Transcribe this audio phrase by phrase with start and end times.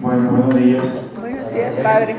[0.00, 1.02] Bueno, buenos días.
[1.18, 2.16] Buenos días, Padre.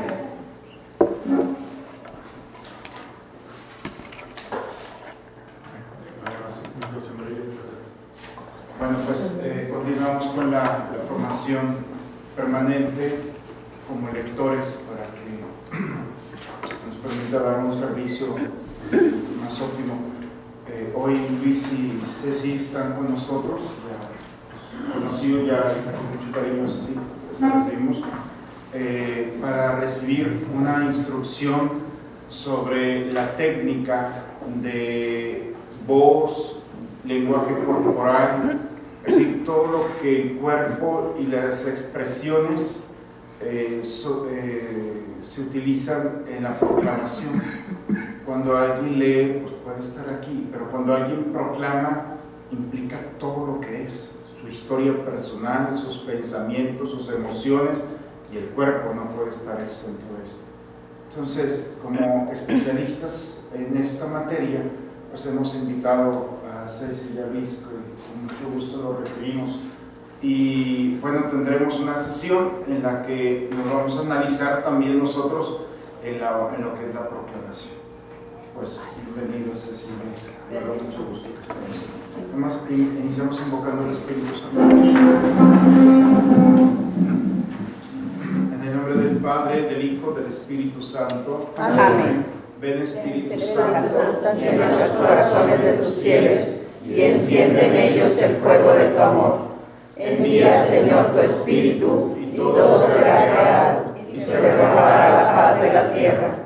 [8.78, 11.76] Bueno, pues eh, continuamos con la, la formación
[12.36, 13.32] permanente
[13.88, 15.78] como lectores para que
[16.86, 18.28] nos permita dar un servicio
[19.40, 19.94] más óptimo.
[20.68, 26.96] Eh, hoy Luis y Ceci están con nosotros, ya conocidos ya con mucho cariño, Ceci,
[28.72, 31.70] eh, para recibir una instrucción
[32.28, 34.24] sobre la técnica
[34.62, 35.54] de
[35.86, 36.58] voz,
[37.04, 38.60] lenguaje corporal,
[39.04, 42.80] es decir, todo lo que el cuerpo y las expresiones
[43.42, 47.42] eh, eh, se utilizan en la proclamación.
[48.24, 52.16] Cuando alguien lee, pues puede estar aquí, pero cuando alguien proclama,
[52.50, 54.13] implica todo lo que es,
[54.54, 57.82] historia personal, sus pensamientos, sus emociones,
[58.32, 60.44] y el cuerpo no puede estar exento de esto.
[61.10, 64.62] Entonces, como especialistas en esta materia,
[65.10, 69.56] pues hemos invitado a Ceci y a Luis, que con mucho gusto lo recibimos.
[70.22, 75.58] Y bueno, tendremos una sesión en la que nos vamos a analizar también nosotros
[76.02, 77.83] en, la- en lo que es la proclamación.
[78.54, 78.80] Pues
[79.14, 80.30] bienvenidos, y Luis.
[80.50, 81.76] Me da mucho gusto que estemos.
[82.32, 84.60] Además, in- iniciamos invocando al Espíritu Santo.
[88.52, 91.50] En el nombre del Padre, del Hijo, del Espíritu Santo.
[91.58, 92.24] Amén.
[92.60, 93.98] Ven Espíritu Santo.
[94.38, 99.38] Llena los corazones de tus fieles y enciende en ellos el fuego de tu amor.
[99.96, 105.92] Envía, Señor, tu Espíritu y todo será creado y se renovará la faz de la
[105.92, 106.38] tierra.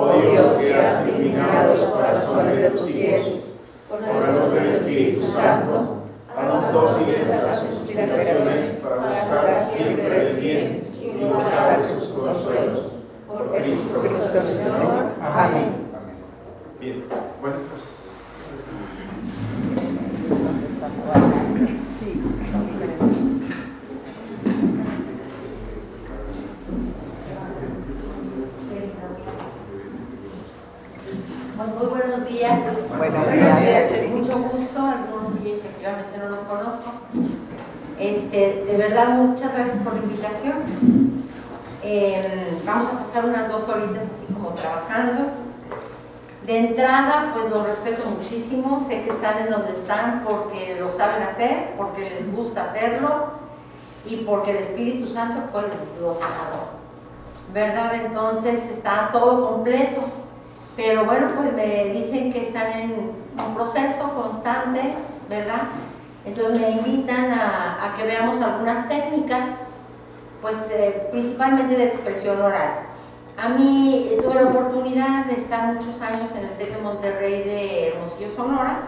[0.00, 3.40] Oh Dios, que has iluminado los corazones de tus fieles
[3.88, 6.04] por la luz del Espíritu Santo,
[6.36, 12.92] a dóciles sus inspiraciones para buscar siempre el bien y gozar de sus consuelos.
[13.26, 15.06] Por Cristo nuestro Señor.
[15.20, 15.34] Amén.
[15.34, 15.72] Amén.
[16.78, 17.04] Bien,
[17.40, 17.56] bueno.
[31.58, 32.60] Pues muy buenos días.
[32.96, 33.90] Buenos días.
[34.10, 36.92] Mucho gusto, algunos sí efectivamente no los conozco.
[38.38, 40.54] De verdad, muchas gracias por la invitación.
[41.82, 45.24] Eh, vamos a pasar unas dos horitas así como trabajando.
[46.46, 51.24] De entrada, pues los respeto muchísimo, sé que están en donde están porque lo saben
[51.24, 53.26] hacer, porque les gusta hacerlo
[54.06, 55.66] y porque el Espíritu Santo pues
[56.00, 56.78] los agarró.
[57.52, 57.92] ¿Verdad?
[58.06, 60.02] Entonces está todo completo.
[60.76, 64.94] Pero bueno, pues me dicen que están en un proceso constante,
[65.28, 65.62] ¿verdad?
[66.24, 69.50] Entonces me invitan a, a que veamos algunas técnicas,
[70.42, 72.80] pues eh, principalmente de expresión oral.
[73.36, 77.42] A mí eh, tuve la oportunidad de estar muchos años en el TEC de Monterrey
[77.44, 78.80] de Hermosillo, Sonora,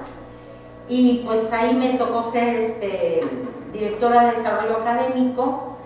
[0.89, 3.23] y pues ahí me tocó ser este,
[3.73, 5.77] directora de desarrollo académico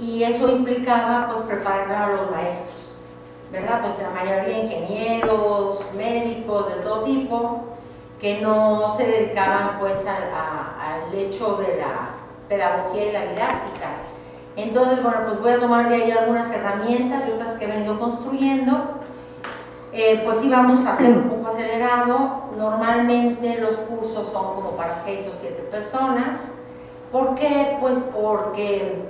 [0.00, 2.74] y eso implicaba pues preparar a los maestros.
[3.52, 3.80] ¿verdad?
[3.82, 7.60] Pues la mayoría ingenieros, médicos de todo tipo,
[8.20, 10.67] que no se dedicaban pues al, a-
[11.08, 12.10] al hecho de la
[12.48, 13.88] pedagogía y la didáctica.
[14.56, 17.98] Entonces, bueno, pues voy a tomar de ahí algunas herramientas y otras que he venido
[17.98, 18.98] construyendo.
[19.92, 22.42] Eh, pues sí vamos a hacer un poco acelerado.
[22.56, 26.40] Normalmente los cursos son como para seis o siete personas.
[27.12, 27.76] ¿Por qué?
[27.80, 29.02] Pues porque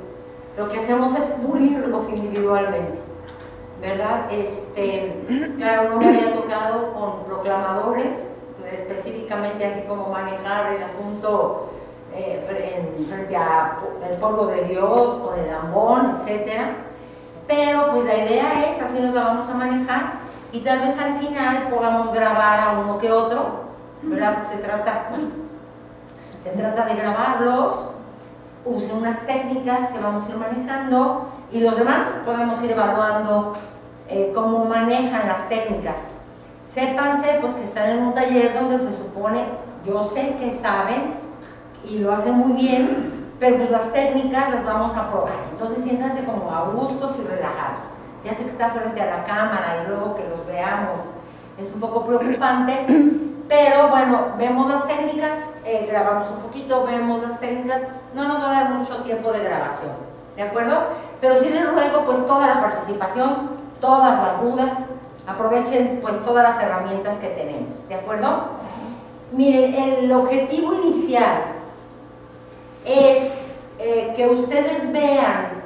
[0.56, 3.08] lo que hacemos es pulirlos individualmente.
[3.80, 4.30] ¿verdad?
[4.32, 5.14] Este,
[5.56, 8.18] claro, no me había tocado con proclamadores,
[8.72, 11.70] específicamente así como manejar el asunto
[12.18, 16.70] eh, en- frente a el polvo de Dios, con el ambón, etcétera.
[17.46, 20.02] Pero pues la idea es, así nos la vamos a manejar
[20.52, 23.64] y tal vez al final podamos grabar a uno que otro,
[24.02, 24.34] ¿verdad?
[24.34, 25.08] Porque se trata,
[26.42, 27.90] se trata de grabarlos,
[28.64, 33.52] use unas técnicas que vamos a ir manejando y los demás podemos ir evaluando
[34.08, 35.98] eh, cómo manejan las técnicas.
[36.66, 39.44] Sépanse pues que están en un taller donde se supone,
[39.86, 41.14] yo sé que saben
[41.88, 45.34] y lo hacen muy bien, pero pues las técnicas las vamos a probar.
[45.50, 47.86] Entonces siéntanse como a gustos y relajados.
[48.24, 51.02] Ya sé que está frente a la cámara y luego que los veamos
[51.56, 52.84] es un poco preocupante,
[53.48, 57.82] pero bueno, vemos las técnicas, eh, grabamos un poquito, vemos las técnicas,
[58.14, 59.92] no nos va a dar mucho tiempo de grabación,
[60.36, 60.82] ¿de acuerdo?
[61.20, 63.50] Pero sí les ruego pues toda la participación,
[63.80, 64.78] todas las dudas,
[65.26, 68.42] aprovechen pues todas las herramientas que tenemos, ¿de acuerdo?
[69.32, 71.57] Miren, el objetivo inicial
[72.88, 73.42] es
[73.78, 75.62] eh, que ustedes vean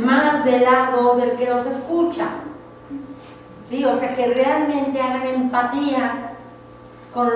[0.00, 2.26] más del lado del que los escucha.
[3.64, 3.84] ¿Sí?
[3.84, 6.32] O sea, que realmente hagan empatía
[7.12, 7.30] con,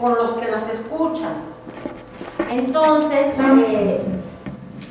[0.00, 1.34] con los que los escuchan.
[2.50, 4.00] Entonces, eh,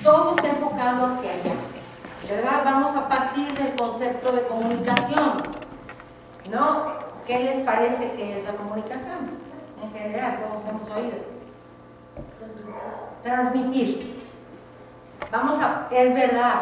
[0.03, 1.55] todo está enfocado hacia allá.
[2.29, 2.61] ¿Verdad?
[2.63, 5.43] Vamos a partir del concepto de comunicación.
[6.49, 6.95] ¿No?
[7.25, 9.45] ¿Qué les parece que es la comunicación?
[9.81, 11.35] En general, todos hemos oído.
[13.25, 14.21] Transmitir.
[15.31, 16.61] Vamos a, es verdad,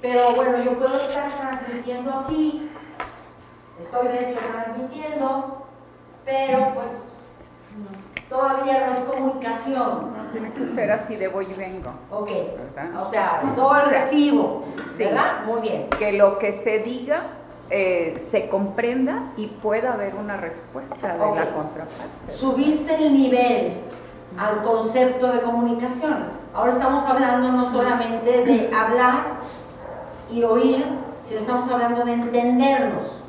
[0.00, 2.70] pero bueno, yo puedo estar transmitiendo aquí,
[3.78, 5.66] estoy de hecho transmitiendo,
[6.24, 6.92] pero pues
[8.30, 10.16] todavía no es comunicación.
[10.32, 11.90] Tiene que ser así de voy y vengo.
[12.10, 12.30] Ok,
[12.74, 13.02] ¿Verdad?
[13.02, 14.62] o sea, todo el recibo,
[14.96, 15.04] Sí.
[15.04, 15.44] ¿verdad?
[15.44, 15.90] Muy bien.
[15.98, 17.24] Que lo que se diga
[17.68, 22.32] eh, se comprenda y pueda haber una respuesta de la contraparte.
[22.34, 23.74] Subiste el nivel
[24.36, 26.26] al concepto de comunicación.
[26.54, 29.24] Ahora estamos hablando no solamente de hablar
[30.30, 30.84] y oír,
[31.24, 33.22] sino estamos hablando de entendernos,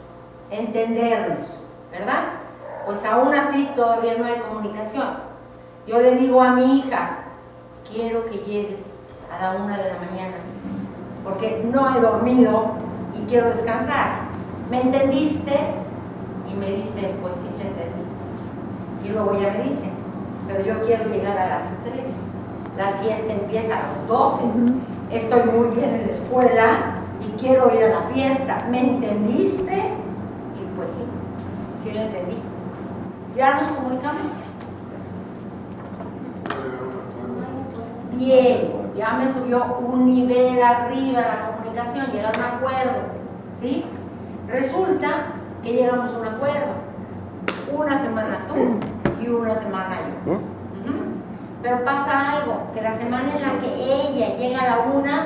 [0.49, 1.47] entendernos,
[1.91, 2.23] ¿verdad?
[2.85, 5.07] Pues aún así todavía no hay comunicación.
[5.85, 7.17] Yo le digo a mi hija,
[7.91, 8.97] quiero que llegues
[9.31, 10.37] a la una de la mañana,
[11.23, 12.71] porque no he dormido
[13.15, 14.29] y quiero descansar.
[14.69, 15.53] ¿Me entendiste?
[16.47, 18.03] Y me dice, pues sí te entendí.
[19.03, 19.89] Y luego ya me dice,
[20.49, 22.03] pero yo quiero llegar a las 3.
[22.75, 24.43] La fiesta empieza a las 12.
[25.11, 28.65] Estoy muy bien en la escuela y quiero ir a la fiesta.
[28.71, 29.75] ¿Me entendiste?
[29.75, 31.03] Y pues sí,
[31.83, 32.37] sí lo entendí.
[33.35, 34.23] ¿Ya nos comunicamos?
[38.13, 42.99] Bien, ya me subió un nivel arriba la comunicación, llega a un acuerdo,
[43.61, 43.85] ¿sí?
[44.47, 45.09] Resulta
[45.63, 46.73] que llegamos a un acuerdo.
[47.71, 48.79] Una semana tú
[49.23, 49.98] y una semana.
[51.61, 55.25] Pero pasa algo, que la semana en la que ella llega a la una,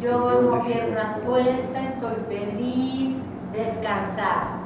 [0.00, 3.16] yo duermo pierna suelta, estoy feliz,
[3.52, 4.58] descansada.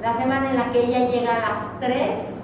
[0.00, 2.40] La semana en la que ella llega a las tres,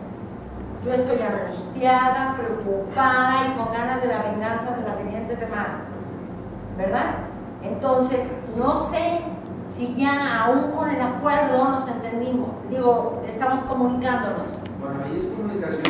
[0.84, 5.80] yo estoy angustiada, preocupada y con ganas de la venganza de la siguiente semana.
[6.76, 7.14] ¿Verdad?
[7.62, 9.20] Entonces, no sé
[9.76, 12.50] si ya aún con el acuerdo nos entendimos.
[12.70, 14.46] Digo, estamos comunicándonos.
[14.80, 15.82] Bueno, ahí es comunicación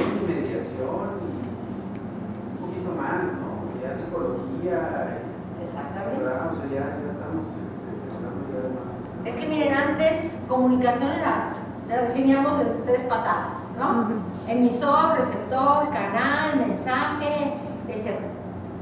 [3.13, 3.81] ¿no?
[3.83, 5.19] Ya psicología,
[5.63, 6.23] Exactamente.
[6.23, 6.51] ¿verdad?
[6.53, 8.99] O sea, ya, ya estamos este, de más.
[9.25, 11.53] Es que miren, antes comunicación era,
[11.89, 14.09] la definíamos en tres patadas, ¿no?
[14.47, 17.55] Emisor, receptor, canal, mensaje,
[17.89, 18.19] este,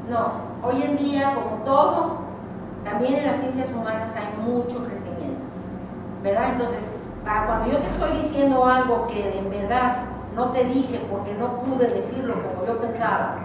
[0.08, 0.30] no,
[0.62, 2.18] hoy en día como todo,
[2.84, 5.44] también en las ciencias humanas hay mucho crecimiento,
[6.22, 6.50] ¿verdad?
[6.52, 6.84] Entonces,
[7.24, 9.96] para cuando yo te estoy diciendo algo que en verdad
[10.34, 13.38] no te dije porque no pude decirlo como yo pensaba,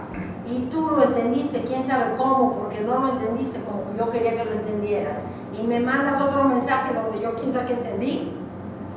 [0.46, 4.44] y tú lo entendiste, quién sabe cómo, porque no lo entendiste como yo quería que
[4.44, 5.16] lo entendieras,
[5.58, 8.32] y me mandas otro mensaje donde yo quién sabe que entendí,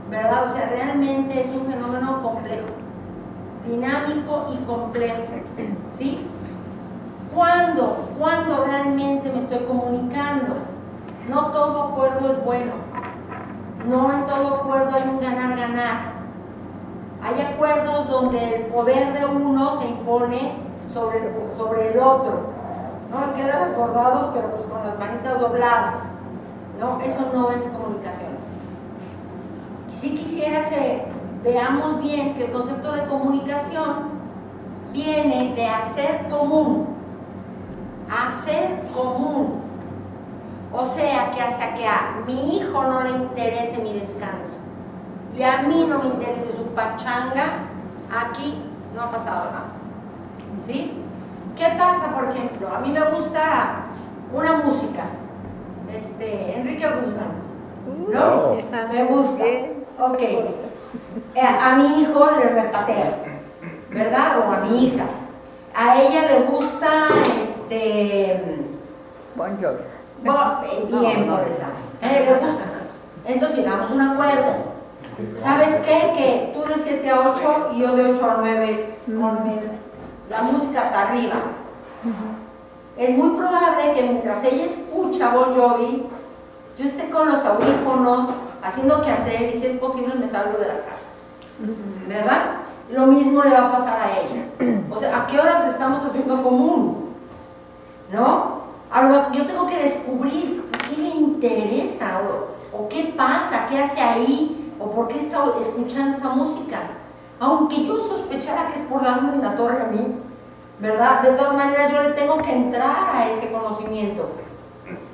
[0.10, 0.46] ¿verdad?
[0.48, 2.68] O sea, realmente es un fenómeno complejo,
[3.68, 5.24] dinámico y complejo,
[5.92, 6.26] ¿sí?
[7.34, 8.08] ¿Cuándo?
[8.18, 10.56] ¿Cuándo realmente me estoy comunicando?
[11.28, 12.72] No todo acuerdo es bueno.
[13.88, 16.16] No en todo acuerdo hay un ganar-ganar.
[17.22, 20.65] Hay acuerdos donde el poder de uno se impone
[20.96, 22.40] sobre, el otro.
[23.12, 23.34] ¿no?
[23.36, 26.00] Quedan acordados, pero pues con las manitas dobladas.
[26.80, 27.00] ¿no?
[27.02, 28.36] Eso no es comunicación.
[30.00, 31.06] Sí quisiera que
[31.44, 34.16] veamos bien que el concepto de comunicación
[34.94, 36.88] viene de hacer común.
[38.10, 39.62] Hacer común.
[40.72, 44.60] O sea que hasta que a mi hijo no le interese mi descanso
[45.38, 47.68] y a mí no me interese su pachanga,
[48.10, 48.62] aquí
[48.94, 49.75] no ha pasado nada.
[50.66, 50.92] ¿Sí?
[51.58, 52.68] ¿Qué pasa, por ejemplo?
[52.76, 53.86] A mí me gusta
[54.34, 55.04] una música,
[55.96, 57.32] este, Enrique Guzmán,
[58.12, 58.58] ¿no?
[58.92, 59.44] Me gusta.
[60.00, 60.22] Ok.
[60.22, 63.14] Eh, A mi hijo le repateo,
[63.92, 64.40] ¿verdad?
[64.40, 65.06] O a mi hija.
[65.76, 66.90] A ella le gusta,
[67.42, 68.66] este,
[69.36, 69.78] Bon Jovi.
[70.24, 71.42] Bo- eh, bien No, no.
[71.42, 71.68] por esa.
[72.02, 72.64] Le gusta.
[73.26, 74.54] Entonces llegamos a un acuerdo.
[75.42, 76.14] ¿Sabes qué?
[76.18, 79.48] Que tú de 7 a 8 y yo de 8 a 9 con
[80.30, 81.36] la música hasta arriba.
[82.98, 86.06] Es muy probable que mientras ella escucha Bon Jovi,
[86.78, 88.30] yo esté con los audífonos
[88.62, 91.10] haciendo que hacer y si es posible me salgo de la casa.
[92.08, 92.58] ¿Verdad?
[92.92, 94.84] Lo mismo le va a pasar a ella.
[94.92, 97.14] O sea, ¿a qué horas estamos haciendo común?
[98.12, 98.56] ¿No?
[99.34, 102.22] Yo tengo que descubrir qué le interesa
[102.72, 106.80] o qué pasa, qué hace ahí o por qué está escuchando esa música.
[107.40, 110.16] Aunque yo sospechara que es por darme en la torre a mí,
[110.80, 111.22] ¿verdad?
[111.22, 114.30] De todas maneras, yo le tengo que entrar a ese conocimiento.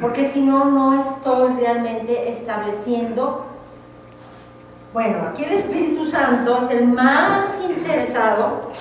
[0.02, 3.46] porque si no, no estoy realmente estableciendo.
[4.94, 8.72] Bueno, aquí el Espíritu Santo es el más interesado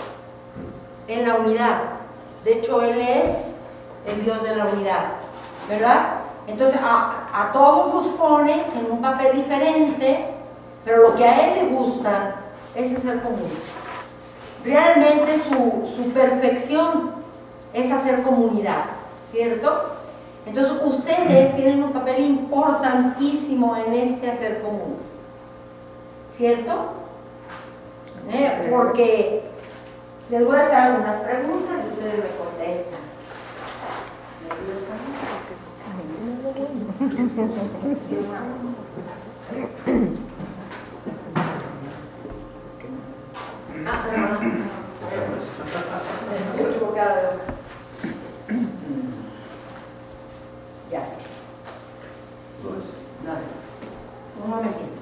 [1.07, 1.79] en la unidad.
[2.45, 3.59] De hecho, Él es
[4.07, 5.05] el Dios de la unidad,
[5.69, 6.15] ¿verdad?
[6.49, 10.35] Entonces, a, a todos nos pone en un papel diferente,
[10.85, 12.35] pero lo que a Él le gusta
[12.75, 13.51] es hacer común.
[14.65, 17.13] Realmente su, su perfección
[17.73, 18.85] es hacer comunidad,
[19.31, 19.97] ¿cierto?
[20.47, 24.97] Entonces, ustedes tienen un papel importantísimo en este hacer común,
[26.33, 26.93] ¿cierto?
[28.33, 28.69] ¿Eh?
[28.71, 29.43] Porque
[30.31, 33.01] les voy a hacer algunas preguntas y ustedes me contestan.
[38.09, 38.81] ¿Sí o no?
[43.87, 44.71] Ah, perdón.
[46.37, 47.07] Estoy hoja.
[50.91, 51.15] Ya sé.
[54.43, 54.99] Un momentito.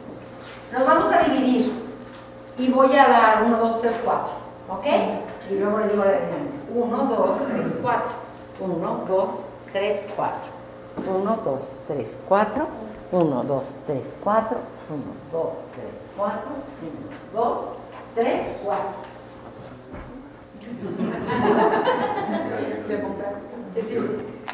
[0.72, 1.72] Nos vamos a dividir
[2.58, 4.32] y voy a dar 1, 2, 3, 4.
[4.68, 4.86] ¿Ok?
[5.50, 6.58] Y luego les digo la dinámica.
[6.74, 8.02] 1, 2, 3, 4.
[8.60, 9.34] 1, 2,
[9.72, 10.34] 3, 4.
[11.06, 12.66] 1, 2, 3, 4.
[13.12, 13.44] 1, 2, 3, 4.
[13.44, 14.58] 1, 2, 3, 4.
[14.90, 17.77] 1, 2, 3, 4.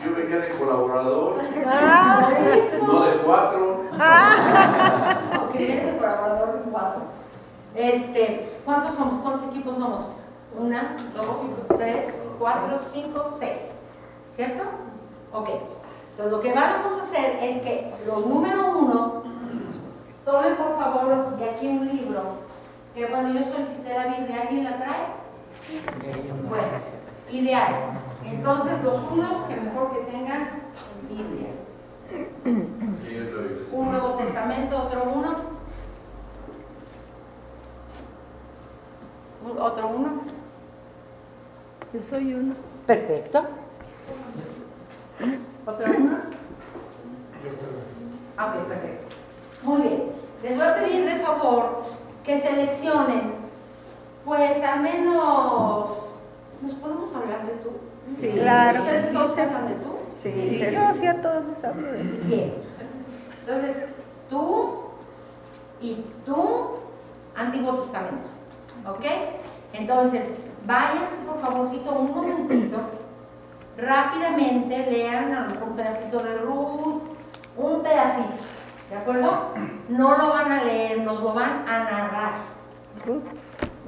[0.05, 2.29] Yo venía de colaborador, Ah,
[2.87, 3.85] no de cuatro.
[5.33, 7.03] Aunque vienes de colaborador de cuatro.
[7.75, 9.21] Este, ¿cuántos somos?
[9.23, 10.03] ¿Cuántos equipos somos?
[10.57, 13.77] Una, dos, tres, cuatro, cinco, seis.
[14.37, 14.65] ¿Cierto?
[15.33, 15.49] Ok.
[16.11, 19.23] Entonces lo que vamos a hacer es que los número uno,
[20.25, 22.23] tomen por favor de aquí un libro,
[22.95, 25.07] que bueno, yo solicité la Biblia, ¿alguien la trae?
[26.49, 26.65] Bueno,
[27.31, 27.75] ideal.
[28.25, 30.51] Entonces los unos que mejor que tengan
[31.09, 31.49] Biblia.
[33.73, 35.55] Un Nuevo Testamento, otro uno.
[39.45, 40.23] Un- Otro uno.
[41.93, 42.55] Yo soy uno.
[42.87, 43.45] Perfecto.
[45.67, 46.17] Otro uno.
[48.39, 49.17] Ah, ok, perfecto.
[49.63, 50.03] Muy bien.
[50.43, 51.83] Les voy a pedir de favor
[52.25, 53.35] que seleccionen,
[54.25, 56.17] pues al menos,
[56.63, 57.71] ¿nos podemos hablar de tú?
[58.19, 58.81] Sí, claro.
[58.83, 59.41] ¿Ustedes Sí, todos sí.
[59.41, 59.91] hablan de tú?
[60.17, 62.19] Sí, yo sí a todos les hablo de mí.
[62.25, 62.53] Bien.
[63.41, 63.77] Entonces,
[64.31, 64.75] tú
[65.83, 66.67] y tú,
[67.37, 68.29] Antiguo Testamento.
[68.89, 69.05] ¿Ok?
[69.75, 70.31] Entonces,
[70.67, 72.79] váyanse por favorcito un momentito.
[73.77, 77.03] Rápidamente lean a lo mejor un pedacito de Ruth,
[77.57, 78.33] un pedacito.
[78.95, 79.49] ¿De acuerdo?
[79.89, 82.33] No lo van a leer, nos lo van a narrar.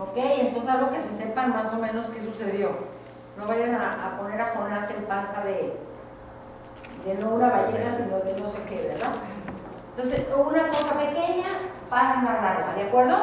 [0.01, 0.17] ¿Ok?
[0.17, 2.71] Entonces, algo que se sepan más o menos qué sucedió.
[3.39, 5.79] No vayan a, a poner a Jonás en panza de,
[7.05, 9.13] de no una ballena, sino de no sé qué, ¿verdad?
[9.95, 11.47] Entonces, una cosa pequeña
[11.89, 13.17] para narrarla, ¿de acuerdo?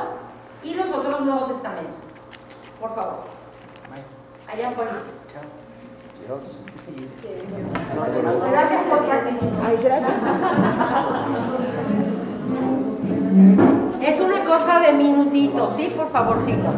[0.64, 1.98] Y los otros Nuevo Testamento.
[2.80, 3.24] Por favor.
[4.48, 4.92] Allá afuera.
[8.52, 9.66] Gracias por participar.
[9.66, 10.12] Ay, gracias.
[14.02, 15.94] Es una cosa de minutitos, ¿sí?
[15.96, 16.74] Por favorcito.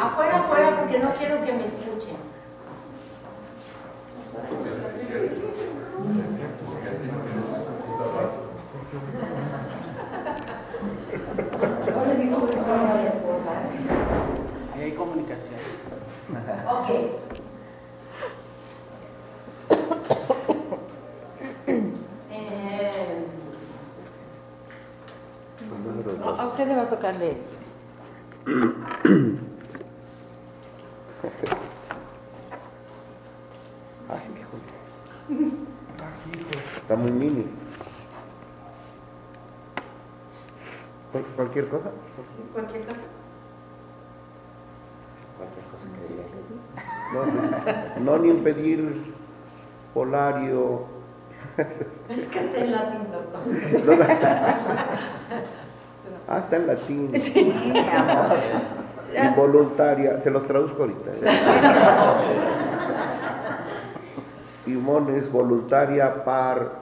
[0.00, 2.16] Afuera, afuera, porque no quiero que me escuchen.
[11.94, 13.52] No le digo que no a mi esposa,
[14.78, 14.94] ¿eh?
[15.32, 15.60] Comunicación.
[16.68, 16.88] Ok.
[21.66, 23.26] Eh,
[26.38, 27.64] a usted le va a tocar leer este.
[34.08, 34.20] Ay.
[36.76, 37.46] Está muy mini.
[41.12, 41.90] ¿Cual- ¿Cualquier cosa?
[42.52, 43.00] Cualquier cosa.
[47.12, 49.12] No, no ni impedir
[49.92, 50.86] polario.
[52.08, 53.40] Es que está en latín, doctor.
[53.84, 54.04] No, no.
[56.28, 57.10] Ah, está en latín.
[57.14, 58.36] Sí, mi amor.
[59.22, 60.22] Involuntaria.
[60.22, 61.10] Se los traduzco ahorita.
[64.64, 66.80] Timón es voluntaria par.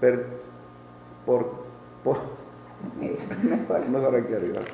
[0.00, 0.26] Per,
[1.24, 1.64] por.
[2.02, 2.33] por
[3.90, 4.60] mejor aquí arriba.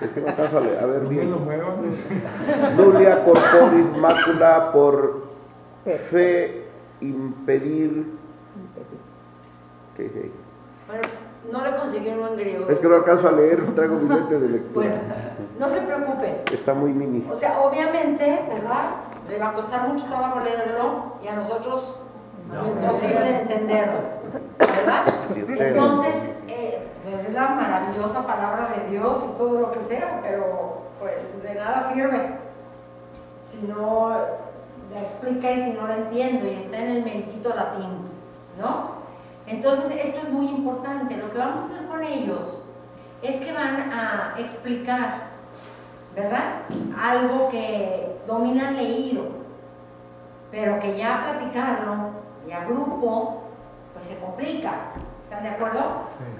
[0.00, 0.78] Es que no alcanzo a leer.
[0.82, 1.30] A ver bien.
[2.76, 5.22] Nulia corporis mácula por
[6.10, 6.64] fe
[7.00, 8.12] impedir.
[9.96, 10.32] ¿Qué dice ahí?
[10.88, 11.02] Bueno,
[11.52, 12.68] no le conseguí uno en griego.
[12.68, 14.88] Es que no alcanzo a leer, no traigo mi lente de lectura.
[14.88, 15.02] Bueno,
[15.60, 16.42] no se preocupe.
[16.52, 17.24] Está muy mini.
[17.30, 18.96] O sea, obviamente, ¿verdad?
[19.30, 21.98] Le va a costar mucho trabajo leerlo y a nosotros
[22.52, 23.98] imposible entenderlo,
[24.58, 25.04] ¿verdad?
[25.34, 26.33] Entonces, pues
[27.34, 32.38] la maravillosa palabra de Dios y todo lo que sea, pero pues de nada sirve
[33.50, 34.10] si no
[34.92, 38.08] la explica y si no la entiendo y está en el meritito latín,
[38.58, 38.94] ¿no?
[39.46, 41.16] Entonces, esto es muy importante.
[41.16, 42.60] Lo que vamos a hacer con ellos
[43.22, 45.28] es que van a explicar,
[46.14, 46.62] ¿verdad?
[46.98, 49.24] Algo que dominan leído,
[50.50, 52.10] pero que ya platicarlo
[52.48, 53.42] y a grupo,
[53.92, 54.72] pues se complica.
[55.34, 55.80] ¿Están de acuerdo?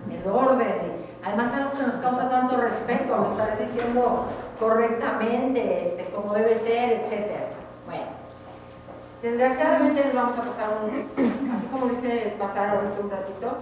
[0.09, 1.05] El orden.
[1.25, 4.27] Además, algo que nos causa tanto respeto, lo estaré diciendo
[4.61, 7.49] correctamente, este, como debe ser, etcétera.
[7.87, 8.05] Bueno,
[9.21, 13.57] desgraciadamente les vamos a pasar un, así como lo hice pasar ahorita un ratito,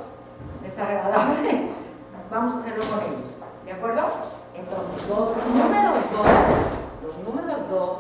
[0.63, 1.71] desagradable,
[2.31, 3.31] vamos a hacerlo con ellos.
[3.65, 4.09] ¿De acuerdo?
[4.55, 7.97] Entonces, los números dos, los números dos,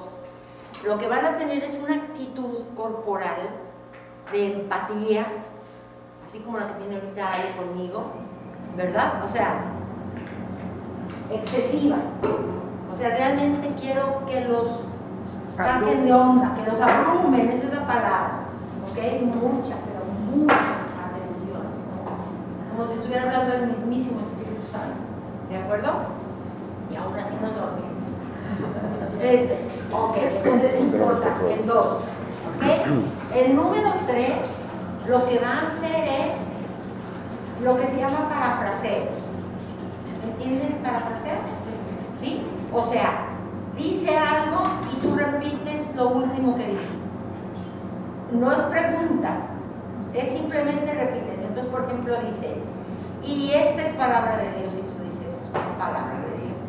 [0.84, 3.48] lo que van a tener es una actitud corporal
[4.32, 5.26] de empatía,
[6.26, 8.04] así como la que tiene ahorita Ale conmigo,
[8.76, 9.22] ¿verdad?
[9.24, 9.60] O sea,
[11.30, 11.96] excesiva.
[12.90, 14.66] O sea, realmente quiero que los
[15.56, 18.40] saquen de onda, que los abrumen, esa es la palabra.
[18.90, 18.98] ¿Ok?
[19.22, 20.02] Mucha, pero
[20.36, 21.62] mucha atención.
[22.76, 24.96] como, si estuviera hablando del mismísimo Espíritu Santo.
[25.48, 25.92] ¿De acuerdo?
[26.90, 27.92] Y aún así nos dormimos.
[29.22, 29.58] Este,
[29.92, 31.54] ok, entonces es importante.
[31.54, 31.86] El 2.
[31.86, 33.34] ¿Ok?
[33.34, 34.61] El número 3
[35.12, 36.52] lo que va a hacer es
[37.62, 39.08] lo que se llama parafraseo.
[40.24, 41.36] ¿Entienden el parafraseo?
[42.18, 42.40] ¿Sí?
[42.72, 43.26] O sea,
[43.76, 46.96] dice algo y tú repites lo último que dice.
[48.32, 49.36] No es pregunta,
[50.14, 51.40] es simplemente repites.
[51.40, 52.56] Entonces, por ejemplo, dice,
[53.22, 55.44] y esta es palabra de Dios, y tú dices,
[55.78, 56.60] palabra de Dios.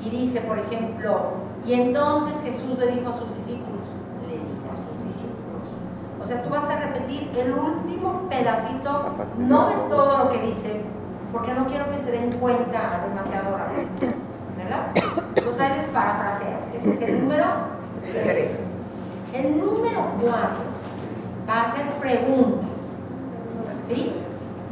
[0.00, 1.32] Y dice, por ejemplo,
[1.66, 3.84] y entonces Jesús le dijo a sus discípulos,
[4.26, 5.68] le dijo a sus discípulos.
[6.17, 10.82] O sea, tú vas a repetir el último pedacito, no de todo lo que dice,
[11.32, 13.88] porque no quiero que se den cuenta demasiado rápido.
[14.56, 14.88] ¿Verdad?
[15.36, 16.68] Entonces ahí les parafraseas.
[16.74, 17.44] Ese es el número
[18.12, 18.60] 3.
[19.32, 20.38] El número 4
[21.48, 22.96] va a hacer preguntas.
[23.86, 24.12] ¿Sí?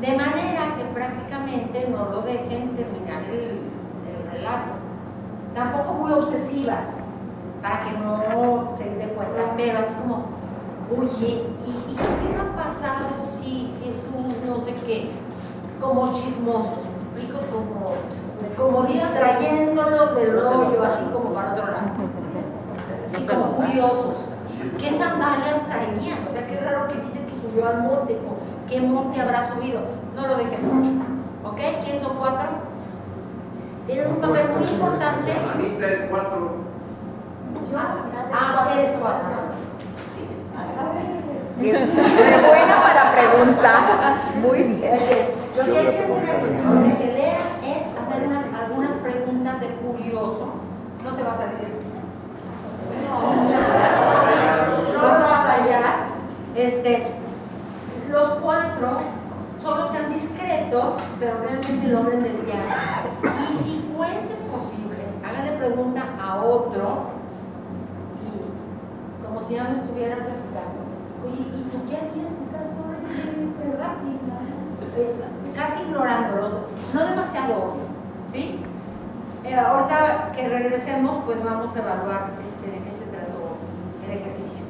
[0.00, 3.60] De manera que prácticamente no lo dejen terminar el,
[4.10, 4.72] el relato.
[5.54, 6.84] Tampoco muy obsesivas,
[7.62, 10.35] para que no se den cuenta, pero así como,
[10.94, 15.08] oye, ¿y, y qué hubiera pasado si Jesús no sé qué?
[15.80, 17.94] Como chismosos, me explico, como,
[18.56, 21.86] como distrayéndolos del rollo, así como para otro lado.
[23.14, 24.14] Así como curiosos.
[24.78, 26.26] ¿Qué sandalias traían?
[26.26, 28.18] O sea, qué raro que dice que subió al monte.
[28.18, 28.36] como,
[28.68, 29.80] ¿Qué monte habrá subido?
[30.14, 31.04] No lo dejen mucho.
[31.44, 31.60] ¿Ok?
[31.84, 32.48] ¿Quién son cuatro?
[33.86, 35.32] Tienen un papel muy importante.
[35.54, 36.50] Anita es cuatro.
[38.32, 39.45] Ah, eres cuatro.
[41.60, 41.72] Sí.
[41.72, 43.80] Qué buena para preguntar.
[44.42, 44.98] Muy bien.
[45.56, 49.68] Lo que hay que hacer antes de que lean es hacer unas, algunas preguntas de
[49.76, 50.54] curioso.
[51.02, 51.76] No te vas a leer.
[53.08, 55.02] No.
[55.02, 55.94] Vas a batallar.
[56.54, 57.06] Este,
[58.10, 59.00] los cuatro
[59.62, 62.60] solo sean discretos, pero realmente logren desviar.
[63.50, 67.15] Y si fuese posible, háganle pregunta a otro
[69.26, 70.86] como si ya no estuvieran platicando.
[71.24, 73.96] Oye, ¿y tú qué harías en caso de que, verdad?
[74.96, 75.14] Eh,
[75.54, 76.52] casi ignorándolos,
[76.94, 77.84] no demasiado obvio,
[78.30, 78.60] ¿sí?
[79.44, 83.56] Eh, ahorita que regresemos, pues vamos a evaluar este, de qué se trató
[84.04, 84.64] el ejercicio.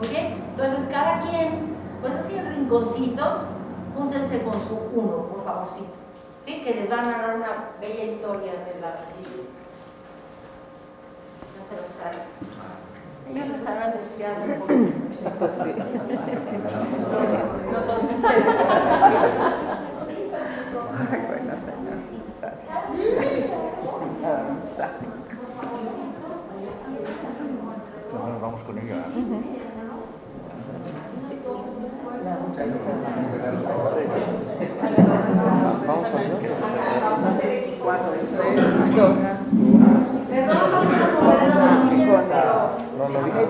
[0.00, 0.34] ¿Oye?
[0.50, 3.42] Entonces, cada quien, pues así en rinconcitos,
[3.96, 5.96] júntense con su uno, por favorcito.
[6.44, 6.62] ¿Sí?
[6.62, 8.90] Que les van a dar una bella historia de la.
[11.54, 12.73] No se los traigo.
[13.30, 14.68] Ellos estarán desviados por
[21.26, 21.98] Bueno, señor.
[28.12, 28.96] Bueno, vamos con ella.
[35.86, 36.44] Vamos con ella
[40.46, 42.24] vamos a poner las sillas,
[42.98, 43.40] pero El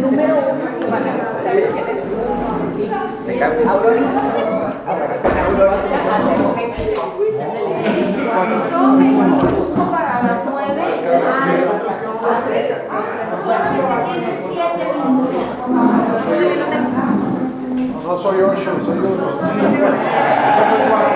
[0.00, 2.00] número uno a preguntar quién es
[3.68, 4.20] Aurorita.
[4.86, 7.02] Aurorita hace un equipo.
[8.70, 10.82] son 25 para las 9.
[13.44, 15.44] Solamente tienen 7 minutos.
[18.02, 18.38] No soy
[20.56, 21.15] Comience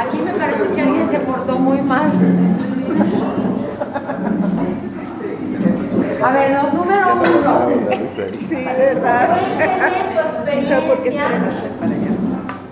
[0.00, 2.10] Aquí me parece que alguien se portó muy mal.
[6.22, 7.68] A ver, los número uno.
[8.48, 9.28] Sí, ¿verdad?
[9.56, 11.28] Cuéntenme su experiencia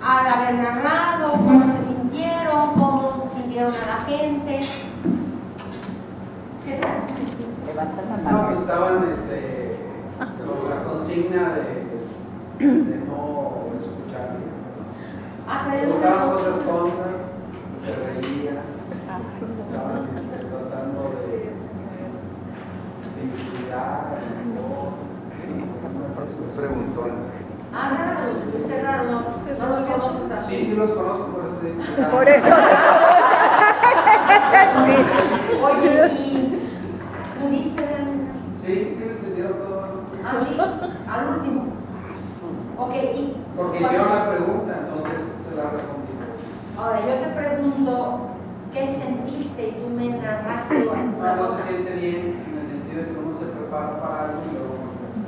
[0.03, 4.59] al haber narrado, cómo se sintieron, cómo sintieron a la gente.
[6.65, 6.91] ¿Qué tal?
[7.67, 8.47] Levanta la No, mano.
[8.47, 9.79] pues estaban este,
[10.19, 14.27] con la consigna de, de no escuchar.
[15.47, 16.37] Ah, Preguntaban cosa.
[16.43, 17.09] cosas contra,
[17.83, 18.57] se reían,
[19.67, 21.37] estaban este, tratando de,
[23.15, 24.17] de intimidar,
[26.55, 27.27] Preguntones.
[27.73, 28.19] Ah, raro,
[28.55, 29.21] es raro, no,
[29.59, 30.55] no los conoces así.
[30.57, 31.55] Sí, sí los conozco, por eso
[32.11, 32.55] Por eso.
[35.63, 36.69] Oye, ¿y
[37.41, 38.39] pudiste ver el mensaje?
[38.65, 39.77] Sí, sí, me entendieron todo.
[40.25, 40.57] Ah, sí,
[41.09, 41.65] al último.
[42.77, 43.37] Ok, y.
[43.55, 46.13] Porque ¿cuál hicieron la pregunta, entonces se la respondí.
[46.77, 48.19] Ahora, yo te pregunto,
[48.71, 49.67] ¿qué sentiste?
[49.69, 53.37] Y tú me narraste No, no se siente bien en el sentido de que uno
[53.39, 55.19] se prepara para algo y luego no pasa.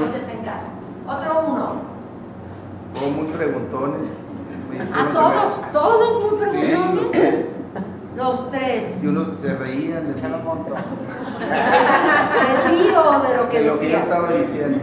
[0.00, 0.66] No te hacen caso.
[1.06, 1.72] Otro uno.
[2.94, 4.18] Fueron muy preguntones.
[4.94, 7.10] A todos, todos muy me- Sí, los preguntones.
[7.12, 7.56] tres.
[8.16, 8.96] Los tres.
[9.02, 10.18] Y unos se reían de mí.
[12.64, 14.80] Retiro de lo que de lo que yo estaba diciendo.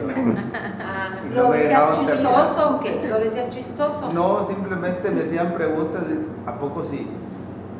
[0.81, 3.07] Ah, ¿Lo decías chistoso o qué?
[3.09, 4.11] ¿Lo decías chistoso?
[4.13, 7.09] No, simplemente me hacían preguntas, de, ¿a poco sí?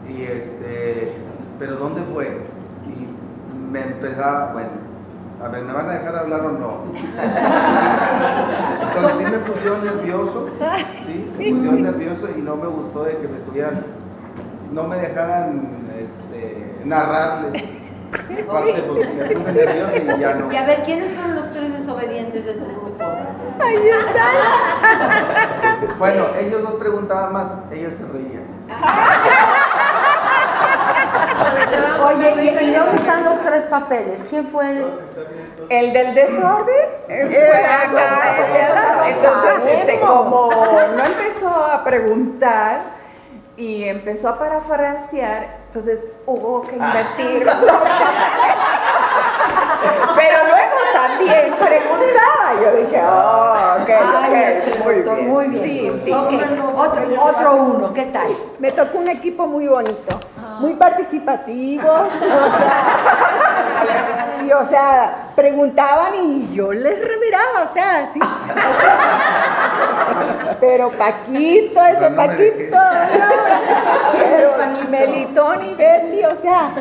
[0.09, 1.13] Y este,
[1.57, 2.45] ¿pero dónde fue?
[2.87, 3.07] Y
[3.71, 4.69] me empezaba, bueno,
[5.43, 6.83] a ver, ¿me van a dejar hablar o no?
[8.81, 10.47] Entonces sí me pusieron nervioso,
[11.05, 13.83] sí, me pusieron nervioso y no me gustó de que me estuvieran,
[14.71, 17.63] no me dejaran este, narrarles.
[18.47, 20.51] Aparte, porque me puse nervioso y ya no.
[20.51, 23.03] Y a ver, ¿quiénes fueron los tres desobedientes de tu grupo?
[23.59, 24.31] Ahí está.
[25.99, 28.45] Bueno, ellos dos preguntaban más, ellos se reían.
[32.05, 34.23] Oye, ¿y, y dónde están los tres papeles?
[34.29, 34.85] ¿Quién fue el...?
[35.69, 39.09] El del desorden eh, fue acá, ¿verdad?
[39.09, 42.81] Entonces, este, como no empezó a preguntar
[43.57, 47.47] y empezó a parafrasear, entonces hubo que invertir.
[50.15, 50.64] Pero luego
[51.07, 52.53] también preguntaba.
[52.61, 54.33] Yo dije, oh, ok, Ay, ok,
[54.83, 55.29] muy bien.
[55.29, 55.63] Muy bien.
[55.63, 56.11] Sí, sí.
[56.11, 58.27] Otro, otro uno, ¿qué tal?
[58.59, 60.19] Me tocó un equipo muy bonito,
[60.59, 61.89] muy participativo.
[61.91, 68.19] o sea, sí, o sea, preguntaban y yo les reviraba, o sea, sí.
[70.59, 72.83] Pero Paquito, ese Pero no me Paquito, no,
[74.17, 74.51] pero?
[74.89, 76.71] Melitón y Betty, o sea,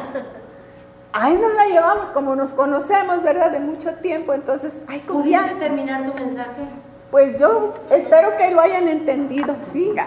[1.14, 3.50] ahí nos la llevamos como nos conocemos, ¿verdad?
[3.52, 5.60] De mucho tiempo, entonces, hay ¿Pudiste confianza.
[5.60, 6.62] terminar tu mensaje?
[7.10, 9.94] Pues yo espero que lo hayan entendido, sí.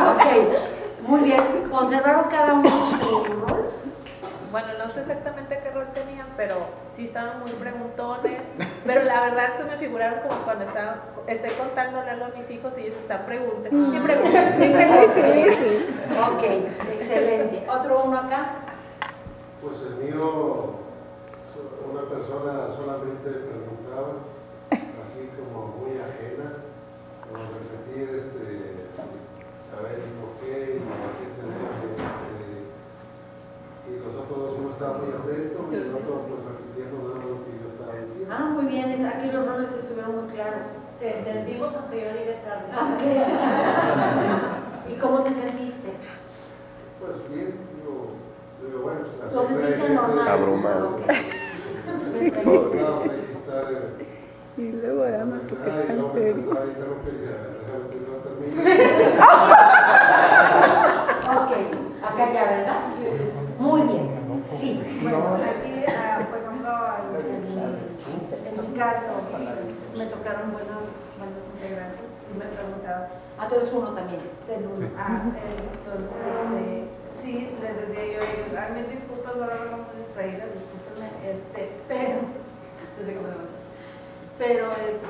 [0.00, 1.40] Ok, muy bien.
[1.70, 3.70] ¿Conservaron cada uno su rol?
[4.50, 6.56] Bueno, no sé exactamente qué rol tenían, pero
[6.96, 8.40] sí estaban muy preguntones.
[8.84, 12.50] Pero la verdad es que me figuraron como cuando estaba, estoy contándole algo a mis
[12.50, 13.90] hijos y ellos están preguntando.
[13.92, 14.68] Sí, preguntan, sí,
[15.20, 16.34] preguntan.
[16.34, 16.42] Ok,
[16.98, 17.66] excelente.
[17.68, 18.46] ¿Otro uno acá?
[19.60, 20.24] Pues el mío,
[21.84, 24.24] una persona solamente preguntaba,
[24.72, 26.64] así como muy ajena,
[27.28, 28.88] como repetir, este,
[29.76, 30.80] a ver, ¿y por qué?
[30.80, 31.92] ¿Y a qué se debe?
[31.92, 32.72] Este,
[33.84, 37.44] y los otros dos, uno estaba muy atento y el otro pues repitiendo nada lo
[37.44, 38.32] que yo estaba diciendo.
[38.32, 40.80] Ah, muy bien, aquí los roles estuvieron muy claros.
[40.98, 42.72] Te entendimos a priori de tarde.
[42.72, 43.04] Ah, ok.
[44.92, 45.92] ¿Y cómo te sentiste?
[47.00, 47.69] Pues bien,
[48.66, 50.28] digo, bueno, pues la ¿Lo normal?
[50.28, 50.96] Abrumado.
[52.20, 54.06] Que eh,
[54.56, 56.44] Y luego además que Ay, está en serio.
[56.44, 57.40] terminar.
[61.30, 61.50] Ok,
[62.02, 62.80] acá ya, ¿verdad?
[63.58, 64.04] Muy bien.
[64.54, 64.82] Sí.
[65.02, 66.70] Bueno, aquí, ah, por ejemplo,
[67.30, 69.06] en, en mi caso,
[69.96, 70.84] me tocaron buenos,
[71.18, 72.06] buenos integrantes.
[72.26, 73.06] Sí me preguntaban
[73.38, 74.20] Ah, tú eres uno también.
[74.46, 74.86] del uno.
[74.98, 75.38] Ah, eh,
[75.72, 76.84] entonces, este,
[77.22, 81.60] sí, les decía yo a ellos, ay, mil disculpas, ahora vengo muy distraída, discúlpenme, este,
[81.88, 82.18] pero,
[82.98, 83.58] desde que me levanté,
[84.38, 85.04] pero es-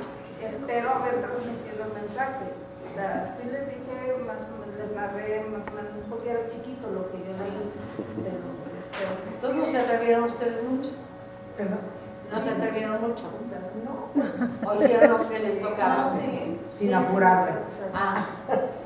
[0.51, 2.45] espero haber transmitido el mensaje.
[2.91, 3.95] O sea, sí les dije,
[4.27, 7.71] más o menos, les narré más o menos, porque era chiquito lo que yo leí,
[8.19, 8.43] pero
[8.81, 9.11] espero.
[9.35, 10.93] Entonces no se atrevieron ustedes muchos.
[11.55, 11.79] Perdón.
[12.31, 13.23] No se atrevieron mucho.
[13.85, 16.11] No, pues, O hicieron lo que les tocaba.
[16.17, 16.57] sí.
[16.77, 17.51] Sin apurarle.
[17.93, 18.25] Ah,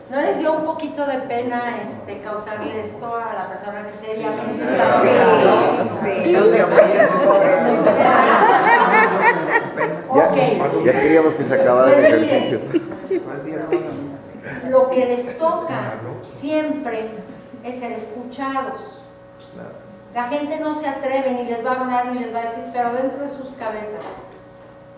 [0.09, 4.63] ¿no les dio un poquito de pena este, causarle esto a la persona que seriamente
[4.63, 5.99] estaba hablando?
[6.03, 6.31] Sí,
[10.15, 10.85] Ya, Ok.
[10.85, 12.59] ya queríamos que se acabara el ejercicio.
[13.07, 14.69] Pues, misa.
[14.69, 15.93] Lo que les toca
[16.39, 17.09] siempre
[17.63, 19.03] es ser escuchados.
[19.53, 19.84] Claro.
[20.15, 22.63] La gente no se atreve ni les va a hablar ni les va a decir,
[22.71, 23.99] pero dentro de sus cabezas,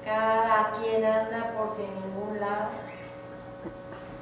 [0.05, 2.67] cada quien anda por sin ningún lado.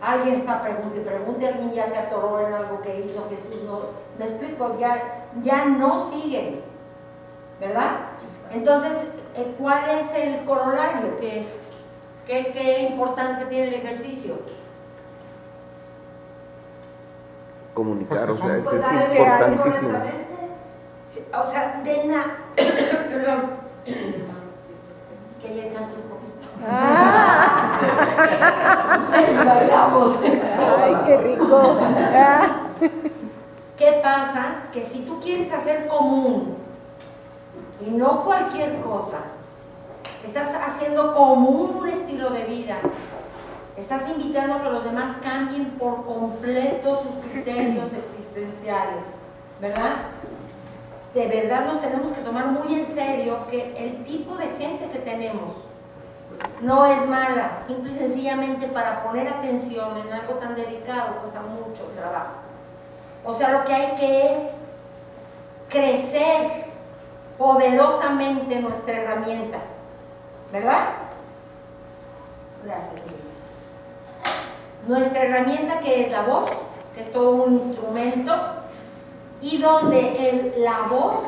[0.02, 3.64] Alguien está pregunte y pregunte, alguien ya se atoró en algo que hizo Jesús.
[3.66, 3.82] No,
[4.18, 6.62] me explico, ya, ya no siguen,
[7.60, 7.98] ¿verdad?
[8.52, 8.94] Entonces,
[9.36, 11.18] eh, ¿cuál es el corolario?
[11.20, 11.46] ¿Qué,
[12.26, 14.40] qué, qué importancia tiene el ejercicio?
[17.74, 20.00] Comunicar, o sea, Pues es importantísimo.
[21.34, 22.38] O sea, de nada.
[22.56, 23.52] Perdón.
[23.86, 26.48] Es que ayer canté un poquito.
[29.46, 30.20] Bailamos.
[30.24, 31.78] Ay, qué rico.
[32.14, 32.42] Ah.
[33.78, 34.64] ¿Qué pasa?
[34.72, 36.56] Que si tú quieres hacer común
[37.86, 39.18] y no cualquier cosa,
[40.24, 42.78] estás haciendo común un estilo de vida,
[43.78, 49.06] estás invitando a que los demás cambien por completo sus criterios existenciales,
[49.60, 49.96] ¿verdad?
[51.16, 55.00] De verdad nos tenemos que tomar muy en serio que el tipo de gente que
[55.00, 55.54] tenemos
[56.60, 61.86] no es mala, simple y sencillamente para poner atención en algo tan delicado cuesta mucho
[61.96, 62.34] trabajo.
[63.24, 64.56] O sea, lo que hay que es
[65.70, 66.66] crecer
[67.38, 69.60] poderosamente nuestra herramienta.
[70.52, 70.90] ¿Verdad?
[72.66, 73.02] Gracias.
[74.86, 76.52] Nuestra herramienta que es la voz,
[76.94, 78.34] que es todo un instrumento,
[79.46, 81.22] y donde el- la voz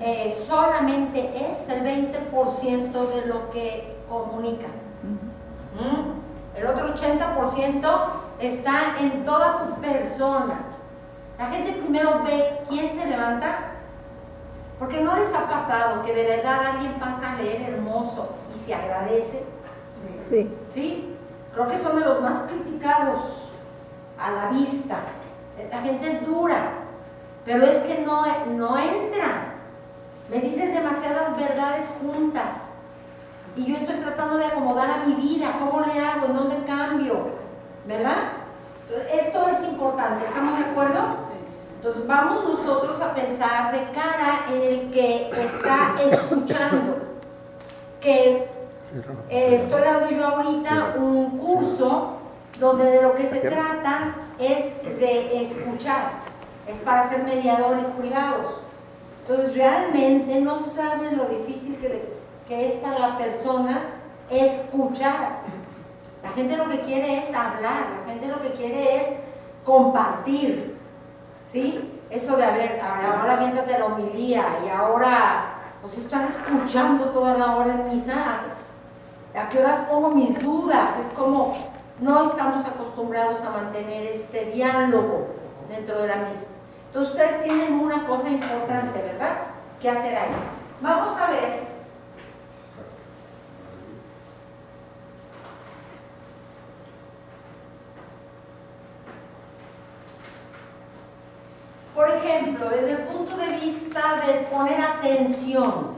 [0.00, 4.66] eh, solamente es el 20% de lo que comunica.
[5.74, 6.58] ¿Mm?
[6.58, 7.88] El otro 80%
[8.40, 10.58] está en toda tu persona.
[11.38, 13.72] La gente primero ve quién se levanta,
[14.78, 18.74] porque no les ha pasado que de verdad alguien pasa a leer hermoso y se
[18.74, 19.42] agradece.
[20.28, 20.50] Sí.
[20.68, 21.16] ¿Sí?
[21.52, 23.20] Creo que son de los más criticados
[24.18, 24.96] a la vista.
[25.70, 26.72] La gente es dura,
[27.44, 29.54] pero es que no, no entra.
[30.30, 32.68] Me dices demasiadas verdades juntas
[33.56, 35.56] y yo estoy tratando de acomodar a mi vida.
[35.58, 36.26] ¿Cómo le hago?
[36.26, 37.28] ¿En dónde cambio?
[37.86, 38.16] ¿Verdad?
[38.88, 40.24] Entonces, esto es importante.
[40.24, 41.16] ¿Estamos de acuerdo?
[41.82, 46.96] Entonces vamos nosotros a pensar de cara en el que está escuchando,
[48.00, 48.48] que
[49.28, 52.18] eh, estoy dando yo ahorita un curso
[52.60, 56.12] donde de lo que se trata es de escuchar,
[56.66, 58.60] es para ser mediadores privados.
[59.22, 62.12] Entonces realmente no saben lo difícil que, le-
[62.48, 63.80] que es para la persona
[64.30, 65.40] escuchar.
[66.22, 69.06] La gente lo que quiere es hablar, la gente lo que quiere es
[69.64, 70.76] compartir.
[71.48, 71.98] ¿Sí?
[72.10, 77.56] Eso de, a ver, ahora viéntate la homilía y ahora, pues están escuchando toda la
[77.56, 78.40] hora en misa.
[79.34, 80.90] ¿A qué horas pongo mis dudas?
[81.00, 81.56] Es como,
[82.00, 85.26] no estamos acostumbrados a mantener este diálogo
[85.68, 86.44] dentro de la misa.
[86.92, 89.38] Entonces ustedes tienen una cosa importante, ¿verdad?
[89.80, 90.28] ¿Qué hacer ahí?
[90.82, 91.62] Vamos a ver.
[101.94, 105.92] Por ejemplo, desde el punto de vista de poner atención,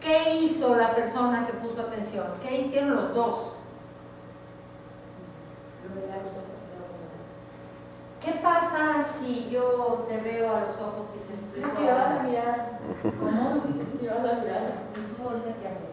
[0.00, 2.26] ¿qué hizo la persona que puso atención?
[2.42, 3.52] ¿Qué hicieron los dos?
[8.24, 11.68] ¿Qué pasa si yo te veo a los ojos y te explico?
[13.18, 13.62] ¿Cómo?
[14.02, 14.72] Yo a la mirada.
[15.16, 15.90] ¿Tú ahorita qué haces?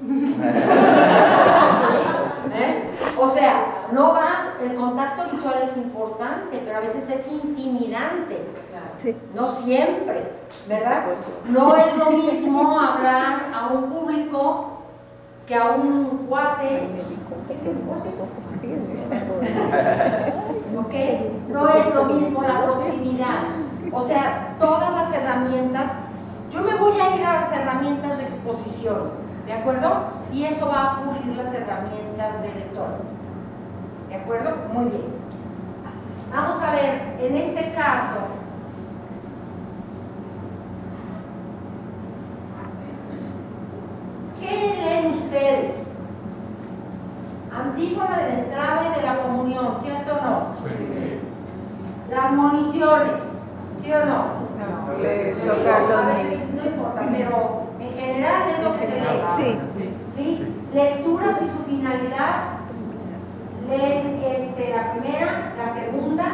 [2.54, 2.90] ¿Eh?
[3.18, 8.46] O sea, no vas, el contacto visual es importante, pero a veces es intimidante.
[9.34, 10.30] No siempre,
[10.68, 11.04] ¿verdad?
[11.46, 14.79] No es lo mismo hablar a un público
[15.50, 16.88] que a un cuate.
[20.78, 20.94] ¿Ok?
[21.48, 23.40] No es lo mismo la proximidad.
[23.90, 25.90] O sea, todas las herramientas,
[26.52, 29.10] yo me voy a ir a las herramientas de exposición,
[29.44, 30.04] ¿de acuerdo?
[30.32, 33.02] Y eso va a pulir las herramientas de lectores.
[34.08, 34.54] ¿De acuerdo?
[34.72, 35.02] Muy bien.
[36.32, 38.20] Vamos a ver, en este caso,
[44.40, 45.86] ¿qué leen ustedes?
[47.54, 50.46] Antífona de la entrada y de la comunión, ¿cierto o no?
[52.10, 53.20] Las municiones,
[53.80, 54.16] ¿sí o no?
[54.60, 56.30] No, toca a los a niños.
[56.30, 59.20] veces no importa, pero en general es lo que se lee.
[59.36, 59.90] Sí.
[60.16, 60.26] ¿Sí?
[60.74, 62.34] Lecturas y su finalidad.
[63.68, 66.24] Leen este, la primera, la segunda,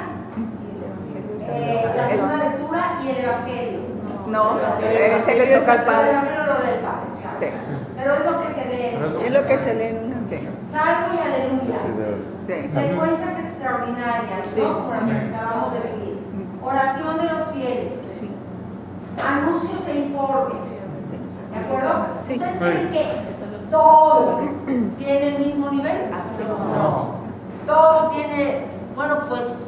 [1.40, 3.80] eh, la segunda lectura y el Evangelio.
[4.28, 6.10] No, ese le toca al El padre.
[6.10, 6.56] Evangelio lo
[7.96, 9.24] Pero es lo que se lee.
[9.26, 10.28] Es lo que se lee en una.
[10.28, 10.48] Sí.
[10.70, 11.78] Salmo y aleluya.
[12.46, 12.68] Sí.
[12.68, 14.60] Secuencias extraordinarias, Sí.
[14.60, 14.74] ¿no?
[14.78, 16.18] Como la que acabamos de vivir.
[16.62, 17.92] Oración de los fieles.
[19.26, 20.80] Anuncios e informes.
[21.52, 22.06] ¿De acuerdo?
[22.20, 23.08] ¿Ustedes creen que
[23.70, 24.40] todo
[24.98, 26.10] tiene el mismo nivel?
[26.10, 27.16] No.
[27.66, 29.58] Todo tiene, bueno, pues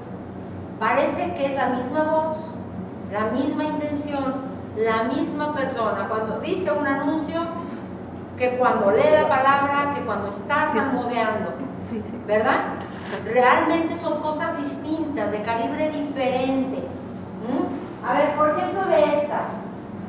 [0.79, 2.55] parece que es la misma voz,
[3.11, 4.35] la misma intención,
[4.77, 6.07] la misma persona.
[6.09, 7.41] Cuando dice un anuncio,
[8.39, 11.55] que cuando lee la palabra, que cuando está salmodeando,
[12.27, 12.61] ¿verdad?
[13.25, 16.79] Realmente son cosas distintas, de calibre diferente.
[17.43, 18.07] ¿Mm?
[18.07, 19.49] A ver, por ejemplo, de estas,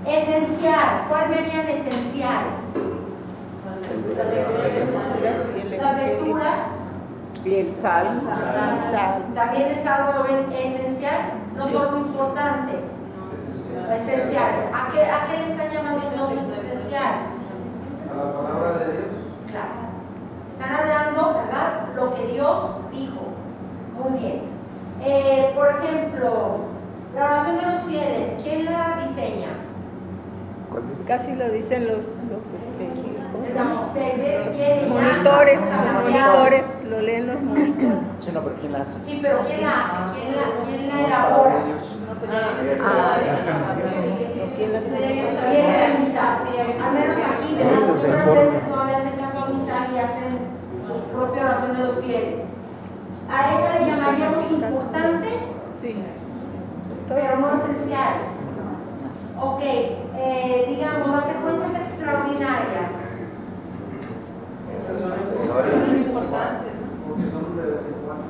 [0.05, 2.73] esencial, ¿cuál verían esenciales?
[5.81, 6.65] Las lecturas,
[7.43, 8.21] Y el salmo.
[9.33, 12.73] también el salmo lo ven esencial, no solo importante,
[13.97, 14.69] esencial.
[14.73, 17.38] ¿A qué, ¿A qué le están llamando entonces esencial?
[18.19, 19.05] La palabra de Dios.
[19.49, 19.71] Claro.
[20.51, 21.69] Están hablando, ¿verdad?
[21.95, 23.21] Lo que Dios dijo.
[23.97, 24.41] Muy bien.
[25.01, 26.57] Eh, por ejemplo,
[27.15, 29.47] la oración de los fieles, ¿quién la diseña?
[31.07, 33.01] Casi lo dicen los, los este,
[33.31, 33.73] ¿cómo se El llama?
[33.73, 37.97] magisterio, ¿quién la- monitores, los monitores, lo leen los monitores.
[38.21, 38.99] Sí, no, pero ¿quién la hace?
[39.05, 40.19] Sí, pero ¿quién la hace?
[40.19, 41.55] ¿Quién la, quién la elabora?
[42.83, 43.17] Ah,
[44.59, 46.37] ¿quién las ¿Quién la misa?
[46.85, 47.79] Al menos aquí, ¿verdad?
[47.87, 50.31] Muchas veces no le hacen caso al misa y hacen
[50.85, 52.35] su propia oración de los fieles.
[53.31, 55.29] A esa le llamaríamos importante,
[55.81, 55.95] Sí.
[57.07, 58.13] pero no esencial.
[59.41, 62.91] Ok, eh, digamos, las secuencias extraordinarias.
[64.75, 65.75] Estas son accesorias.
[67.07, 68.27] Porque son de vez en cuando.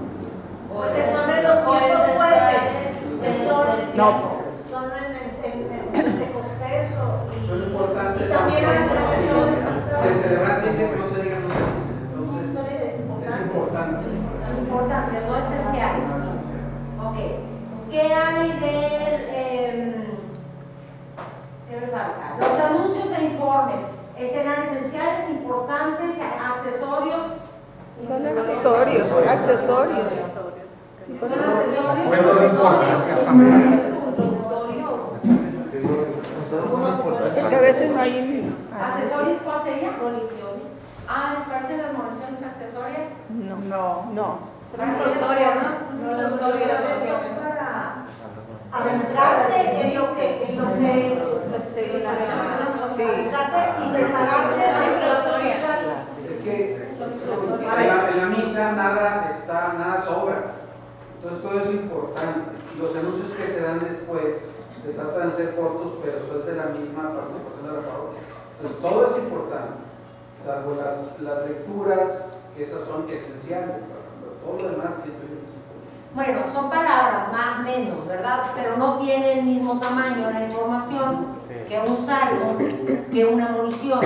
[0.73, 2.67] Porque son de los tiempos fuertes.
[3.47, 4.07] Son, No.
[4.69, 8.27] son en el en el Pentecostés o- y, Son importantes.
[8.30, 11.60] y también hay Si el celebrante dice que no se diga, no se
[12.47, 12.95] dice.
[12.99, 14.01] Entonces, es importante.
[14.60, 16.07] Importantes, no esenciales.
[17.03, 17.18] Ok.
[17.91, 18.76] ¿Qué hay de...
[19.39, 20.05] em,
[21.70, 22.38] ¿Qué me falta?
[22.39, 23.82] Los anuncios e informes.
[24.20, 27.22] ¿Serán esenciales, importantes, accesorios?
[28.05, 30.07] Son accesorios, accesorios.
[31.20, 32.07] ¿Son accesorios?
[37.41, 38.49] Porque a veces no hay.
[38.80, 39.91] ¿Accesorios cuál sería?
[39.91, 40.71] Municiones.
[41.07, 43.11] Ah, ¿les parecen las municiones accesorias?
[43.27, 44.39] No, no, no.
[44.71, 45.99] Introductoria, ¿no?
[45.99, 46.67] Introductoria
[47.36, 48.05] para
[48.71, 51.19] adentrarte en lo que, en lo que,
[53.03, 54.63] adentrarte y prepararte.
[56.30, 60.43] Es que en la, en la misa nada está, nada sobra.
[61.15, 62.51] Entonces todo es importante.
[62.75, 64.36] Y los anuncios que se dan después
[64.86, 68.39] se tratan de ser cortos, pero eso es de la misma participación de la parroquia.
[68.60, 69.74] Entonces todo es importante,
[70.43, 73.78] salvo las, las lecturas, que esas son esenciales.
[74.20, 75.80] Pero todo lo demás siempre es importante.
[76.14, 78.51] Bueno, son palabras más menos, ¿verdad?
[78.55, 81.39] Pero no tiene el mismo tamaño la información
[81.70, 82.57] que un salmo,
[83.12, 84.01] que una munición,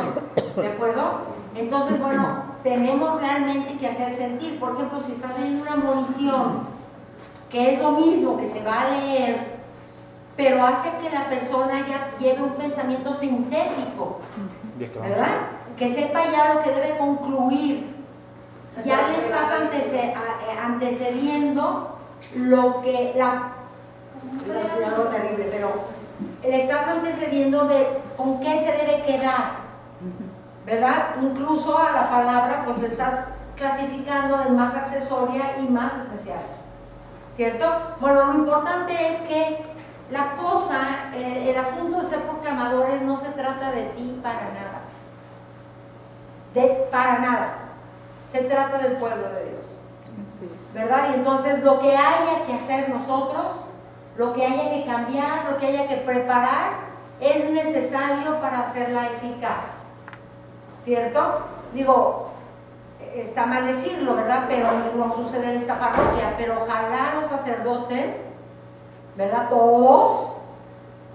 [0.55, 1.33] ¿de acuerdo?
[1.55, 4.59] Entonces, bueno, tenemos realmente que hacer sentir.
[4.59, 6.67] Por ejemplo, si estás leyendo una munición,
[7.49, 9.62] que es lo mismo que se va a leer,
[10.43, 14.19] pero hace que la persona ya lleve un pensamiento sintético,
[15.01, 15.27] ¿verdad?
[15.77, 17.93] Que sepa ya lo que debe concluir.
[18.83, 20.13] Ya le estás antece- eh,
[20.61, 21.97] antecediendo
[22.35, 23.51] lo que la,
[24.45, 25.69] iba a decir algo terrible, pero
[26.43, 27.87] le estás antecediendo de
[28.17, 29.51] con qué se debe quedar,
[30.65, 31.15] ¿verdad?
[31.21, 36.39] Incluso a la palabra pues le estás clasificando en más accesoria y más esencial,
[37.33, 37.65] ¿cierto?
[38.01, 39.72] Bueno, lo importante es que
[40.13, 44.81] la cosa, eh, el asunto de ser proclamadores no se trata de ti para nada,
[46.53, 47.55] de para nada,
[48.27, 49.65] se trata del pueblo de Dios,
[50.71, 51.09] ¿verdad?
[51.09, 53.55] Y entonces lo que haya que hacer nosotros,
[54.15, 56.73] lo que haya que cambiar, lo que haya que preparar,
[57.19, 59.85] es necesario para hacerla eficaz.
[60.83, 61.39] ¿Cierto?
[61.73, 62.29] Digo,
[63.15, 64.45] está mal decirlo, ¿verdad?
[64.47, 68.32] Pero no sucede en esta parroquia, pero ojalá los sacerdotes,
[69.15, 69.49] ¿verdad?
[69.49, 70.33] Todos,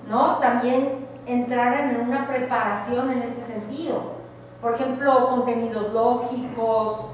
[0.07, 0.39] ¿no?
[0.39, 4.19] También entraran en una preparación en este sentido.
[4.61, 7.05] Por ejemplo, contenidos lógicos,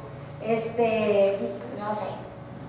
[0.43, 1.39] este,
[1.78, 2.07] no sé,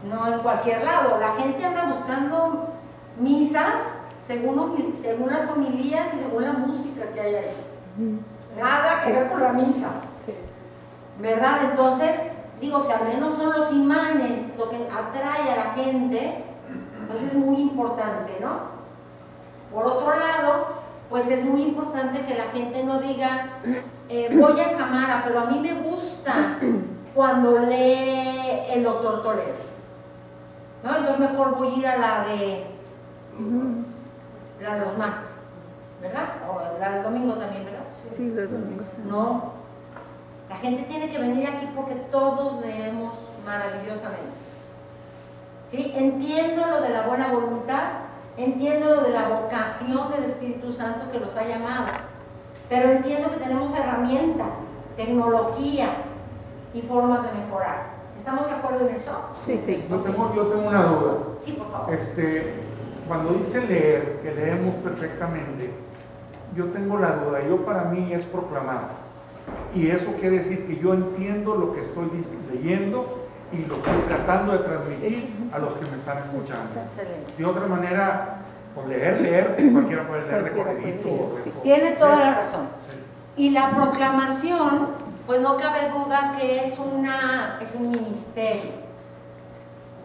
[0.07, 1.17] no en cualquier lado.
[1.19, 2.69] La gente anda buscando
[3.17, 3.81] misas
[4.21, 8.19] según, según las homilías y según la música que hay ahí.
[8.57, 9.89] Nada que ver con la misa.
[11.19, 11.69] ¿Verdad?
[11.71, 12.19] Entonces,
[12.59, 16.44] digo, si al menos son los imanes lo que atrae a la gente,
[17.07, 18.75] pues es muy importante, ¿no?
[19.73, 20.67] Por otro lado,
[21.09, 23.47] pues es muy importante que la gente no diga,
[24.09, 26.57] eh, voy a Samara, pero a mí me gusta
[27.13, 29.65] cuando lee el doctor Toledo.
[30.83, 30.97] ¿No?
[30.97, 32.67] Entonces mejor voy a ir a la de
[34.61, 35.39] la de los martes,
[36.01, 36.27] ¿verdad?
[36.49, 37.83] O la del domingo también, ¿verdad?
[38.15, 39.09] Sí, los domingos también.
[39.09, 39.53] No.
[40.49, 43.13] La gente tiene que venir aquí porque todos leemos
[43.45, 44.34] maravillosamente.
[45.75, 45.91] ¿Sí?
[45.93, 47.83] Entiendo lo de la buena voluntad,
[48.37, 51.87] entiendo lo de la vocación del Espíritu Santo que los ha llamado,
[52.69, 54.45] pero entiendo que tenemos herramienta,
[54.95, 55.89] tecnología
[56.73, 57.95] y formas de mejorar.
[58.17, 59.11] ¿Estamos de acuerdo en eso?
[59.45, 59.83] Sí, sí.
[59.89, 61.13] Yo tengo, yo tengo una duda.
[61.41, 61.93] Sí, por favor.
[61.93, 62.53] Este,
[63.07, 65.71] cuando dice leer, que leemos perfectamente,
[66.55, 68.87] yo tengo la duda, yo para mí es proclamar.
[69.75, 72.09] Y eso quiere decir que yo entiendo lo que estoy
[72.51, 76.81] leyendo y lo estoy tratando de transmitir a los que me están escuchando.
[77.37, 78.37] De otra manera,
[78.73, 81.09] pues leer, leer, cualquiera puede leer de corredito.
[81.09, 82.67] o Tiene toda la razón.
[83.37, 84.89] Y la proclamación,
[85.27, 88.71] pues no cabe duda que es, una, es un ministerio,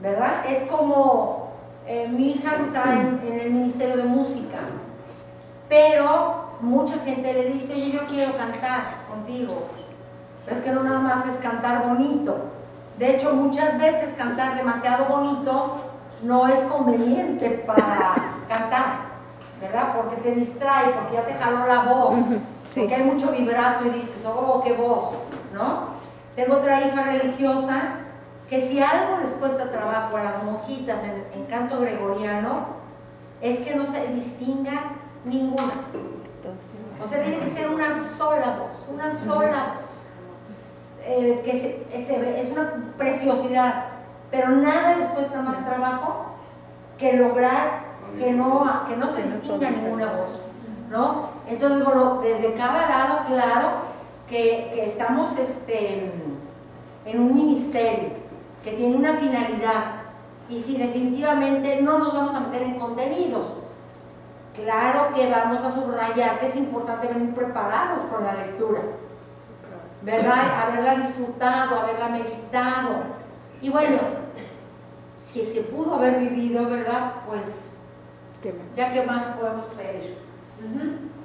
[0.03, 0.45] ¿verdad?
[0.49, 1.53] Es como
[1.86, 4.59] eh, mi hija está en, en el ministerio de música,
[5.68, 9.68] pero mucha gente le dice, oye, yo quiero cantar contigo.
[10.45, 12.36] Pero es que no nada más es cantar bonito.
[13.01, 15.76] De hecho, muchas veces cantar demasiado bonito
[16.22, 18.14] no es conveniente para
[18.46, 18.84] cantar,
[19.59, 19.94] ¿verdad?
[19.96, 22.14] Porque te distrae, porque ya te jaló la voz,
[22.76, 25.14] porque hay mucho vibrato y dices, oh, qué voz,
[25.55, 25.94] ¿no?
[26.36, 27.94] Tengo otra hija religiosa
[28.51, 32.66] que si algo les cuesta trabajo a las monjitas en, en canto gregoriano,
[33.40, 34.92] es que no se distinga
[35.24, 35.72] ninguna.
[37.03, 39.59] O sea, tiene que ser una sola voz, una sola.
[41.20, 43.84] Eh, que se- se ve- es una preciosidad,
[44.30, 46.26] pero nada les cuesta más trabajo
[46.96, 50.30] que lograr que no, que no se distinga ninguna voz,
[50.90, 51.28] ¿no?
[51.46, 53.66] Entonces, bueno, desde cada lado, claro,
[54.28, 56.10] que, que estamos este,
[57.04, 58.10] en un ministerio
[58.64, 59.82] que tiene una finalidad
[60.48, 63.44] y si definitivamente no nos vamos a meter en contenidos,
[64.54, 68.80] claro que vamos a subrayar que es importante venir preparados con la lectura,
[70.03, 70.62] ¿verdad?
[70.62, 72.90] Haberla disfrutado, haberla meditado.
[73.61, 73.98] Y bueno,
[75.24, 77.12] si se pudo haber vivido, ¿verdad?
[77.26, 77.74] Pues
[78.74, 80.16] ya que más podemos pedir.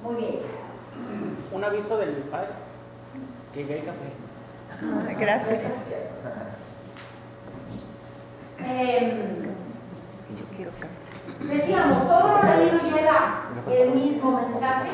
[0.03, 0.39] Muy bien.
[1.51, 2.49] Un aviso del padre,
[3.53, 4.13] que ya hay café.
[4.71, 6.11] Ah, Gracias.
[8.59, 9.43] Em,
[10.35, 10.89] Yo quiero cantar.
[11.47, 14.89] Decíamos, todo lo leído lleva el mismo mensaje,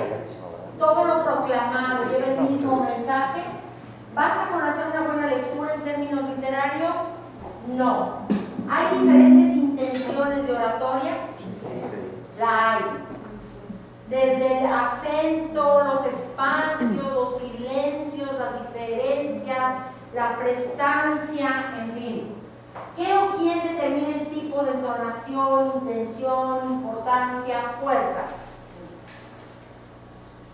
[0.77, 3.41] todo lo proclamado lleva el mismo mensaje.
[4.13, 6.95] ¿Basta con hacer una buena lectura en términos literarios?
[7.77, 8.17] No.
[8.69, 11.13] ¿Hay diferentes intenciones de oratoria?
[12.37, 12.83] La hay.
[14.09, 19.73] Desde el acento, los espacios, los silencios, las diferencias,
[20.13, 21.49] la prestancia,
[21.79, 22.35] en fin.
[22.97, 28.23] ¿Qué o quién determina el tipo de entonación, intención, importancia, fuerza?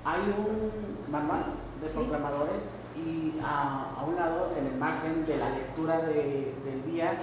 [0.06, 1.46] Hay un manual
[1.82, 6.84] de proclamadores y a, a un lado, en el margen de la lectura de- del
[6.86, 7.14] día,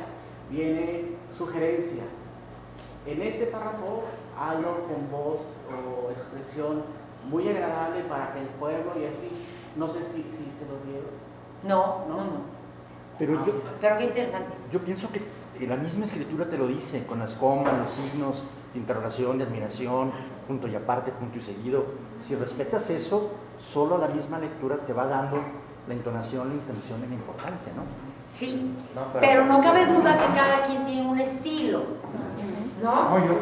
[0.50, 2.02] viene sugerencia.
[3.06, 4.04] En este párrafo
[4.38, 6.82] hablo con voz o expresión
[7.28, 9.28] muy agradable para que el pueblo y así,
[9.76, 11.10] no sé si, si se lo dieron.
[11.64, 12.54] No, no, no.
[13.18, 14.48] Pero yo, Pero qué interesante.
[14.72, 18.42] yo pienso que la misma escritura te lo dice, con las comas, los signos.
[18.74, 20.10] de interrogación, de admiración,
[20.48, 21.84] punto y aparte, punto y seguido.
[22.26, 25.36] Si respetas eso, solo la misma lectura te va dando
[25.89, 27.82] la entonación, la intención y la importancia, ¿no?
[28.32, 28.74] Sí,
[29.20, 31.82] pero no cabe duda que cada quien tiene un estilo,
[32.82, 33.11] ¿no?
[33.11, 33.39] No, yo-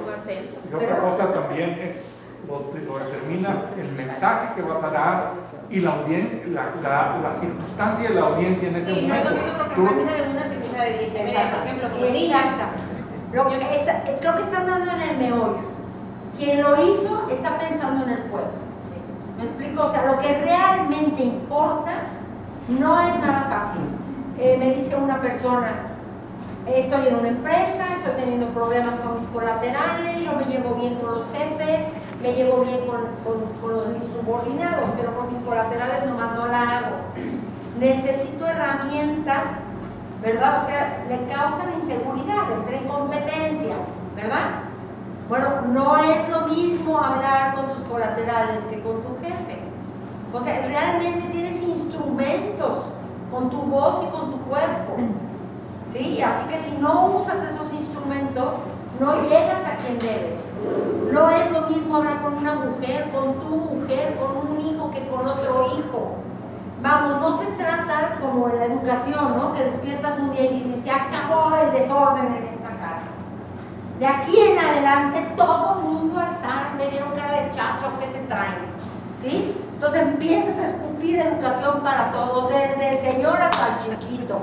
[0.70, 2.03] y otra cosa también es
[2.49, 5.30] lo, lo determina el mensaje que vas a dar
[5.70, 9.24] y la, audien- la, la, la circunstancia de la audiencia en ese Sí, no es
[9.24, 9.76] momento.
[9.76, 12.38] lo mismo de una que misa de 10 y media, por ejemplo, con los niños.
[12.40, 13.03] Exactamente.
[13.32, 15.72] Lo que está- creo que están dando en el meollo.
[16.36, 18.51] Quien lo hizo está pensando en el pueblo.
[19.38, 19.84] ¿Me explico?
[19.86, 21.93] O sea, lo que realmente importa
[22.78, 23.82] no es nada fácil.
[24.38, 25.72] Eh, me dice una persona,
[26.66, 31.14] estoy en una empresa, estoy teniendo problemas con mis colaterales, yo me llevo bien con
[31.16, 31.86] los jefes,
[32.22, 36.78] me llevo bien con, con- con mis subordinados, pero con mis colaterales nomás no la
[36.78, 36.96] hago.
[37.78, 39.42] Necesito herramienta,
[40.22, 40.62] ¿verdad?
[40.62, 43.74] O sea, le causan inseguridad, entré en competencia,
[44.14, 44.62] ¿verdad?
[45.28, 49.58] Bueno, no es lo mismo hablar con tus colaterales que con tu jefe.
[50.32, 51.56] O sea, realmente tienes
[51.93, 52.84] instrumentos
[53.30, 54.97] con tu voz y con tu cuerpo.
[55.93, 56.22] ¿Sí?
[56.22, 58.55] Así que si no usas esos instrumentos,
[58.99, 60.40] no llegas a quien debes.
[61.12, 65.07] No es lo mismo hablar con una mujer, con tu mujer, con un hijo que
[65.09, 66.14] con otro hijo.
[66.80, 69.53] Vamos, no se trata como en la educación, ¿no?
[69.53, 73.07] Que despiertas un día y dices, se acabó el desorden en esta casa.
[73.99, 78.18] De aquí en adelante todo el mundo alzar, me vieron cara de chacho que se
[78.26, 78.72] traen.
[79.20, 79.55] ¿Sí?
[79.74, 80.64] Entonces empiezas a
[81.11, 84.38] educación para todos, desde el señor hasta el chiquito.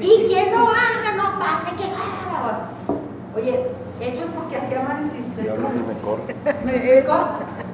[0.00, 2.58] Y quien no haga, no pase, que bárbaro.
[3.36, 5.68] Oye, eso es porque así amaneciste Y ahora tú.
[5.72, 6.32] sí me corto.
[6.64, 7.16] ¿Me explico?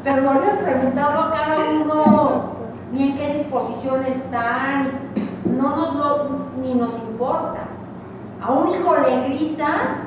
[0.04, 2.42] Pero no le has preguntado a cada uno
[2.92, 4.90] ni en qué disposición están,
[5.44, 6.28] no nos lo,
[6.62, 7.60] ni nos importa.
[8.42, 10.02] A un hijo le gritas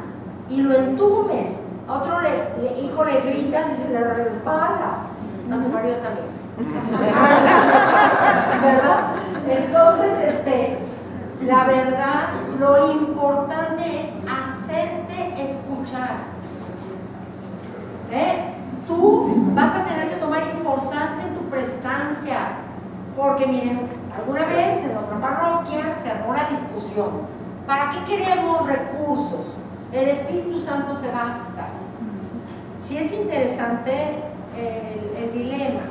[0.49, 4.97] y lo entumes, a otro le- le- hijo le gritas y se le resbala,
[5.51, 6.32] a tu marido también.
[8.61, 8.99] ¿Verdad?
[9.49, 10.79] Entonces, este,
[11.45, 12.29] la verdad,
[12.59, 16.33] lo importante es hacerte escuchar.
[18.11, 18.53] ¿Eh?
[18.87, 22.37] Tú vas a tener que tomar importancia en tu prestancia,
[23.17, 27.33] porque miren, alguna vez en otra parroquia se armó una discusión.
[27.65, 29.47] ¿Para qué queremos recursos?
[29.91, 31.67] El Espíritu Santo se basta.
[32.85, 34.23] Sí es interesante
[34.55, 35.81] el dilema.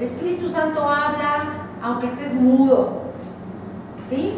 [0.00, 3.02] El Espíritu Santo habla aunque estés mudo,
[4.08, 4.32] ¿sí?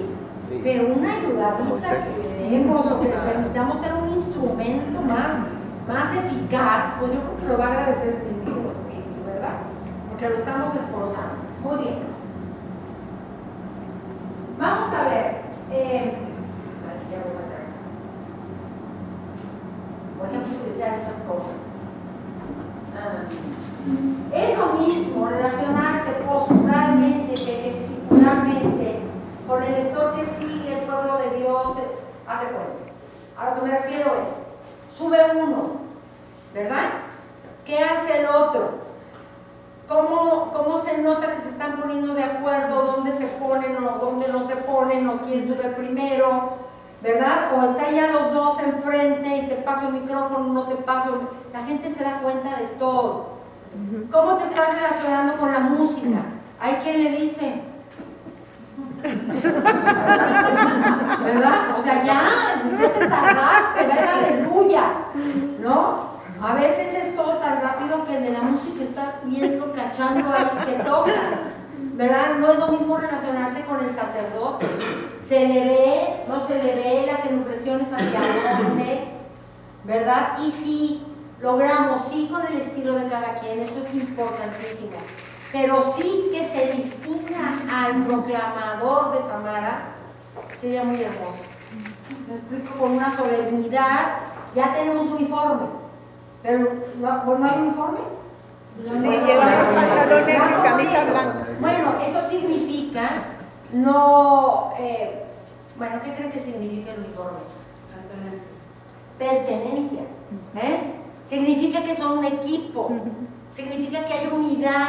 [0.49, 0.61] Sí.
[0.63, 5.45] Pero una ayudadita que le demos o que le permitamos ser un instrumento más,
[5.87, 9.55] más eficaz, pues yo creo que lo va a agradecer el mismísimo Espíritu, ¿verdad?
[10.09, 11.43] Porque lo estamos esforzando.
[11.63, 11.99] Muy bien.
[14.59, 15.43] Vamos a ver.
[15.71, 16.15] eh,
[16.91, 17.71] aquí ya voy atrás.
[20.19, 21.72] Por ejemplo, utilizar estas cosas.
[22.95, 23.25] Ah,
[24.35, 28.99] Es lo mismo relacionarse posturalmente que gesticularmente
[29.47, 31.77] con el lector que sigue el pueblo de Dios,
[32.27, 32.83] hace cuenta.
[33.37, 35.73] A lo que me refiero es, sube uno,
[36.55, 36.91] ¿verdad?
[37.65, 38.83] ¿Qué hace el otro?
[39.89, 44.29] ¿Cómo, ¿Cómo se nota que se están poniendo de acuerdo dónde se ponen o dónde
[44.29, 46.53] no se ponen o quién sube primero?
[47.03, 47.53] ¿Verdad?
[47.57, 51.31] O están ya los dos enfrente y te paso el micrófono, no te paso.
[51.53, 53.43] La gente se da cuenta de todo.
[54.11, 56.19] ¿Cómo te estás relacionando con la música?
[56.61, 57.63] Hay quien le dice,
[61.25, 61.77] ¿verdad?
[61.77, 64.83] O sea, ya, ya te tardaste, venga, aleluya,
[65.61, 66.13] ¿no?
[66.41, 70.83] A veces es todo tan rápido que de la música está viendo, cachando ahí que
[70.85, 71.13] toca,
[71.93, 72.37] ¿verdad?
[72.39, 74.67] No es lo mismo relacionarte con el sacerdote.
[75.21, 79.09] Se le ve, no se le ve, la genuflexión es hacia dónde,
[79.85, 80.39] ¿verdad?
[80.45, 81.07] Y si
[81.41, 84.97] logramos, sí, con el estilo de cada quien, eso es importantísimo,
[85.53, 89.95] pero sí que se distinga al proclamador de Samara,
[90.61, 91.43] sería muy hermoso.
[92.29, 94.17] Me explico con una solemnidad,
[94.55, 95.67] ya tenemos uniforme,
[96.43, 96.69] pero
[97.01, 98.22] no, ¿no hay uniforme.
[98.85, 101.47] Sí, llevamos pantalón negro y camisa blanca.
[101.61, 103.33] Bueno, eso significa
[103.73, 105.25] no, eh,
[105.77, 107.39] bueno, ¿qué cree que significa el uniforme?
[109.19, 110.03] Pertenencia.
[110.57, 110.95] ¿eh?
[111.27, 112.91] Significa que son un equipo,
[113.51, 114.89] significa que hay unidad,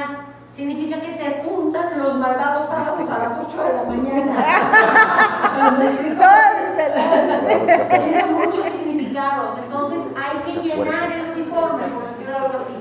[0.52, 4.36] significa que se juntan los malvados sábados a las 8 de la mañana.
[7.90, 12.73] Tiene muchos significados, entonces hay que llenar el uniforme, por decirlo algo así.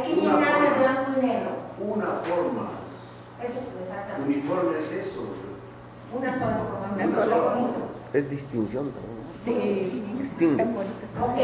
[0.00, 1.50] Hay que llenar el blanco y negro.
[1.78, 2.70] Una forma.
[3.42, 4.32] Eso, exactamente.
[4.32, 5.20] Uniforme es eso.
[6.16, 7.04] Una sola forma.
[7.04, 7.68] Una sola forma.
[8.12, 9.20] Es distinción también.
[9.44, 10.62] Sí, Distingue.
[10.62, 11.38] Ok.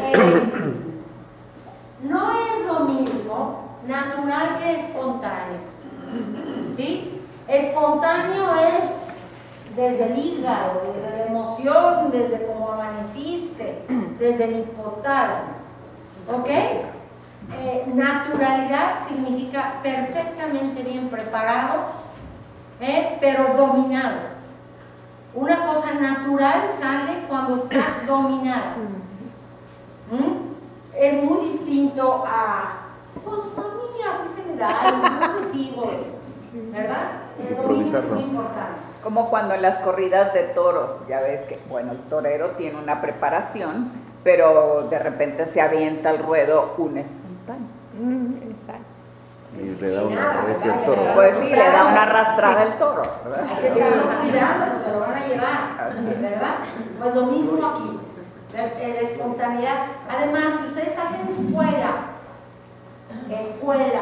[0.00, 0.12] Eh,
[2.02, 5.58] no es lo mismo natural que espontáneo.
[6.76, 7.20] ¿Sí?
[7.48, 8.44] Espontáneo
[8.78, 9.04] es
[9.76, 13.84] desde el hígado, desde la emoción, desde cómo amaneciste,
[14.18, 15.54] desde el hipotálamo.
[16.32, 16.48] ¿Ok?
[17.52, 21.86] Eh, naturalidad significa perfectamente bien preparado,
[22.80, 23.18] ¿eh?
[23.20, 24.34] pero dominado.
[25.34, 28.76] Una cosa natural sale cuando está dominada.
[30.10, 30.44] ¿Mm?
[30.96, 32.68] Es muy distinto a,
[33.24, 35.90] pues a mí así se me da, yo recibo,
[36.72, 37.08] ¿verdad?
[37.38, 38.80] El dominio es muy importante.
[39.02, 43.02] Como cuando en las corridas de toros, ya ves que, bueno, el torero tiene una
[43.02, 43.90] preparación,
[44.24, 47.68] pero de repente se avienta al ruedo un espontáneo.
[48.00, 48.86] Mm, exacto.
[49.56, 51.02] Y le da una arrecia al toro.
[51.14, 53.44] Pues sí, le da una arrastrada al toro, ¿verdad?
[53.48, 56.54] Hay que estarlo cuidando, pues se lo van a llevar, ¿verdad?
[57.00, 58.00] Pues lo mismo aquí,
[58.52, 59.86] la, la espontaneidad.
[60.08, 61.90] Además, si ustedes hacen escuela,
[63.30, 64.00] escuela,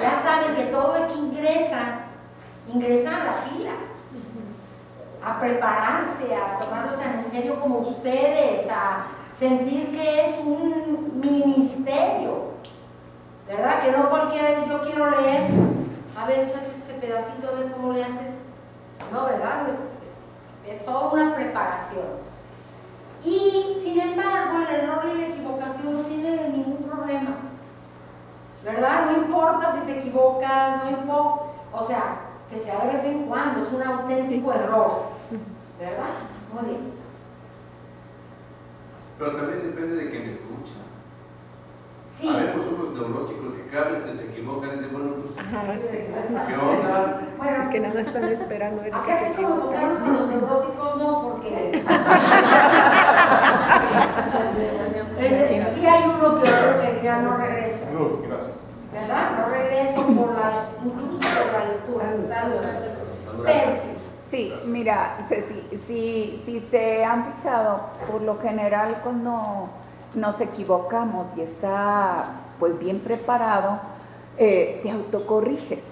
[0.00, 1.78] ya saben que todo el que ingresa,
[2.72, 3.72] ingresa a la fila,
[5.24, 9.06] a prepararse, a tomarlo tan en serio como ustedes, a
[9.38, 12.52] sentir que es un ministerio,
[13.46, 13.80] ¿verdad?
[13.80, 15.42] Que no cualquiera dice, yo quiero leer,
[16.18, 18.44] a ver, échate este pedacito, a ver cómo le haces.
[19.12, 19.68] No, ¿verdad?
[20.64, 22.26] Es, es toda una preparación.
[23.24, 27.36] Y sin embargo, el error y la equivocación no tienen ningún problema.
[28.64, 29.06] ¿Verdad?
[29.06, 31.42] No importa si te equivocas, no importa.
[31.72, 35.02] O sea, que sea de vez en cuando, es un auténtico error.
[35.78, 36.14] ¿Verdad?
[36.54, 36.95] Muy bien.
[39.18, 40.74] Pero también depende de quien escucha.
[42.10, 42.28] Sí.
[42.28, 45.84] Habemos unos neuróticos que cada vez que se equivocan dicen, bueno, pues, Ajá, sí.
[46.48, 47.20] ¿qué onda?
[47.38, 48.82] Bueno, Que nada están esperando.
[48.82, 51.82] que Así como enfocarnos en los neuróticos, no, porque.
[55.18, 57.86] Este, sí hay uno que otro que ya no regreso.
[58.92, 59.30] ¿Verdad?
[59.38, 60.52] No regreso por la,
[60.84, 62.04] incluso por la lectura.
[62.28, 62.60] Salud.
[63.44, 63.90] Pero sí.
[64.30, 69.68] Sí, mira, Ceci, si, si se han fijado, por lo general cuando
[70.14, 73.78] nos equivocamos y está pues bien preparado,
[74.36, 75.84] eh, te autocorriges,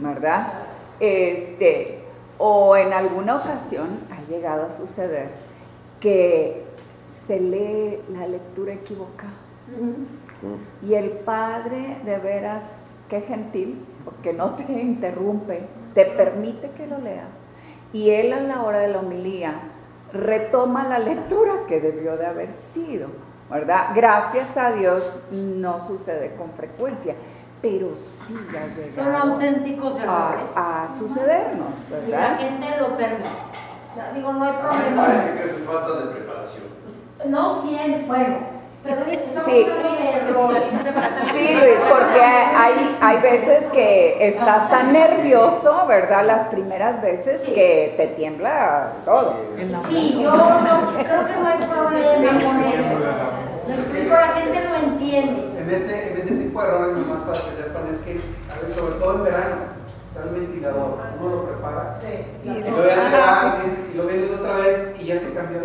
[0.00, 0.52] ¿verdad?
[0.98, 2.04] Este,
[2.38, 5.30] o en alguna ocasión ha llegado a suceder
[6.00, 6.64] que
[7.26, 9.32] se lee la lectura equivocada.
[10.82, 12.64] Y el padre, de veras,
[13.08, 15.62] qué gentil, porque no te interrumpe,
[15.94, 17.43] te permite que lo leas.
[17.94, 19.54] Y él a la hora de la homilía
[20.12, 23.08] retoma la lectura que debió de haber sido,
[23.50, 23.88] ¿verdad?
[23.94, 27.14] Gracias a Dios no sucede con frecuencia,
[27.62, 27.88] pero
[28.26, 30.52] sí ha llegado Son auténticos errores.
[30.56, 31.68] a, a sucedernos,
[32.06, 32.38] Y la ¿verdad?
[32.38, 33.28] gente lo permite.
[33.96, 35.06] Ya Digo, no hay me problema.
[35.06, 36.64] parece que es falta de preparación.
[37.28, 38.53] No siempre, bueno.
[38.84, 39.66] Sí.
[41.32, 46.26] Sí, Luis, porque hay, hay veces que estás tan nervioso, ¿verdad?
[46.26, 49.36] Las primeras veces que te tiembla todo.
[49.88, 52.90] Sí, yo no, creo que no hay problema con eso.
[53.68, 55.60] Lo explico, la gente lo entiende.
[55.60, 58.20] En ese, en ese tipo de errores, nomás para que sepan, es que,
[58.52, 59.56] a ver, sobre todo en verano,
[60.06, 62.00] está el ventilador, uno lo prepara.
[62.44, 63.54] Y luego ya Ajá, vas
[63.92, 65.60] y lo vienes otra vez y ya se cambió.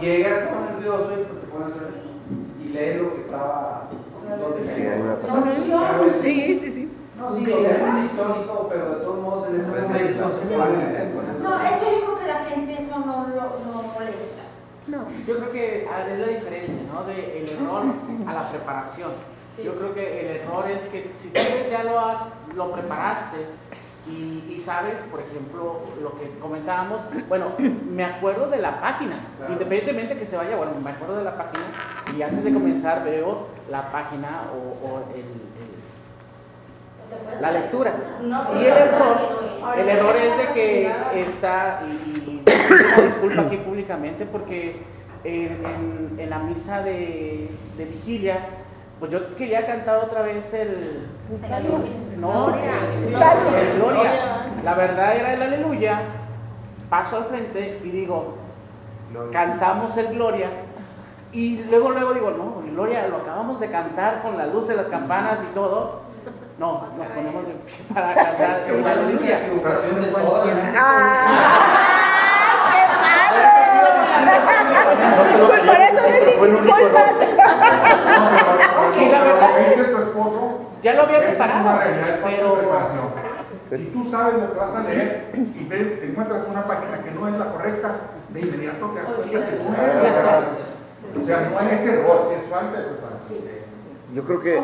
[0.00, 2.05] Y llegas todo nervioso y pues te pones a y
[2.76, 3.88] lees lo que estaba
[4.38, 5.18] donde.
[5.26, 5.82] Solución.
[6.22, 6.92] Sí, sí, sí.
[7.18, 11.40] No, sí, o sea, y todo, pero de todos modos en ese momento se puede
[11.40, 14.42] No, eso yo creo que la gente eso no lo no molesta.
[14.86, 14.98] No.
[15.26, 17.04] Yo creo que es la diferencia, ¿no?
[17.04, 17.84] De el error
[18.26, 19.12] a la preparación.
[19.64, 23.38] Yo creo que el error es que si tú ya lo has, lo preparaste
[24.08, 27.46] y, y sabes, por ejemplo, lo que comentábamos, bueno,
[27.90, 29.16] me acuerdo de la página,
[29.48, 31.64] independientemente que se vaya, bueno, me acuerdo de la página
[32.16, 35.26] y antes de comenzar veo la página o, o el- el,
[37.40, 37.92] la lectura.
[38.60, 39.16] Y el error,
[39.78, 44.76] el error es de que está, y, una disculpa aquí públicamente porque
[45.24, 48.38] en, en- en la misa de, de vigilia,
[48.98, 51.06] pues yo quería cantar otra vez el...
[52.16, 52.60] No, el,
[53.54, 54.10] el Gloria.
[54.64, 56.00] La verdad era el aleluya.
[56.88, 58.36] Paso al frente y digo,
[59.32, 60.48] cantamos el Gloria.
[61.32, 64.76] Y luego, luego digo, no, el Gloria lo acabamos de cantar con la luz de
[64.76, 66.00] las campanas y todo.
[66.58, 68.96] No, nos ponemos de pie para cantar de todas.
[75.48, 76.20] Pues por eso me
[76.50, 77.25] disculpas.
[79.00, 82.56] Y la verdad, dice tu esposo, ya lo había es preparado, realidad, pero.
[83.68, 87.10] Si tú sabes lo que vas a leer y ves, te encuentras una página que
[87.10, 87.96] no es la correcta,
[88.28, 91.22] de inmediato te das cuenta que no es.
[91.22, 93.38] O sea, no es error, es falta de preparación.
[94.14, 94.60] Yo creo que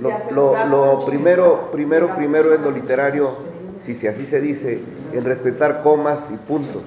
[0.00, 3.36] lo, lo- lo primero, primero, primero es lo literario,
[3.84, 4.80] si, si así se dice,
[5.12, 6.82] el respetar comas y puntos.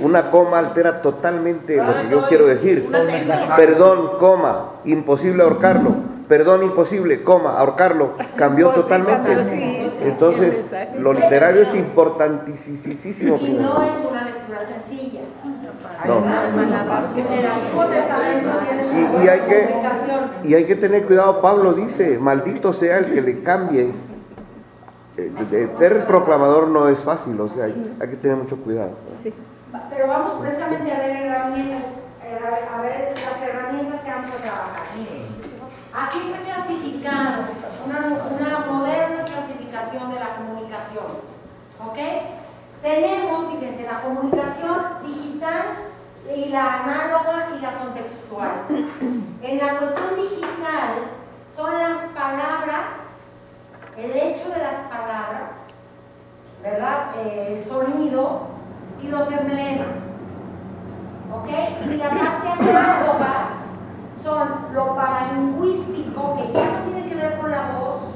[0.00, 2.88] Una coma altera totalmente lo que yo quiero decir.
[3.56, 5.94] Perdón, coma, imposible ahorcarlo.
[6.28, 8.14] Perdón, imposible, coma, ahorcarlo.
[8.36, 9.32] Cambió totalmente.
[10.02, 13.36] Entonces, lo literario es importantísimo.
[13.40, 15.20] Y no es una lectura sencilla.
[16.04, 16.18] No.
[16.58, 21.72] El Antiguo Testamento tiene su Y, y hay que, y hay que tener cuidado, Pablo
[21.74, 23.92] dice, maldito sea el que le cambie.
[25.16, 28.56] Eh, de- de ser proclamador no es fácil, o sea, hay, hay que tener mucho
[28.58, 28.90] cuidado.
[29.90, 31.82] Pero vamos precisamente a ver herramientas,
[32.24, 34.86] herra- a ver las herramientas que vamos a trabajar.
[35.98, 37.42] Aquí está clasificado
[37.86, 37.98] una,
[38.38, 41.06] una moderna clasificación de la comunicación.
[41.84, 41.98] ¿Ok?
[42.82, 45.62] Tenemos, fíjense, la comunicación digital
[46.34, 48.50] y la análoga y la contextual.
[49.42, 50.90] En la cuestión digital
[51.54, 52.92] son las palabras,
[53.96, 55.52] el hecho de las palabras,
[56.62, 57.06] ¿verdad?
[57.18, 58.48] Eh, el sonido
[59.06, 59.96] y los emblemas.
[61.32, 61.48] ¿Ok?
[61.90, 63.66] Y la parte análogas
[64.22, 68.14] son lo paralingüístico, que ya no tiene que ver con la voz,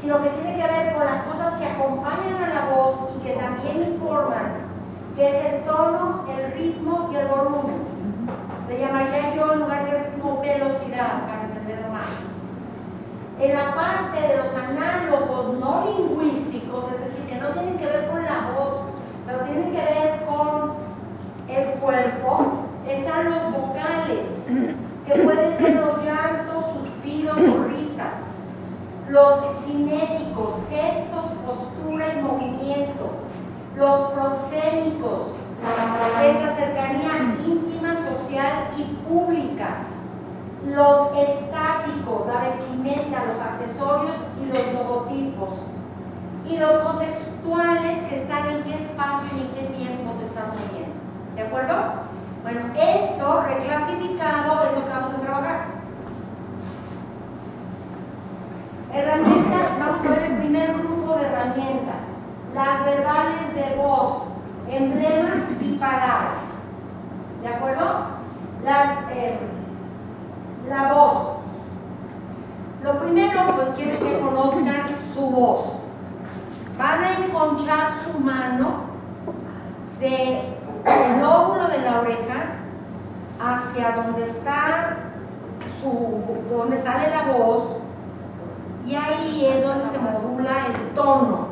[0.00, 3.34] sino que tiene que ver con las cosas que acompañan a la voz y que
[3.34, 4.66] también informan,
[5.14, 7.84] que es el tono, el ritmo y el volumen.
[8.68, 12.10] Le llamaría yo en lugar de ritmo velocidad, para entenderlo más.
[13.38, 18.08] En la parte de los análogos no lingüísticos, es decir, que no tienen que ver
[18.08, 18.86] con la voz,
[19.26, 20.74] pero tienen que ver con
[21.56, 22.46] el cuerpo,
[22.88, 24.46] están los vocales,
[25.06, 28.26] que pueden ser los llantos, suspiros o risas,
[29.08, 33.10] los cinéticos, gestos, postura y movimiento,
[33.76, 35.36] los proxémicos,
[36.24, 39.78] es la cercanía íntima, social y pública,
[40.66, 45.50] los estáticos, la vestimenta, los accesorios y los logotipos.
[46.48, 50.85] Y los contextuales que están en qué espacio y en qué tiempo te estás moviendo.
[51.36, 51.74] ¿De acuerdo?
[52.42, 55.66] Bueno, esto reclasificado es lo que vamos a trabajar.
[58.90, 62.04] Herramientas, vamos a ver el primer grupo de herramientas.
[62.54, 64.28] Las verbales de voz,
[64.70, 66.40] emblemas y palabras.
[67.42, 67.84] ¿De acuerdo?
[68.64, 69.38] Las, eh,
[70.70, 71.36] la voz.
[72.82, 75.80] Lo primero, pues quiero que conozcan su voz.
[76.78, 78.86] Van a enconchar su mano
[80.00, 80.55] de
[80.86, 82.56] el lóbulo de la oreja
[83.40, 84.96] hacia donde está
[85.80, 87.78] su, donde sale la voz
[88.86, 91.48] y ahí es donde se modula el tono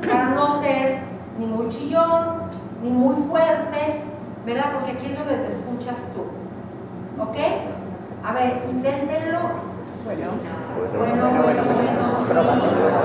[0.00, 1.00] para no ser
[1.38, 2.48] ni muy chillón
[2.82, 4.02] ni muy fuerte,
[4.46, 4.72] ¿verdad?
[4.74, 7.36] Porque aquí es donde te escuchas tú, ¿ok?
[8.24, 9.38] A ver, inténtenlo.
[10.04, 10.26] Bueno,
[10.78, 12.18] bueno, bueno, bueno.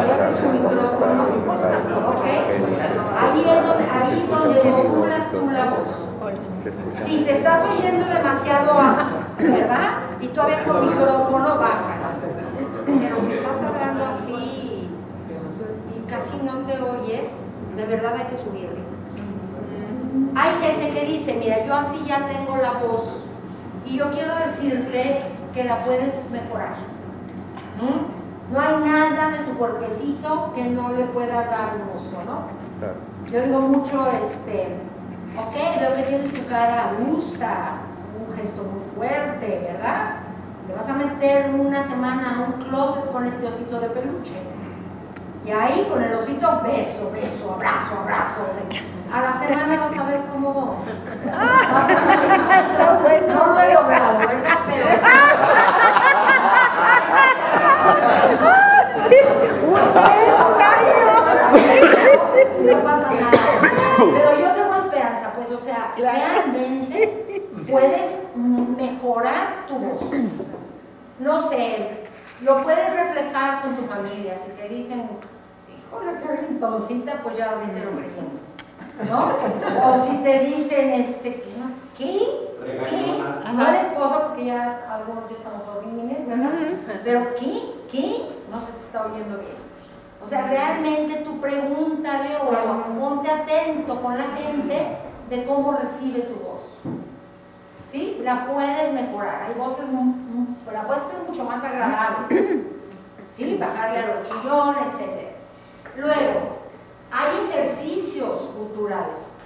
[0.09, 1.23] Este es un micrófono,
[2.09, 2.25] ¿ok?
[3.19, 5.91] Ahí es donde, ahí donde modulas tú la voz.
[6.91, 9.89] Si te estás oyendo demasiado bajo, ¿verdad?
[10.21, 12.21] Y todavía con micrófono, bájalas.
[12.85, 14.89] Pero si estás hablando así
[15.95, 17.41] y casi no te oyes,
[17.75, 18.83] de verdad hay que subirlo.
[20.35, 23.25] Hay gente que dice, mira, yo así ya tengo la voz
[23.85, 25.21] y yo quiero decirte
[25.53, 26.92] que la puedes mejorar.
[27.83, 28.53] ¿Mm?
[28.53, 32.45] No hay nada de tu cuerpecito que no le puedas dar un uso, ¿no?
[33.31, 34.77] Yo digo mucho, este,
[35.37, 37.77] ok, veo que tienes tu cara adusta,
[38.19, 40.15] un gesto muy fuerte, ¿verdad?
[40.67, 44.33] Te vas a meter una semana a un closet con este osito de peluche.
[45.45, 48.41] Y ahí con el osito, beso, beso, abrazo, abrazo.
[49.13, 50.77] A la semana vas a ver cómo.
[51.25, 54.59] Vas a- no, no lo he logrado, ¿verdad?
[54.67, 54.85] Pero.
[62.63, 62.81] No.
[63.97, 70.01] Pero yo tengo esperanza, pues, o sea, realmente puedes mejorar tu voz.
[71.19, 71.89] No sé,
[72.41, 74.35] lo puedes reflejar con tu familia.
[74.37, 75.09] Si te dicen,
[75.69, 78.39] híjole, qué rinconcita, pues ya ahorita lo creyendo.
[79.09, 79.37] ¿No?
[79.83, 81.43] O si te dicen, este,
[81.97, 82.19] ¿qué?
[82.89, 83.23] ¿Qué?
[83.53, 86.49] No el esposo, porque ya algunos ya estamos horribles, ¿verdad?
[87.03, 87.61] Pero ¿qué?
[87.91, 88.25] ¿Qué?
[88.51, 89.51] No se te está oyendo bien.
[90.25, 94.97] O sea, realmente tú pregúntale o ponte atento con la gente
[95.29, 96.61] de cómo recibe tu voz.
[97.87, 98.19] ¿Sí?
[98.23, 99.43] La puedes mejorar.
[99.43, 102.63] Hay voces, mu- la puedes hacer mucho más agradable.
[103.35, 103.57] ¿Sí?
[103.59, 105.27] Bajarle a los chillones, etc.
[105.97, 106.39] Luego,
[107.11, 109.37] hay ejercicios culturales,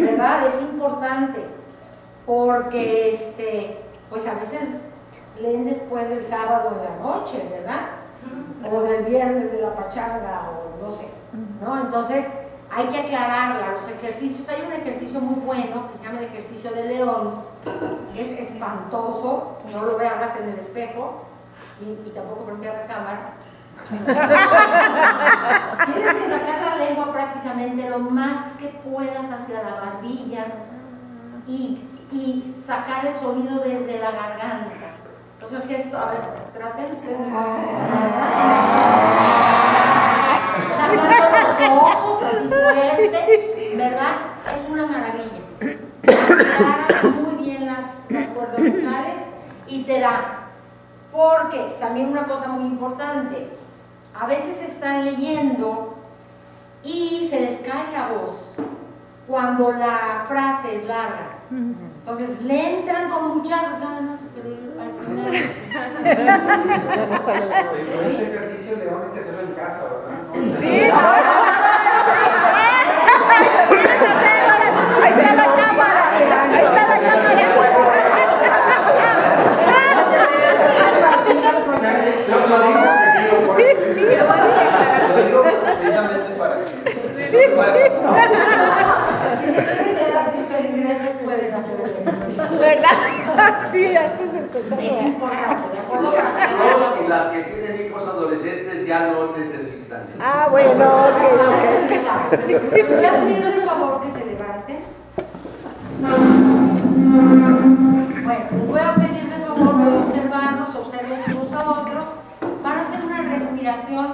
[0.00, 0.46] ¿verdad?
[0.46, 1.44] Es importante,
[2.26, 3.78] porque este,
[4.08, 4.60] pues a veces
[5.40, 7.80] leen después del sábado en la noche, ¿verdad?
[8.70, 11.08] O del viernes de la pachanga, o no sé,
[11.60, 11.80] ¿no?
[11.80, 12.26] Entonces,
[12.70, 16.70] hay que aclararla, los ejercicios, hay un ejercicio muy bueno que se llama el ejercicio
[16.72, 17.42] de león,
[18.14, 21.24] que es espantoso, no lo veas en el espejo,
[21.80, 23.34] y, y tampoco frente a la cámara,
[25.86, 30.46] Tienes que sacar la lengua prácticamente lo más que puedas hacia la barbilla
[31.46, 31.86] y,
[32.66, 34.70] sacar el sonido desde la garganta.
[35.34, 36.20] Entonces el gesto, a ver,
[36.52, 37.18] traten ustedes.
[40.76, 44.14] Sacando los ojos así fuerte, ¿verdad?
[44.54, 45.40] Es una maravilla.
[46.02, 49.20] Aclara muy bien las, las cuerdas vocales
[49.66, 50.36] y te da.
[51.12, 53.50] Porque también una cosa muy importante,
[54.14, 55.94] a veces están leyendo
[56.82, 58.54] y se les cae la voz
[59.26, 61.38] cuando la frase es larga.
[61.50, 64.48] Entonces le entran con muchas ganas, pero
[64.80, 65.34] al final.
[68.06, 70.18] Ese ejercicio de hay que hacerlo en casa, ¿verdad?
[70.58, 70.90] Sí.
[75.02, 76.02] Ahí está la cámara.
[76.12, 77.00] Ahí está la
[85.10, 86.64] Lo digo precisamente para que.
[89.36, 92.58] Si se quieren quedar sin feligreses, pueden hacer el ejercicio.
[92.58, 92.96] ¿Verdad?
[93.72, 94.28] Sí, antes.
[94.80, 96.12] Es importante, ¿de acuerdo?
[96.12, 100.00] Para Los y las que tienen hijos adolescentes ya no necesitan.
[100.08, 100.18] eso.
[100.20, 101.22] Ah, bueno, ok,
[102.32, 102.48] ok.
[102.48, 104.78] Les voy a pedir el favor que se levanten.
[108.24, 112.04] Bueno, les voy a pedir de favor que observarnos, observen unos a otros.
[112.62, 114.06] Van a hacer una respiración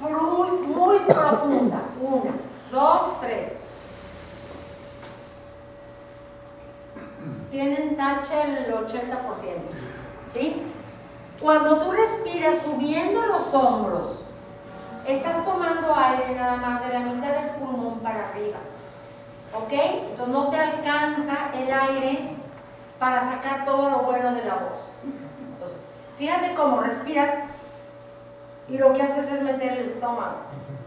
[0.00, 1.80] muy, muy profunda.
[2.00, 2.32] Una,
[2.70, 3.52] dos, tres.
[7.56, 8.92] Tienen tacha el 80%.
[10.30, 10.62] ¿Sí?
[11.40, 14.26] Cuando tú respiras subiendo los hombros,
[15.06, 18.58] estás tomando aire nada más de la mitad del pulmón para arriba.
[19.54, 19.72] ¿Ok?
[19.72, 22.36] Entonces no te alcanza el aire
[22.98, 24.92] para sacar todo lo bueno de la voz.
[25.54, 25.88] Entonces,
[26.18, 27.36] fíjate cómo respiras
[28.68, 30.40] y lo que haces es meter el estómago.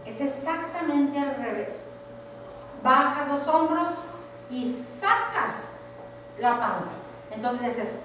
[0.06, 1.96] Es exactamente al revés.
[2.84, 3.90] Bajas los hombros
[4.48, 5.79] y sacas
[6.40, 6.90] la panza.
[7.30, 7.98] Entonces es eso.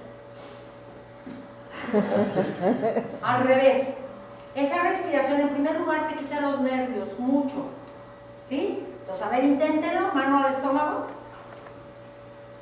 [3.21, 3.97] Al revés.
[4.55, 7.65] Esa respiración en primer lugar te quita los nervios, mucho.
[8.47, 8.85] ¿Sí?
[9.01, 11.07] Entonces, a ver, inténtenlo, mano al estómago.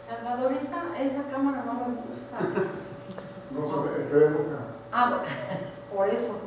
[0.09, 2.63] Salvador, esa, esa cámara no me gusta.
[3.51, 4.57] No se ve, se ve nunca.
[4.91, 5.21] Ah,
[5.95, 6.39] por eso.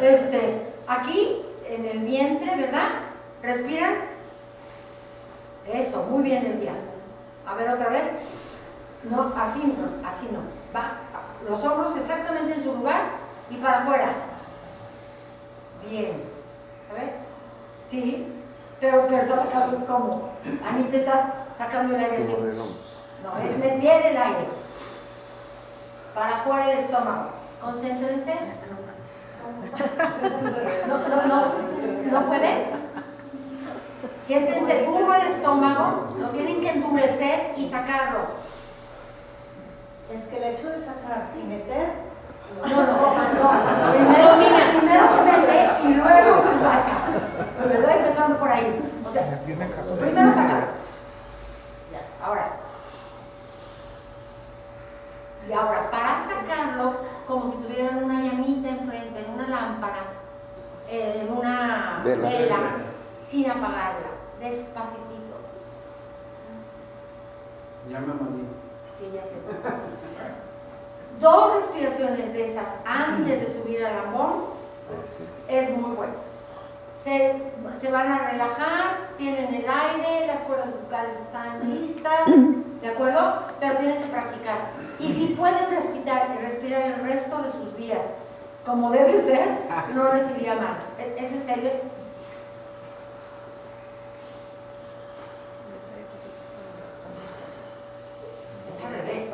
[0.00, 2.88] Este, aquí, en el vientre, ¿verdad?
[3.42, 3.94] Respiran.
[5.70, 6.72] Eso, muy bien, Elvia.
[7.48, 8.10] A ver, otra vez.
[9.04, 10.40] No, así no, así no.
[10.76, 10.98] Va,
[11.48, 13.02] los hombros exactamente en su lugar
[13.48, 14.12] y para afuera.
[15.88, 16.22] Bien.
[16.90, 17.14] A ver.
[17.88, 18.34] Sí.
[18.80, 20.32] Pero, pero estás sacando como.
[20.68, 21.26] Anita, estás
[21.56, 22.34] sacando el aire así.
[23.22, 24.48] No, es meter el aire.
[26.14, 27.30] Para afuera el estómago.
[27.60, 28.34] Concéntrense.
[30.86, 31.52] No, no, no.
[32.10, 32.77] ¿No pueden?
[34.28, 36.14] Siéntense duro el estómago.
[36.20, 38.18] Lo tienen que endurecer y sacarlo.
[40.14, 41.92] Es que el hecho de sacar y meter.
[42.60, 43.90] No, no, no.
[43.90, 44.28] Primero,
[44.78, 47.68] primero se mete y luego se saca.
[47.68, 47.96] ¿Verdad?
[48.00, 48.78] Empezando por ahí.
[49.02, 50.68] O sea, primero sacar.
[51.90, 52.50] Ya, ahora.
[55.48, 60.02] Y ahora, para sacarlo, como si tuvieran una llamita enfrente, en una lámpara,
[60.90, 62.28] eh, en una Vela.
[62.28, 62.56] vela,
[63.24, 64.07] sin apagarla,
[64.40, 65.36] despacitito.
[67.90, 68.44] Ya me maní.
[68.98, 69.36] Sí, ya sé.
[71.20, 74.44] Dos respiraciones de esas antes de subir al ambón
[75.48, 76.14] es muy bueno.
[77.02, 77.34] Se,
[77.80, 82.26] se van a relajar, tienen el aire, las cuerdas vocales están listas,
[82.82, 83.42] ¿de acuerdo?
[83.58, 84.58] Pero tienen que practicar.
[84.98, 88.04] Y si pueden respirar, respirar el resto de sus días
[88.66, 89.48] como debe ser,
[89.94, 90.76] no les iría mal.
[90.98, 91.70] Es, es en serio,
[98.78, 99.30] es al revés.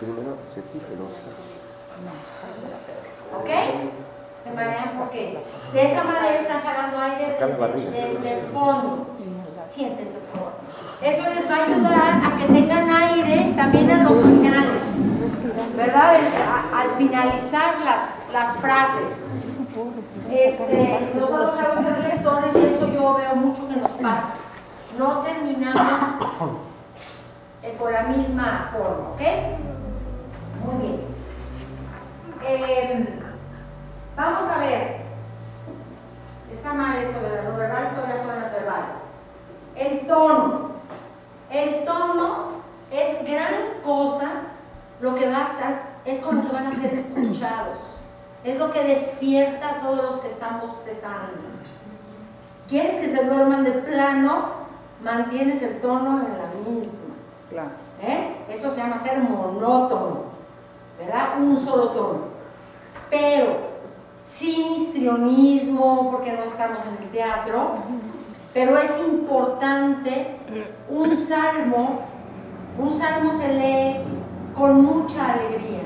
[0.00, 1.00] Primero se quita el
[3.34, 3.50] ¿Ok?
[4.44, 5.38] Se marean porque
[5.72, 9.06] de esa manera están jalando aire desde, el fondo.
[9.74, 10.52] Siéntense, por favor.
[11.02, 15.00] Eso les va a ayudar a que tengan aire también en los finales.
[15.76, 16.16] ¿Verdad?
[16.48, 19.18] A- al finalizar las, las frases.
[20.30, 24.30] este, nosotros vamos a ser lectores y eso yo veo mucho que nos pasa.
[24.98, 25.82] No terminamos
[27.66, 29.20] eh, con la misma forma, ¿ok?
[30.64, 31.00] Muy bien.
[32.46, 33.08] Eh,
[34.16, 34.96] vamos a ver.
[36.52, 38.96] Está mal eso de las verbales, todavía son las verbales.
[39.74, 40.70] El tono.
[41.50, 42.46] El tono
[42.92, 44.30] es gran cosa
[45.00, 47.78] lo que va a ser, es con lo que van a ser escuchados.
[48.44, 51.32] Es lo que despierta a todos los que están bostezando.
[52.68, 54.66] ¿Quieres que se duerman de plano?
[55.02, 57.05] Mantienes el tono en la misma.
[58.02, 58.36] ¿Eh?
[58.50, 60.24] Eso se llama ser monótono,
[60.98, 61.40] ¿verdad?
[61.40, 62.18] Un solo tono.
[63.08, 63.76] Pero
[64.28, 67.74] sin histrionismo, porque no estamos en el teatro,
[68.52, 70.36] pero es importante,
[70.88, 72.02] un salmo,
[72.78, 74.00] un salmo se lee
[74.54, 75.80] con mucha alegría.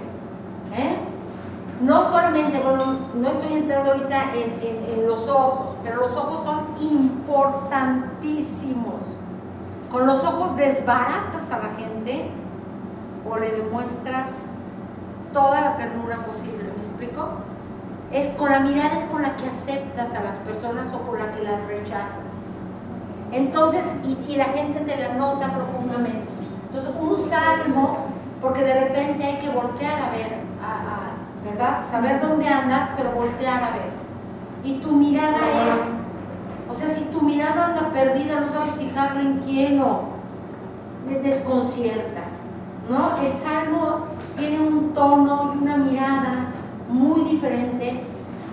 [0.75, 0.97] ¿eh?
[1.81, 2.83] No solamente, bueno,
[3.15, 9.20] no estoy entrando ahorita en los ojos, pero los ojos son importantísimos.
[9.91, 12.31] Con los ojos desbaratas a la gente
[13.29, 14.31] o le demuestras
[15.33, 17.29] toda la ternura posible, ¿me explico?
[18.13, 21.33] Es con la mirada es con la que aceptas a las personas o con la
[21.33, 22.25] que las rechazas.
[23.33, 26.29] Entonces, y, y la gente te la nota profundamente.
[26.69, 28.07] Entonces, un salmo,
[28.43, 31.81] porque de repente hay que voltear a ver, a- a- ¿verdad?
[31.91, 33.91] Saber dónde andas, pero voltear a ver.
[34.65, 35.39] Y tu mirada
[35.69, 35.75] es,
[36.71, 40.03] o sea, si tu mirada anda perdida, no sabes fijarle en quién o
[41.09, 42.23] te desconcierta.
[42.89, 43.17] ¿no?
[43.19, 44.07] El salmo
[44.37, 46.53] tiene un tono y una mirada
[46.89, 48.05] muy diferente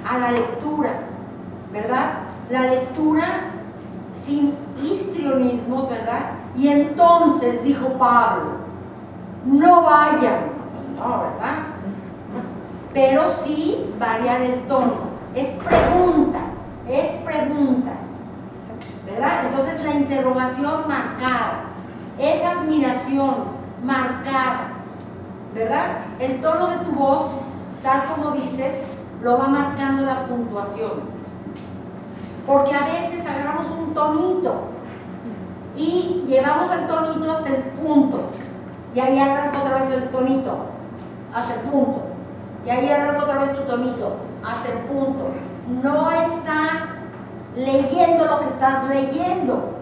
[0.08, 0.92] a la lectura,
[1.74, 2.20] ¿verdad?
[2.50, 3.24] La lectura
[4.14, 6.32] sin histrionismos, ¿verdad?
[6.56, 8.58] Y entonces dijo Pablo,
[9.46, 10.52] no vayan,
[10.96, 11.58] no, ¿verdad?
[12.94, 15.08] Pero sí variar el tono.
[15.36, 16.40] Es pregunta,
[16.88, 17.92] es pregunta,
[19.20, 21.64] Entonces la interrogación marcada,
[22.20, 23.36] es admiración
[23.84, 24.70] marcada,
[25.54, 26.02] ¿verdad?
[26.20, 27.32] El tono de tu voz,
[27.82, 28.84] tal como dices,
[29.22, 30.92] lo va marcando la puntuación.
[32.46, 34.54] Porque a veces agarramos un tonito
[35.76, 38.30] y llevamos el tonito hasta el punto.
[38.94, 40.58] Y ahí arranca otra vez el tonito,
[41.34, 42.04] hasta el punto.
[42.66, 44.16] Y ahí arranca otra vez tu tonito,
[44.46, 45.32] hasta el punto.
[45.84, 46.97] No estás
[47.58, 49.74] leyendo lo que estás leyendo.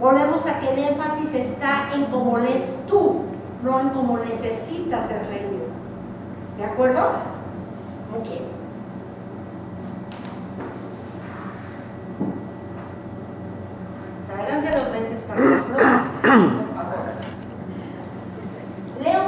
[0.00, 3.22] Volvemos a que el énfasis está en cómo lees tú,
[3.62, 5.66] no en cómo necesitas ser leído.
[6.56, 7.00] ¿De acuerdo?
[8.18, 8.28] Ok.
[14.26, 16.96] Tráiganse los 20 para por favor.
[19.02, 19.22] Leo,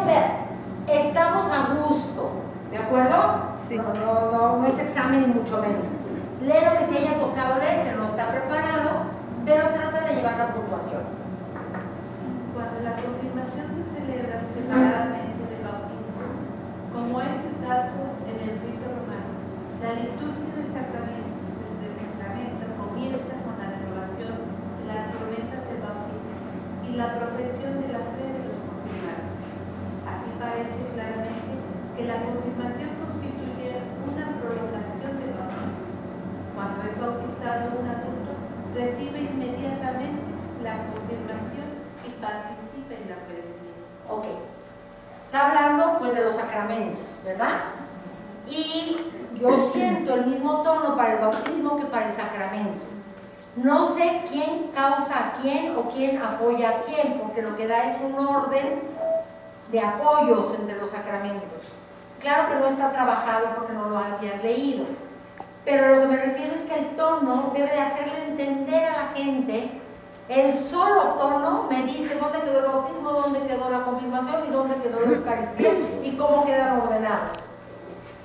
[0.87, 2.31] estamos a gusto,
[2.71, 3.49] ¿de acuerdo?
[3.71, 5.98] No, no, no, no es examen ni mucho menos.
[6.41, 9.11] Lee lo que te haya tocado leer, que no está preparado,
[9.45, 11.03] pero trata de llevar la puntuación.
[12.55, 16.23] Cuando la confirmación se celebra separadamente del bautismo,
[16.95, 19.35] como es el caso en el rito romano,
[19.83, 21.39] la liturgia del sacramento,
[21.83, 24.39] del sacramento comienza con la renovación
[24.79, 26.35] de las promesas del bautismo
[26.87, 29.39] y la profesión de la fe de los confirmados.
[30.07, 31.51] Así parece claramente
[31.99, 35.89] que la confirmación constituye una prolongación del bautismo.
[36.59, 38.35] Cuando es bautizado un adulto,
[38.75, 40.27] recibe inmediatamente
[40.59, 40.75] la
[42.21, 43.75] participa en la Eucaristía.
[44.09, 44.25] Ok.
[45.25, 47.61] Está hablando pues de los sacramentos, ¿verdad?
[48.49, 48.99] Y
[49.41, 52.87] yo siento el mismo tono para el bautismo que para el sacramento.
[53.57, 57.91] No sé quién causa a quién o quién apoya a quién, porque lo que da
[57.91, 58.83] es un orden
[59.73, 61.65] de apoyos entre los sacramentos.
[62.21, 64.87] Claro que no está trabajado porque no lo habías leído,
[65.65, 69.07] pero lo que me refiero es que el tono debe de hacerle entender a la
[69.15, 69.81] gente,
[70.29, 74.77] el solo tono me dice dónde quedó el bautismo, dónde quedó la confirmación y dónde
[74.77, 75.73] quedó la Eucaristía
[76.03, 77.39] y cómo quedan ordenados.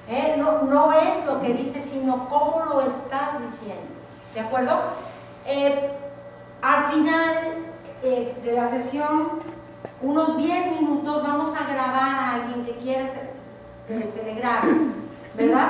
[0.10, 0.36] ¿Eh?
[0.38, 3.84] No, no es lo que dice, sino cómo lo estás diciendo.
[4.34, 4.82] ¿De acuerdo?
[5.46, 5.92] Eh,
[6.62, 7.36] al final
[8.02, 9.40] eh, de la sesión,
[10.02, 13.08] unos 10 minutos, vamos a grabar a alguien que quiera
[13.88, 14.74] grabe,
[15.36, 15.70] ¿verdad?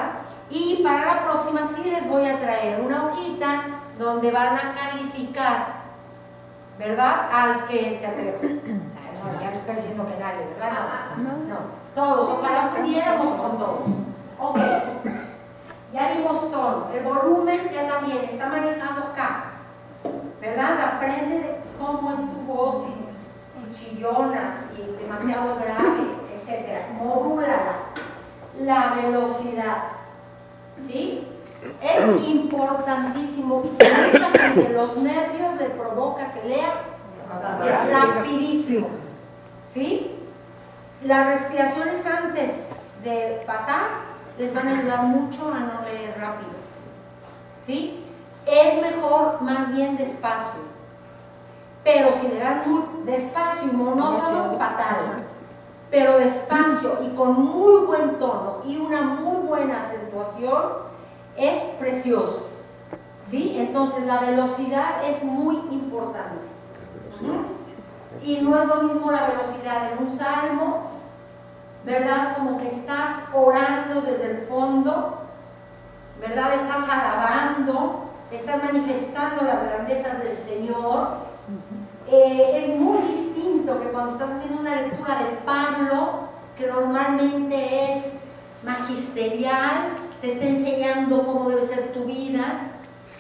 [0.49, 3.63] Y para la próxima sí les voy a traer una hojita
[3.97, 5.82] donde van a calificar,
[6.83, 7.29] ¿verdad?
[7.31, 8.37] Al que se atreva.
[9.23, 11.15] No, ya le estoy diciendo que nadie, ¿verdad?
[11.15, 11.59] No, no,
[11.95, 13.79] todos, ojalá pudiéramos con todos.
[14.37, 14.57] Ok,
[15.93, 16.89] ya vimos todo.
[16.93, 19.45] El volumen ya también está manejado acá,
[20.41, 20.95] ¿verdad?
[20.95, 26.91] Aprende de cómo es tu voz, si, si chillonas, si demasiado grave, etc.
[27.01, 27.75] Modúlala.
[28.59, 29.83] La velocidad,
[30.85, 31.22] ¿sí?
[31.81, 33.63] Es importantísimo.
[33.63, 36.73] Mucha gente los nervios le provoca que lea
[37.91, 38.89] rapidísimo.
[39.67, 40.15] ¿Sí?
[41.03, 42.67] Las respiraciones antes
[43.03, 46.51] de pasar les van a ayudar mucho a no leer rápido.
[47.65, 48.05] ¿Sí?
[48.45, 50.61] Es mejor más bien despacio.
[51.83, 55.25] Pero si le dan muy despacio y monótono, fatal.
[55.91, 60.92] Pero despacio y con muy buen tono y una muy buena acentuación,
[61.37, 62.47] es precioso.
[63.25, 63.55] ¿Sí?
[63.57, 66.45] Entonces la velocidad es muy importante.
[67.21, 68.25] ¿Mm?
[68.25, 70.83] Y no es lo mismo la velocidad en un salmo,
[71.85, 72.35] ¿verdad?
[72.37, 75.19] Como que estás orando desde el fondo,
[76.19, 76.53] ¿verdad?
[76.53, 81.07] Estás alabando, estás manifestando las grandezas del Señor.
[82.07, 88.17] Eh, es muy distinto que cuando estás haciendo una lectura de Pablo, que normalmente es
[88.63, 92.59] magisterial, te está enseñando cómo debe ser tu vida,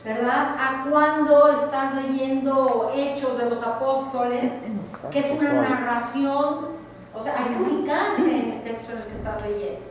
[0.05, 0.55] ¿verdad?
[0.57, 4.53] A cuando estás leyendo Hechos de los Apóstoles,
[5.11, 6.67] que es una narración,
[7.13, 9.81] o sea, hay que ubicarse en el texto en el que estás leyendo.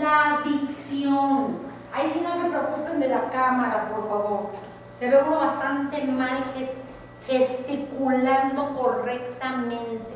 [0.00, 1.58] La dicción,
[1.94, 4.50] ahí sí no se preocupen de la cámara, por favor.
[4.98, 6.42] Se ve uno bastante mal
[7.24, 10.15] gesticulando correctamente.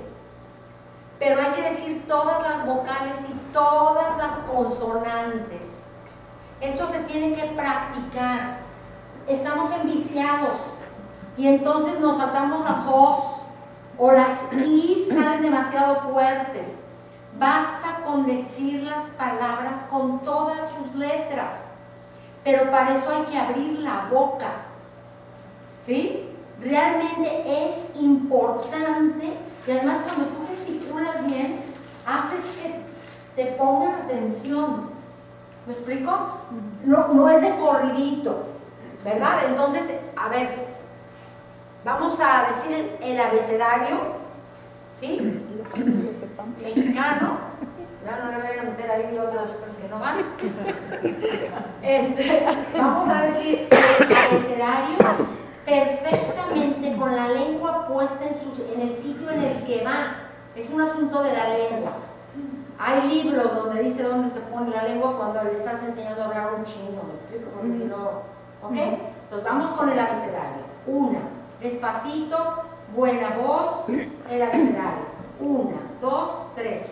[1.21, 5.89] Pero hay que decir todas las vocales y todas las consonantes.
[6.63, 8.61] Esto se tiene que practicar.
[9.29, 10.57] Estamos enviciados
[11.37, 13.43] y entonces nos saltamos las os
[13.99, 16.79] o las i salen demasiado fuertes.
[17.39, 21.69] Basta con decir las palabras con todas sus letras,
[22.43, 24.49] pero para eso hay que abrir la boca.
[25.85, 26.31] ¿Sí?
[26.61, 31.61] Realmente es importante y además cuando tú gesticulas bien,
[32.07, 32.81] haces que
[33.37, 34.91] te pongan atención.
[35.67, 36.39] ¿Me explico?
[36.85, 38.45] No, no es de corridito,
[39.05, 39.45] ¿verdad?
[39.49, 40.67] Entonces, a ver,
[41.85, 43.99] vamos a decir el, abecedario,
[44.93, 45.43] ¿sí?
[46.59, 47.51] Mexicano.
[48.05, 50.25] Ya no le voy a meter ahí otras letras que no van.
[51.83, 52.47] Este,
[52.77, 55.40] vamos a decir el abecedario
[55.71, 60.17] perfectamente con la lengua puesta en, sus, en el sitio en el que va.
[60.57, 61.93] Es un asunto de la lengua.
[62.79, 66.55] Hay libros donde dice dónde se pone la lengua cuando le estás enseñando a hablar
[66.55, 67.51] un chino, ¿me explico?
[67.55, 68.23] Porque si no,
[68.63, 68.73] ¿ok?
[68.73, 70.65] Entonces vamos con el abecedario.
[70.87, 71.21] Una,
[71.61, 72.37] despacito,
[72.97, 75.05] buena voz, el abecedario.
[75.39, 76.87] Una, dos, tres.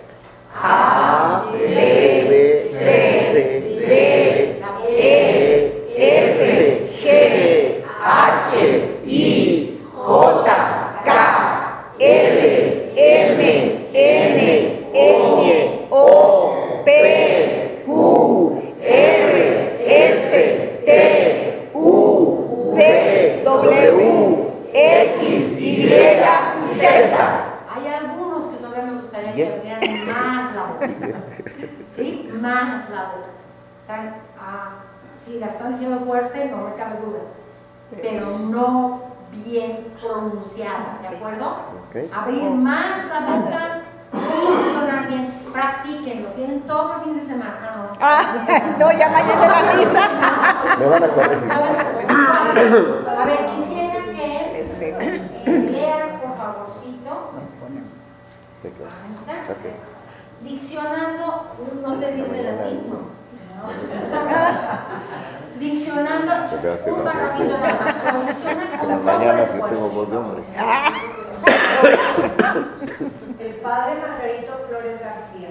[0.55, 7.58] A, B, C, D, E, F, G,
[8.01, 10.45] H, I, J,
[11.05, 11.11] K,
[11.99, 13.41] L, M,
[13.93, 14.39] N,
[14.95, 25.89] N, O, P, Q, R, S, T, U, V, W, X, Y,
[26.73, 27.45] Z.
[27.69, 30.89] Hay algunos que todavía me gustaría que abrieran más la boca.
[31.97, 32.31] ¿Sí?
[32.33, 33.29] Más la boca.
[33.81, 34.85] Están, ah,
[35.16, 37.20] si la están diciendo fuerte, no me cabe duda.
[37.90, 39.01] Pero no
[39.31, 41.56] bien pronunciada, ¿de acuerdo?
[42.15, 43.81] Abrir más la boca,
[44.12, 45.32] funcionar bien.
[45.52, 47.59] Practíquenlo, tienen todo el fin de semana.
[47.60, 47.89] Ah, no.
[48.01, 50.09] Ah, no, ya mañana la risa.
[50.78, 51.52] Me van a corregir.
[53.09, 54.60] A ver, quisiera que
[55.47, 57.31] eh, leas, por favorcito.
[58.65, 59.55] Ahí está.
[60.43, 61.47] Diccionando,
[61.82, 62.82] no te digo de latín,
[63.59, 63.69] no.
[65.59, 66.33] Diccionando,
[66.87, 69.89] un barrafito nada más, pero dicciona con Mañana esfuerzo.
[69.89, 70.43] tengo hombre.
[73.41, 75.51] El padre Margarito Flores García,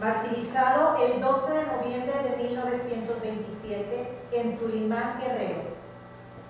[0.00, 5.62] martirizado el 12 de noviembre de 1927 en Tulimán, Guerrero.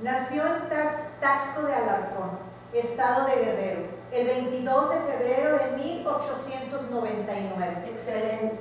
[0.03, 2.31] Nació en Tax- Taxco de Alarcón,
[2.73, 3.81] estado de Guerrero,
[4.13, 7.77] el 22 de febrero de 1899.
[7.89, 8.59] Excelente.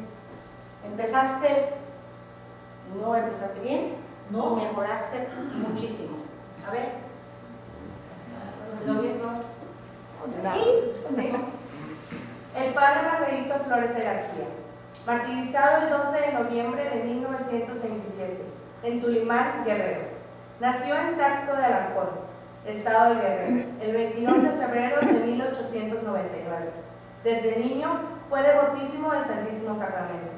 [0.85, 1.73] Empezaste,
[2.93, 3.93] no empezaste bien,
[4.29, 5.27] no mejoraste
[5.67, 6.17] muchísimo.
[6.67, 7.05] A ver.
[8.85, 9.31] Lo mismo.
[10.53, 10.63] Sí,
[11.15, 11.31] sí.
[12.55, 14.45] El padre Margarito Flores de García,
[15.05, 18.43] martirizado el 12 de noviembre de 1927,
[18.83, 20.01] en Tulimán, Guerrero.
[20.59, 22.09] Nació en Taxco de Alarcón,
[22.65, 26.69] estado de Guerrero, el 22 de febrero de 1899.
[27.23, 27.99] Desde niño
[28.29, 30.31] fue devotísimo del Santísimo Sacramento.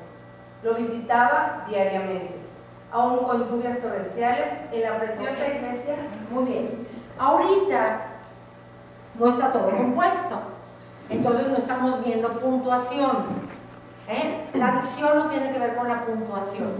[0.63, 2.36] Lo visitaba diariamente,
[2.97, 5.95] aún con lluvias torrenciales, en la preciosa iglesia.
[6.31, 6.87] Muy bien.
[7.19, 8.01] Ahorita
[9.19, 10.39] no está todo compuesto.
[11.09, 13.25] Entonces no estamos viendo puntuación.
[14.07, 14.47] ¿eh?
[14.53, 16.73] La dicción no tiene que ver con la puntuación.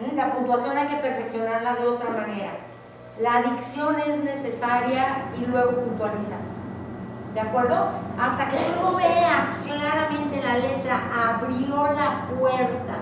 [0.00, 0.16] ¿Mm?
[0.16, 2.50] La puntuación hay que perfeccionarla de otra manera.
[3.18, 6.58] La dicción es necesaria y luego puntualizas.
[7.34, 7.88] ¿De acuerdo?
[8.20, 13.01] Hasta que tú no veas claramente la letra, abrió la puerta.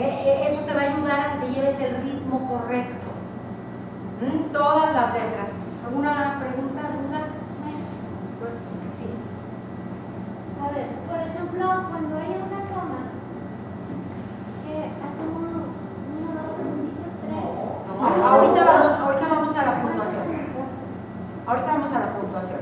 [0.00, 3.12] Eh, eh, eso te va a ayudar a que te lleves el ritmo correcto.
[4.22, 4.50] ¿Mm?
[4.50, 5.50] Todas las letras.
[5.84, 6.80] ¿Alguna pregunta?
[6.88, 7.20] ¿Alguna?
[8.96, 9.10] Sí.
[10.56, 13.12] A ver, por ejemplo, cuando hay una coma,
[14.64, 17.44] que hacemos uno, dos segunditos, tres.
[18.00, 20.22] No, ahorita, vamos, ahorita vamos a la puntuación.
[21.46, 22.60] Ahorita vamos a la puntuación.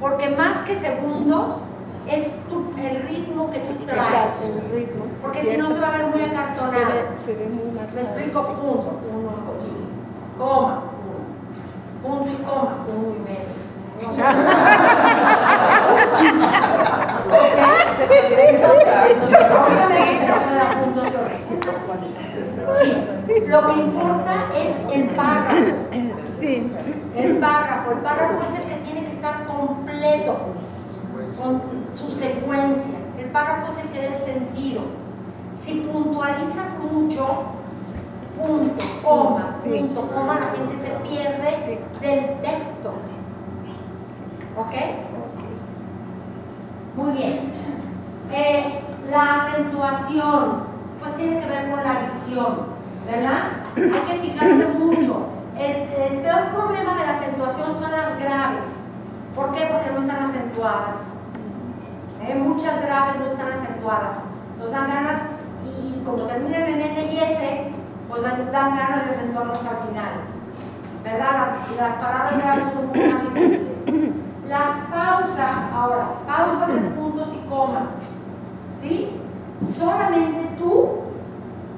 [0.00, 1.62] Porque más que segundos,
[2.08, 4.08] es tu- el ritmo que tú traes.
[4.08, 5.04] Exacto, el ritmo.
[5.22, 6.72] Porque si no se va a ver muy acartonado.
[6.72, 9.00] Se ve, se ve muy Me explico, punto.
[10.38, 10.82] Coma.
[12.02, 12.76] Punto y coma.
[12.86, 13.54] Punto y medio.
[22.80, 22.92] Sí,
[23.46, 25.56] lo que importa es el párrafo.
[26.40, 26.70] Sí.
[27.16, 30.36] El párrafo, el párrafo es el que tiene que estar completo,
[31.40, 31.62] con
[31.96, 32.98] su secuencia.
[33.18, 34.82] El párrafo es el que da el sentido.
[35.60, 37.26] Si puntualizas mucho,
[38.36, 42.92] punto, coma, punto, coma, la gente se pierde del texto.
[44.56, 44.74] ¿Ok?
[46.96, 47.52] Muy bien.
[48.32, 48.80] Eh,
[49.10, 50.64] la acentuación,
[51.00, 52.66] pues tiene que ver con la dicción,
[53.06, 53.42] ¿verdad?
[53.76, 55.26] Hay que fijarse mucho.
[55.56, 58.80] El, el peor problema de la acentuación son las graves.
[59.34, 59.68] ¿Por qué?
[59.72, 61.13] Porque no están acentuadas.
[62.26, 62.34] ¿Eh?
[62.34, 64.16] Muchas graves no están acentuadas.
[64.58, 65.22] Nos dan ganas,
[65.66, 67.72] y como terminan en N y S,
[68.08, 70.12] pues dan, ganas de acentuarlos al final.
[71.02, 71.30] ¿Verdad?
[71.32, 73.78] Las, las palabras graves son poco más difíciles.
[74.48, 77.90] Las pausas, ahora, pausas de puntos y comas.
[78.80, 79.20] ¿Sí?
[79.78, 80.88] Solamente tú,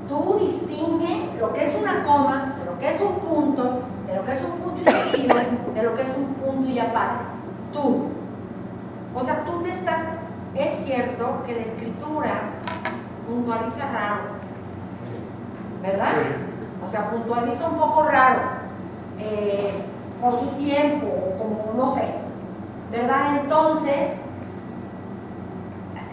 [0.09, 4.25] tú distingue lo que es una coma, de lo que es un punto, de lo
[4.25, 5.37] que es un punto y seguido,
[5.75, 7.25] de lo que es un punto y aparte.
[7.73, 8.09] Tú.
[9.15, 9.99] O sea, tú te estás.
[10.59, 12.41] Es cierto que la escritura
[13.27, 14.37] puntualiza raro.
[15.83, 16.13] ¿Verdad?
[16.85, 18.41] O sea, puntualiza un poco raro.
[19.19, 19.73] eh,
[20.21, 22.05] por su tiempo, o como no sé.
[22.91, 23.39] ¿Verdad?
[23.43, 24.21] Entonces,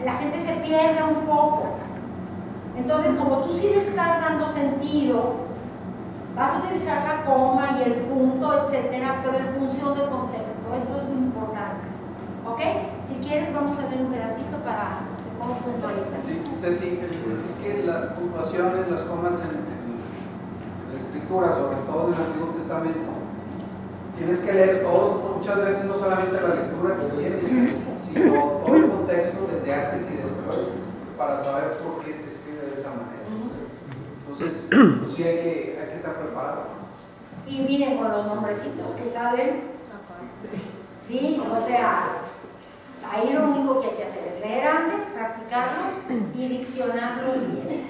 [0.04, 1.64] la gente se pierde un poco.
[2.78, 5.36] Entonces, como tú sí le estás dando sentido,
[6.36, 10.74] vas a utilizar la coma y el punto, etcétera, pero en función del contexto.
[10.76, 11.86] Esto es muy importante.
[12.46, 12.60] ¿Ok?
[13.34, 15.00] Quieres, vamos a ver un pedacito para
[15.40, 16.24] cómo puntualizas.
[16.24, 22.14] Sí, Ceci, es que las puntuaciones, las comas en, en la escritura, sobre todo en
[22.14, 23.10] el Antiguo Testamento,
[24.16, 27.50] tienes que leer todo, muchas veces no solamente la lectura que tienes,
[28.06, 30.70] sino todo el contexto desde antes y después,
[31.18, 33.34] para saber por qué se escribe de esa manera.
[34.30, 36.66] Entonces, pues sí hay que, hay que estar preparado.
[37.48, 39.74] Y miren con los nombrecitos que salen.
[41.02, 42.22] Sí, o sea,
[43.12, 45.94] ahí lo único que hay que hacer es leer antes, practicarlos
[46.34, 47.90] y diccionarlos bien.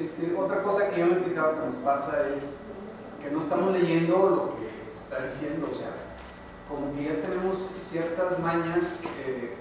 [0.00, 2.42] Este, otra cosa que yo me he fijado que nos pasa es
[3.22, 4.68] que no estamos leyendo lo que
[5.02, 5.90] está diciendo, o sea,
[6.68, 8.84] como que ya tenemos ciertas mañas,
[9.24, 9.54] eh,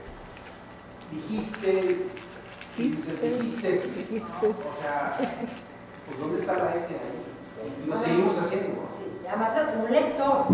[1.11, 2.07] dijiste,
[2.77, 5.17] dices, dijiste, o sea,
[6.05, 7.83] pues ¿dónde está la S ahí?
[7.83, 8.87] Y lo seguimos haciendo.
[8.89, 9.53] Sí, además
[9.85, 10.45] un lector,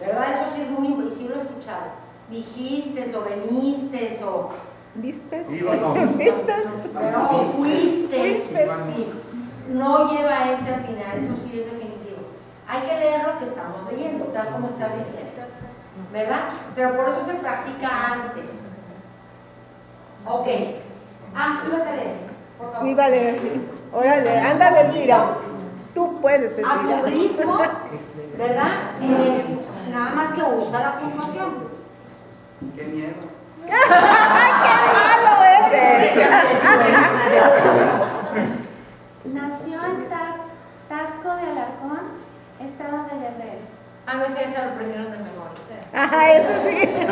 [0.00, 0.32] ¿verdad?
[0.32, 2.01] Eso sí es muy, y sí lo he escuchado.
[2.32, 4.48] Dijiste o veniste o...
[4.94, 5.50] ¿Vistes?
[5.50, 6.64] ¿Vistes?
[7.12, 8.16] No, fuiste.
[8.16, 8.68] Fuiste.
[8.86, 9.06] Sí.
[9.68, 12.22] No lleva ese al final, eso sí es definitivo.
[12.66, 15.42] Hay que leer lo que estamos leyendo, tal como estás diciendo.
[16.10, 16.48] ¿Verdad?
[16.74, 18.72] Pero por eso se practica antes.
[20.26, 20.48] Ok.
[21.34, 22.16] Ah, ibas a leer,
[22.58, 22.88] por favor.
[22.88, 23.40] Sí, vale.
[23.92, 25.36] Órale, ándale, mira.
[25.94, 27.58] Tú puedes, A tu ritmo,
[28.38, 28.68] ¿verdad?
[29.02, 29.58] Eh,
[29.90, 31.71] nada más que usa la puntuación.
[32.76, 33.14] Qué miedo.
[39.24, 40.50] Nació en Tas-
[40.88, 42.00] Tasco de Alarcón,
[42.60, 43.62] estado de Guerrero.
[44.06, 45.52] Ah, no, ese ya se lo aprendieron de memoria.
[45.94, 46.76] Ajá, eso sí.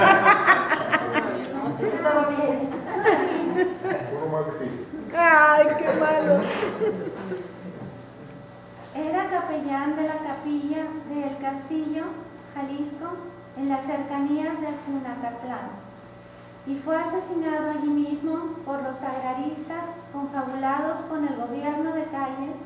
[1.60, 2.56] No, sí, estaba bien.
[4.12, 4.86] Uno más difícil.
[5.16, 6.32] Ay, qué malo.
[8.94, 12.04] Era capellán de la capilla del Castillo,
[12.54, 13.08] Jalisco,
[13.60, 15.68] en las cercanías de Junacatlán,
[16.66, 22.58] y fue asesinado allí mismo por los agraristas confabulados con el gobierno de Calles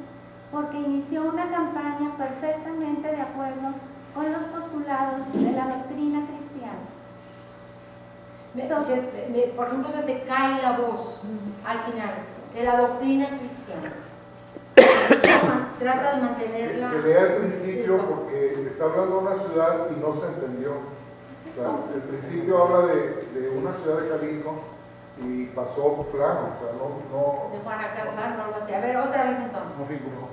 [0.52, 3.72] porque inició una campaña perfectamente de acuerdo
[4.14, 6.84] con los postulados de la doctrina cristiana.
[8.54, 11.22] Me- se- me- por ejemplo, se te cae la voz
[11.66, 12.14] al final
[12.54, 13.92] de la doctrina cristiana.
[15.92, 16.90] trata de mantenerla.
[16.90, 20.70] Que, que lea el principio porque está hablando de una ciudad y no se entendió.
[20.72, 23.00] O sea, el principio habla de,
[23.34, 24.54] de una ciudad de Jalisco
[25.22, 26.86] y pasó plano, o sea, no...
[27.14, 28.74] no De Juanacatlán, no lo sé.
[28.74, 29.78] A ver, otra vez entonces.
[29.78, 30.24] no figuró.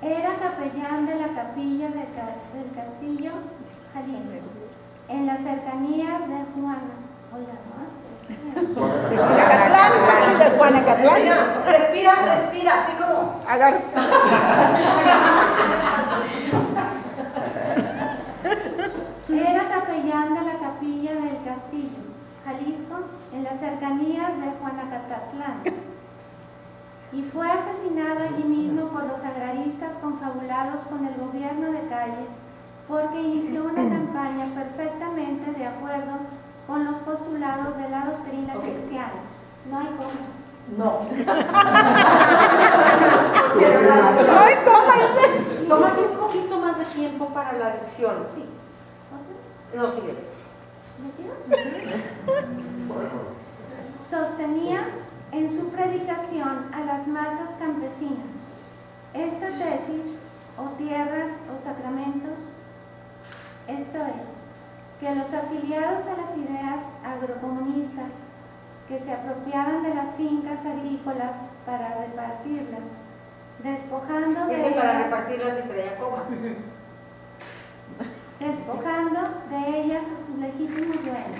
[0.00, 3.32] Era capellán de la capilla de Ca- del castillo
[3.92, 4.48] Jalisco,
[5.08, 6.96] en las cercanías de Juana.
[7.36, 8.80] Oiga, no,
[9.20, 11.22] Juanacatlán, de Juanacatlán.
[11.66, 13.19] Respira, respira, así como.
[13.52, 13.62] Era
[19.68, 21.98] capellán de la capilla del castillo,
[22.44, 23.00] Jalisco,
[23.34, 25.64] en las cercanías de Juanacatlán.
[27.12, 32.30] Y fue asesinado allí mismo por los agraristas confabulados con el gobierno de Calles,
[32.86, 36.18] porque inició una campaña perfectamente de acuerdo
[36.68, 39.24] con los postulados de la doctrina cristiana.
[39.68, 40.49] No hay cosas.
[40.76, 41.00] No.
[44.64, 45.64] Coma, dice.
[45.68, 48.26] Tómate un poquito más de tiempo para la dicción.
[48.34, 48.44] Sí.
[49.74, 50.14] No, sigue.
[54.10, 54.88] Sostenía
[55.32, 58.36] en su predicación a las masas campesinas.
[59.14, 60.18] Esta tesis,
[60.56, 62.50] o tierras o sacramentos,
[63.66, 64.28] esto es,
[65.00, 68.12] que los afiliados a las ideas agrocomunistas
[68.90, 72.88] que se apropiaban de las fincas agrícolas para repartirlas,
[73.62, 75.54] despojando de Ese para ellas- repartirlas
[76.00, 76.24] coma.
[78.40, 81.38] despojando de ellas a sus legítimos dueños.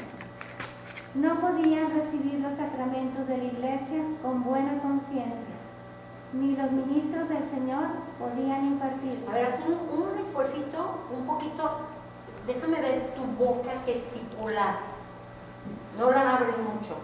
[1.17, 5.57] No podían recibir los sacramentos de la iglesia con buena conciencia,
[6.33, 7.87] ni los ministros del Señor
[8.17, 9.29] podían impartirse.
[9.29, 11.81] A ver, haz un, un esfuercito, un poquito.
[12.47, 14.77] Déjame ver tu boca gesticular.
[15.99, 16.95] No la abres mucho.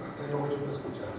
[0.00, 1.12] Batalla mucho para escuchar.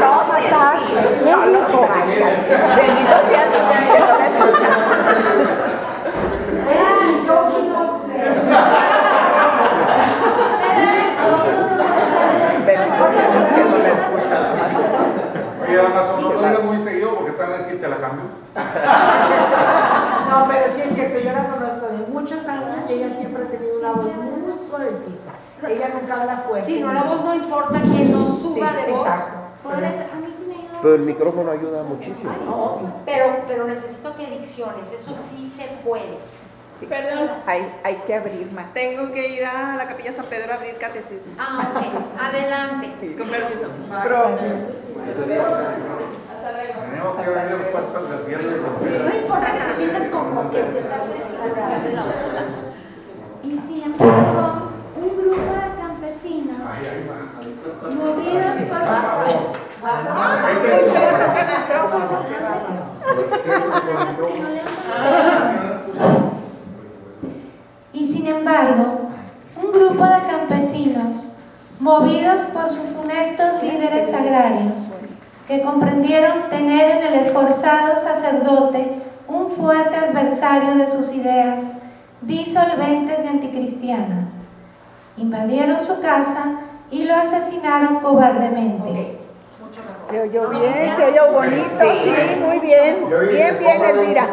[0.00, 0.78] No, matar.
[1.24, 1.60] No, no.
[2.76, 4.70] Bendito sea tu nombre, no me escucha.
[15.96, 18.24] No muy seguido porque te la cambio.
[20.26, 23.46] No, pero sí es cierto, yo la conozco de muchos años y ella siempre ha
[23.46, 25.32] tenido una voz muy suavecita.
[25.68, 26.66] Ella nunca habla fuerte.
[26.66, 29.06] Sí, no, la voz no importa que no suba Sí, de voz.
[29.06, 29.38] Exacto.
[29.64, 29.76] A
[30.16, 30.78] mí sí me ayuda.
[30.82, 33.02] Pero el micrófono ayuda muchísimo.
[33.06, 36.18] Pero, pero necesito que dicciones, eso sí se puede.
[36.84, 37.30] Perdón.
[37.46, 38.72] Hay, hay que abrir más.
[38.74, 41.32] Tengo que ir a la capilla San Pedro a abrir catecismo.
[41.38, 41.82] Ah, ok.
[42.20, 43.16] Adelante.
[43.16, 43.70] Con permiso.
[46.90, 49.08] Tenemos que abrir las puertas del cielo de San Pedro.
[49.08, 51.78] No importa que te sientas como que estás desfigurada.
[53.42, 56.56] Y sin embargo, un grupo de campesinos
[57.94, 58.80] movidos por
[67.92, 69.08] Y sin embargo,
[69.56, 71.28] un grupo de campesinos,
[71.80, 74.82] movidos por sus funestos líderes agrarios,
[75.46, 81.60] que comprendieron tener en el esforzado sacerdote un fuerte adversario de sus ideas
[82.20, 84.30] disolventes y anticristianas,
[85.16, 86.60] invadieron su casa
[86.90, 89.18] y lo asesinaron cobardemente.
[90.08, 93.04] Se oyó bien, se oyó bonito, sí, muy bien.
[93.32, 94.28] Bien, bien, Elvira.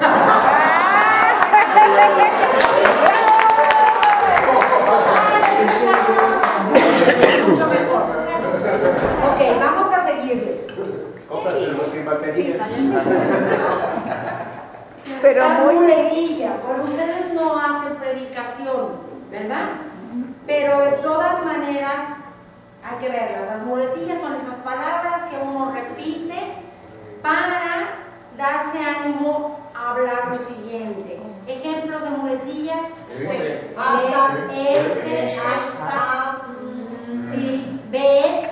[7.46, 8.02] Mucho mejor.
[9.28, 10.62] Ok, vamos a seguirle.
[12.14, 13.72] Cómpraselo sin batería.
[15.20, 18.88] Pero muy- muletilla, porque ustedes no hacen predicación,
[19.30, 19.68] ¿verdad?
[20.46, 21.96] Pero de todas maneras
[22.84, 23.46] hay que verlas.
[23.56, 26.34] Las muletillas son esas palabras que uno repite
[27.22, 27.98] para
[28.36, 31.20] darse ánimo a hablar lo siguiente.
[31.46, 32.88] Ejemplos de muletillas.
[33.16, 33.74] Este.
[33.78, 36.38] Hasta, este, hasta,
[37.32, 38.48] sí, ves,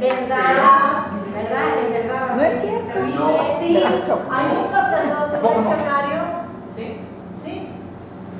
[0.00, 1.66] verdad, ¿verdad?
[1.82, 2.36] Es verdad.
[2.36, 3.00] No es cierto.
[3.00, 3.58] No.
[3.58, 3.82] Sí,
[4.30, 6.22] hay un sacerdote legionario.
[6.74, 7.00] Sí.
[7.42, 7.68] Sí.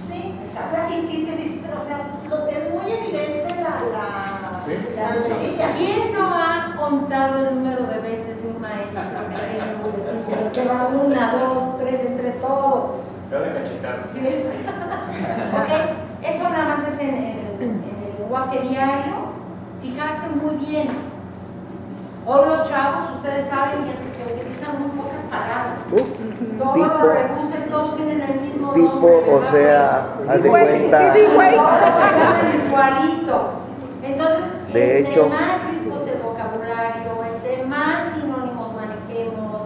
[0.09, 0.35] Sí.
[0.53, 1.99] O sea, y, y te dice, o sea,
[2.29, 4.05] lo, es muy evidente la, la,
[4.97, 5.75] la.
[5.77, 10.53] ¿Quién no ha contado el número de veces de un maestro que tiene muletillas?
[10.53, 12.97] Que va una, dos, tres, entre todo.
[13.31, 14.05] Ya de cachetar.
[14.13, 14.45] ¿Sí ven?
[15.55, 15.71] Ok,
[16.23, 17.71] eso nada más es en, en- en
[18.07, 19.35] el lenguaje diario.
[19.81, 20.87] Fijarse muy bien.
[22.27, 25.75] Hoy los chavos, ustedes saben que, que utilizan muy pocas palabras.
[25.93, 29.35] Uf, Todos lo reducen, todos tienen el mismo tipo, nombre.
[29.35, 30.99] o sea, haz de cuenta.
[31.13, 33.51] Todos se igualito.
[34.03, 39.63] Entonces, De entre hecho- más rico es el vocabulario, entre más sinónimos manejemos,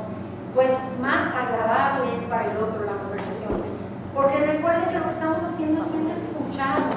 [0.55, 3.63] pues más agradable es para el otro la conversación.
[4.15, 6.95] Porque recuerden que lo que estamos haciendo es siendo escuchados.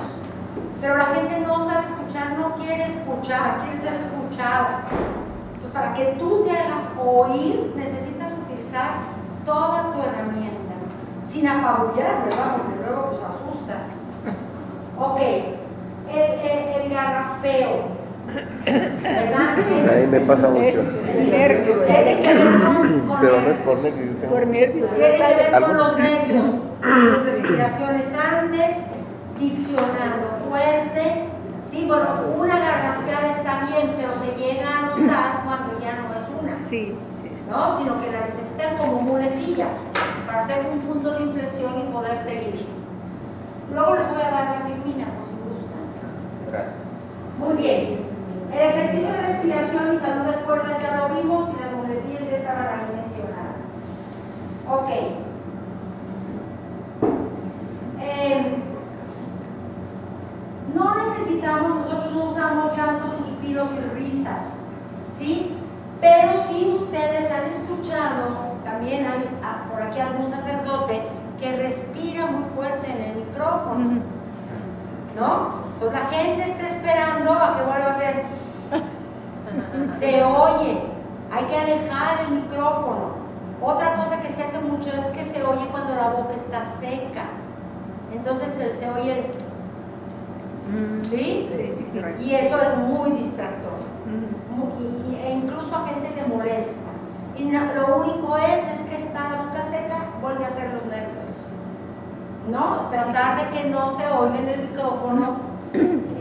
[0.82, 4.82] Pero la gente no sabe escuchar, no quiere escuchar, quiere ser escuchada.
[5.62, 8.94] Entonces, para que tú te hagas oír, necesitas utilizar
[9.46, 10.74] toda tu herramienta,
[11.28, 12.58] sin apabullar, ¿verdad?
[12.58, 13.88] Porque luego pues asustas.
[14.98, 15.20] Ok,
[16.10, 18.02] el, el, el garraspeo.
[18.66, 19.56] ¿Verdad?
[19.58, 20.84] A mí me pasa mucho.
[21.30, 21.86] nervios.
[21.86, 24.16] Tiene que ver con, con Pero no es por nervios.
[24.30, 24.90] Por nervios.
[24.96, 26.46] tiene que ver con los nervios.
[27.24, 28.78] Respiraciones antes,
[29.40, 31.31] diccionando fuerte.
[31.82, 32.06] Sí, bueno,
[32.38, 36.60] una garraspeada está bien, pero se llega a notar cuando ya no es una.
[36.60, 37.32] Sí, sí.
[37.50, 37.76] ¿no?
[37.76, 39.66] Sino que la necesitan como muletilla
[40.28, 42.68] para hacer un punto de inflexión y poder seguir.
[43.74, 45.82] Luego les voy a dar la firmina por si gustan.
[46.52, 46.76] Gracias.
[47.40, 48.06] Muy bien.
[48.54, 52.38] El ejercicio de respiración y salud de cuerdas ya lo vimos y las muletillas ya
[52.38, 53.66] estaban ahí mencionadas.
[54.70, 54.90] Ok.
[58.02, 58.71] Eh,
[60.74, 64.58] no necesitamos, nosotros no usamos llantos, suspiros y risas,
[65.10, 65.58] ¿sí?
[66.00, 71.02] Pero si ustedes han escuchado, también hay ah, por aquí algún sacerdote
[71.40, 74.02] que respira muy fuerte en el micrófono,
[75.16, 75.62] ¿no?
[75.74, 78.24] Entonces la gente está esperando a que vuelva a ser.
[80.00, 80.82] Se oye,
[81.32, 83.22] hay que alejar el micrófono.
[83.62, 87.26] Otra cosa que se hace mucho es que se oye cuando la boca está seca.
[88.14, 89.51] Entonces se, se oye el...
[91.04, 91.50] ¿Sí?
[92.20, 93.72] Y eso es muy distractor.
[94.56, 96.90] Mu- y- e incluso a gente que molesta.
[97.38, 100.86] Y na- lo único es, es que está la boca seca, vuelve a hacer los
[100.86, 101.22] nervios.
[102.50, 102.88] ¿No?
[102.90, 105.38] Tratar de que no se oiga en el micrófono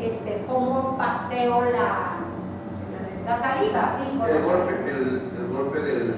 [0.03, 2.17] este, como pasteo la,
[3.27, 4.21] la saliva, ¿sí?
[4.31, 6.15] El golpe, el, el golpe del,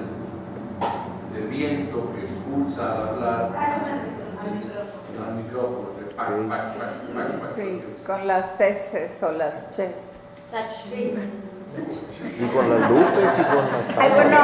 [1.33, 3.75] del viento que expulsa al hablar Ah,
[5.27, 6.27] al micrófono, pac.
[7.55, 9.89] Sí, con las S o las Ches.
[10.69, 11.15] Sí.
[12.39, 14.39] Y con las luces y con las Ay, bueno.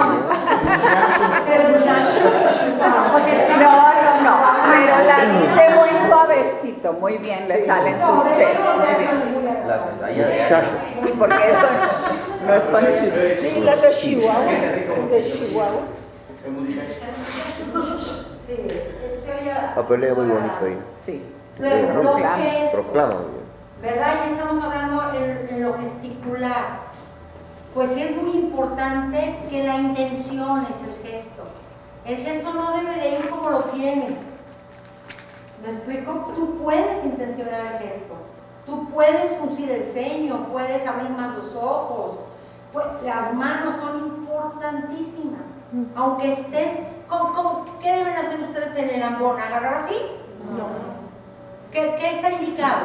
[1.46, 1.64] Pero
[2.80, 2.90] No,
[3.60, 4.34] no, no,
[4.72, 8.58] pero la dice muy suavecito, muy bien, le salen sus Ches.
[9.68, 10.32] Las ensayas.
[11.04, 11.68] Sí, porque eso
[12.48, 13.14] no es con chis.
[13.42, 14.46] Sí, las de Chihuahua.
[15.12, 15.82] De Chihuahua.
[18.48, 18.56] Sí,
[19.24, 19.54] se oye.
[19.76, 20.80] Papeleo muy bonito ahí.
[21.06, 21.24] Sí.
[21.60, 22.02] Luego,
[22.38, 22.52] bien.
[22.62, 22.86] gestos.
[23.82, 24.14] ¿verdad?
[24.26, 26.90] Ya estamos hablando en, en lo gesticular.
[27.74, 31.44] Pues sí es muy importante que la intención es el gesto.
[32.06, 34.12] El gesto no debe de ir como lo tienes.
[35.64, 36.12] ¿Me explico?
[36.36, 38.16] Tú puedes intencionar el gesto.
[38.66, 42.18] Tú puedes fruncir el ceño, puedes abrir más los ojos.
[42.74, 45.42] Pu- las manos son importantísimas.
[45.96, 46.80] Aunque estés...
[47.08, 49.40] ¿cómo- cómo- qué deben hacer ustedes en el ambón?
[49.40, 49.96] ¿Agarrar así?
[50.50, 50.99] No.
[51.72, 52.80] ¿Qué, qué está indicado?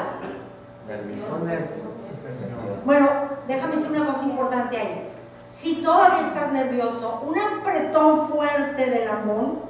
[2.85, 3.09] Bueno,
[3.47, 5.09] déjame decir una cosa importante ahí.
[5.49, 9.61] Si todavía estás nervioso, un apretón fuerte del amón,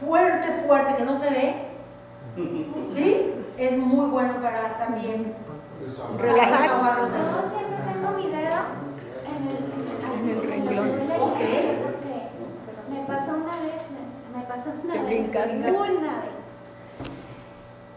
[0.00, 1.54] fuerte, fuerte, que no se ve,
[2.92, 3.32] ¿sí?
[3.56, 5.34] Es muy bueno para también
[6.18, 6.68] Relajar.
[6.68, 8.60] Yo siempre tengo mi dedo
[9.30, 10.88] en el, renglón.
[11.20, 11.38] Ok.
[12.90, 16.35] me pasó una vez, me, me pasó una vez, una vez,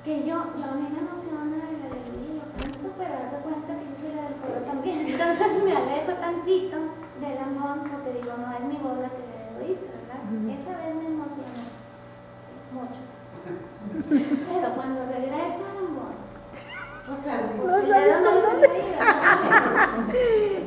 [0.09, 3.85] que yo, yo a mí me emociona el aleluya, yo canto, pero hace cuenta que
[3.85, 6.77] yo soy la del coro también, entonces me alejo tantito
[7.21, 10.25] del amor porque digo, no es mi voz la que debe oírse, ¿verdad?
[10.49, 11.61] Esa vez me emocionó
[12.73, 13.05] mucho.
[14.49, 16.17] Pero cuando regreso al amor,
[17.05, 18.81] o sea, pues No sabes dedo no lo leí.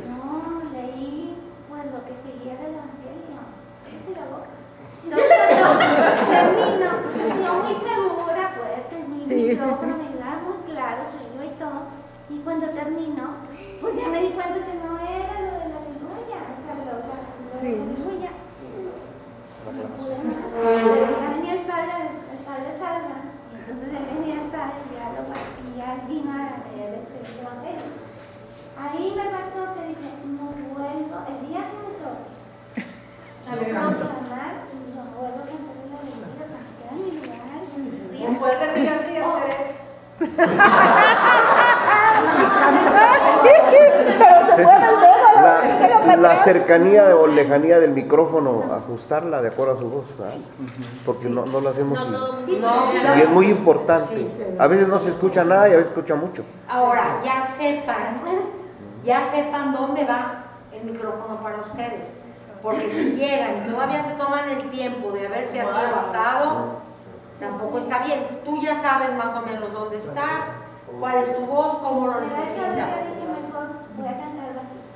[0.07, 1.35] No, leí
[1.69, 3.43] pues lo que seguía del evangelio.
[3.91, 4.55] Esa es la boca.
[5.03, 5.91] Entonces cuando
[6.31, 7.02] termino,
[9.27, 10.03] mi Sí, sí, micrófono sí.
[10.03, 11.81] me da muy claro, soy yo y todo.
[12.31, 13.25] Y cuando termino,
[13.81, 16.85] pues ya me di cuenta que no era lo de la aleluya, o sea, lo,
[16.85, 17.71] de Sí.
[17.77, 18.31] la aleluya.
[19.63, 20.51] No pude más.
[20.59, 21.93] Pero ya venía el padre,
[22.33, 23.19] el padre Salva,
[23.53, 27.17] y entonces ya venía el padre y ya, lo, y ya vino a leer ese
[27.41, 27.89] evangelio.
[28.75, 32.33] Ahí me pasó que dije, no vuelvo, el día que me toque,
[33.47, 34.53] a proclamar,
[34.97, 37.62] no vuelvo a cantar la aleluya, o sea, me queda en mi lugar.
[38.23, 39.73] No puedes retirarte y hacer eso.
[43.43, 49.75] Pero se fue el dedo, La- la cercanía o lejanía del micrófono, ajustarla de acuerdo
[49.75, 50.35] a su voz, ¿verdad?
[51.05, 51.99] porque no, no lo hacemos
[52.47, 52.53] y,
[53.19, 54.29] y es muy importante.
[54.59, 56.45] A veces no se escucha nada y a veces escucha mucho.
[56.69, 58.21] Ahora, ya sepan,
[59.05, 62.09] ya sepan dónde va el micrófono para ustedes.
[62.63, 66.81] Porque si llegan y todavía se toman el tiempo de ver si ha sido basado,
[67.43, 68.41] tampoco está bien.
[68.45, 70.49] Tú ya sabes más o menos dónde estás,
[70.99, 72.91] cuál es tu voz, cómo lo necesitas.
[73.97, 74.93] Voy a cantar bajito.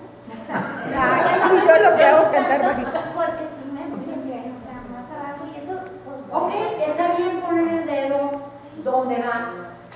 [1.66, 2.98] Yo lo que hago es cantar bajito.
[3.14, 5.74] Porque si me o sea, más abajo y eso,
[6.05, 6.18] pues.
[6.31, 6.52] Ok,
[6.86, 8.31] está bien poner el dedo
[8.85, 9.51] donde va.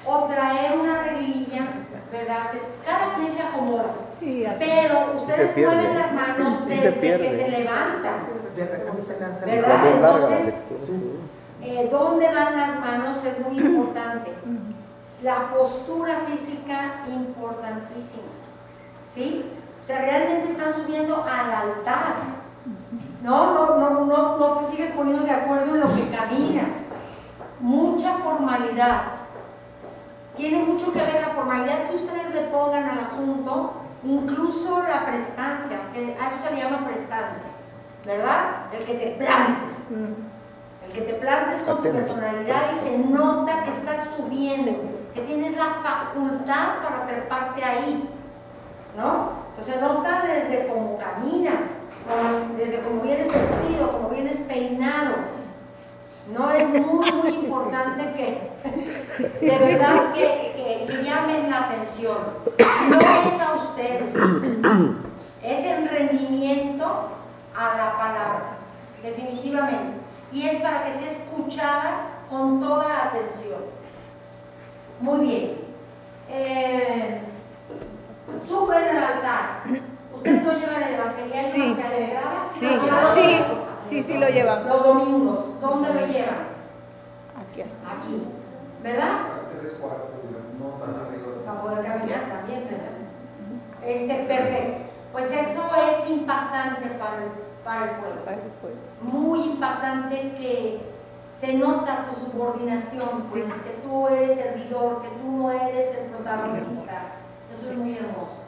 [0.07, 1.63] O traer una reglilla,
[2.11, 2.51] ¿verdad?
[2.51, 3.85] Que cada quien se acomoda.
[4.21, 8.15] Pero ustedes mueven las manos Sí se desde que se levantan.
[9.47, 9.87] ¿Verdad?
[9.87, 10.55] Entonces,
[11.63, 14.33] eh, dónde van las manos es muy importante.
[15.23, 18.23] La postura física importantísima.
[19.09, 19.45] ¿Sí?
[19.81, 22.15] O sea, realmente están subiendo al altar.
[23.23, 26.83] No, no, no, no, no te sigues poniendo de acuerdo en lo que caminas.
[27.61, 29.03] Mucha formalidad.
[30.37, 33.73] Tiene mucho que ver la formalidad que ustedes le pongan al asunto,
[34.05, 37.49] incluso la prestancia, que a eso se le llama prestancia,
[38.07, 38.67] ¿verdad?
[38.73, 39.89] El que te plantes.
[40.93, 44.73] Que te plantes con tu personalidad y se nota que estás subiendo,
[45.15, 48.09] que tienes la facultad para treparte ahí,
[48.97, 49.31] ¿no?
[49.51, 51.65] Entonces nota desde cómo caminas,
[52.57, 55.15] desde cómo vienes vestido, cómo vienes peinado.
[56.33, 62.19] No es muy, muy importante que de verdad que, que- que llamen la atención.
[62.89, 64.15] No es a ustedes,
[65.43, 66.85] es el rendimiento
[67.57, 68.43] a la palabra,
[69.03, 70.00] definitivamente.
[70.33, 73.63] Y es para que sea escuchada con toda la atención.
[75.01, 75.57] Muy bien.
[76.29, 77.21] Eh,
[78.47, 79.63] suben al altar.
[80.15, 81.73] ¿Ustedes no llevan el evangelio Sí.
[81.73, 82.45] hacia la entrada?
[82.53, 82.69] Sí,
[83.15, 83.45] sí,
[83.89, 84.69] sí, sí lo llevan.
[84.69, 86.51] Los domingos, ¿dónde lo llevan?
[87.41, 87.93] Aquí está.
[87.99, 88.23] Aquí,
[88.83, 89.13] ¿verdad?
[89.61, 90.11] Tres cuartos,
[90.59, 91.27] no están arriba.
[91.47, 92.91] Para poder caminar también, ¿verdad?
[93.83, 94.91] Este, perfecto.
[95.13, 97.31] Pues eso es impactante para el,
[97.65, 97.91] para el
[98.61, 98.79] pueblo.
[99.01, 100.81] Muy impactante que
[101.41, 107.13] se nota tu subordinación, pues que tú eres servidor, que tú no eres el protagonista.
[107.59, 108.43] Eso es muy hermoso.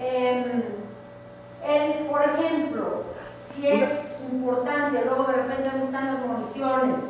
[0.00, 0.62] Em,
[1.64, 3.04] el, por ejemplo,
[3.46, 7.00] si es importante, luego de repente dónde están las municiones,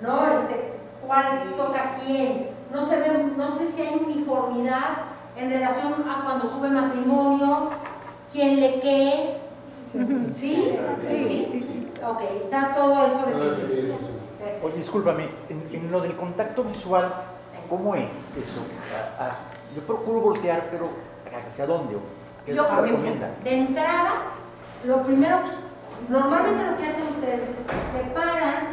[0.00, 0.32] ¿no?
[0.32, 0.70] Este,
[1.06, 2.50] ¿Cuál toca a quién?
[2.72, 4.98] No, se ve, no sé si hay uniformidad
[5.36, 7.70] en relación a cuando sube matrimonio,
[8.32, 9.40] quién le qué.
[10.34, 10.76] ¿Sí?
[11.06, 13.96] Sí, Ok, está todo eso definido.
[14.62, 17.12] Oye, discúlpame, en, en lo del contacto visual,
[17.68, 18.62] ¿cómo es eso?
[19.18, 19.36] Ah, ah,
[19.76, 20.88] yo procuro voltear, pero
[21.46, 21.96] ¿hacia dónde?
[22.46, 23.30] ¿Qué Yo que recomienda?
[23.44, 24.12] de entrada,
[24.84, 25.40] lo primero,
[26.08, 28.68] normalmente lo que hacen ustedes es se paran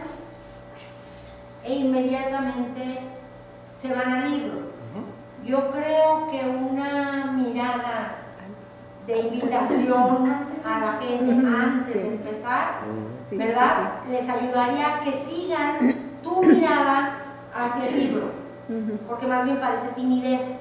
[1.66, 3.00] e inmediatamente
[3.82, 4.68] se van al libro.
[5.44, 8.16] Yo creo que una mirada
[9.08, 12.82] de invitación a la gente antes de empezar,
[13.30, 14.02] Sí, ¿verdad?
[14.10, 17.20] Les ayudaría a que sigan tu mirada
[17.56, 18.32] hacia el libro,
[19.08, 20.60] porque más bien parece timidez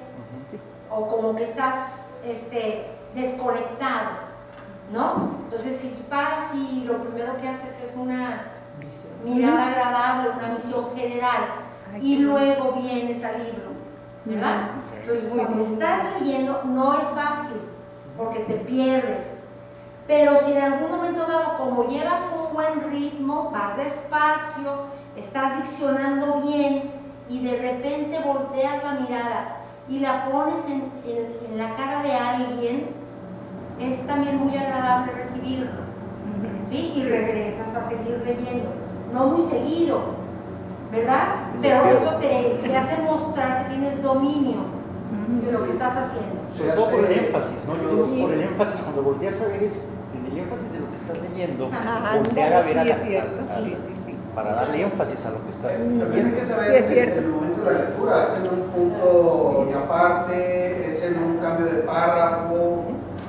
[0.89, 4.11] o como que estás este, desconectado,
[4.91, 5.31] ¿no?
[5.43, 8.53] Entonces, si paras y lo primero que haces es una
[9.23, 11.41] mirada agradable, una visión general,
[12.01, 13.71] y luego vienes al libro,
[14.25, 14.69] ¿verdad?
[15.01, 17.61] Entonces, cuando estás leyendo, no es fácil,
[18.17, 19.35] porque te pierdes.
[20.07, 24.85] Pero si en algún momento dado, como llevas un buen ritmo, vas despacio,
[25.17, 26.91] estás diccionando bien
[27.29, 29.57] y de repente volteas la mirada
[29.89, 32.87] y la pones en, en- en la cara de alguien,
[33.79, 35.87] es también muy agradable recibirlo.
[36.65, 36.93] ¿Sí?
[36.95, 38.69] Y regresas a seguir leyendo.
[39.13, 39.99] No muy seguido,
[40.91, 41.27] ¿verdad?
[41.61, 44.59] Pero eso te, te hace mostrar que tienes dominio
[45.27, 46.35] de lo que estás haciendo.
[46.55, 47.73] Sobre todo por el énfasis, ¿no?
[47.81, 50.89] Yo digo por el énfasis, cuando volteas a ver es en el énfasis de lo
[50.89, 53.93] que estás leyendo, Ajá, voltear a ver a sí, la- es cierto, a- sí, sí,
[54.05, 54.13] sí.
[54.33, 56.37] para darle énfasis a lo que estás También hay leyendo.
[56.37, 57.19] que saber Sí, es el- cierto.
[57.19, 60.37] el momento de la lectura, es en un punto y aparte,
[60.95, 62.83] es en un cambio de párrafo,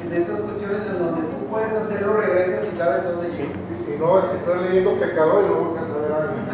[0.04, 3.56] en esas cuestiones en donde tú puedes hacerlo, regresas y sabes dónde llegar.
[3.88, 6.34] Y no, si estás leyendo pecador y luego alcanzas a ver algo.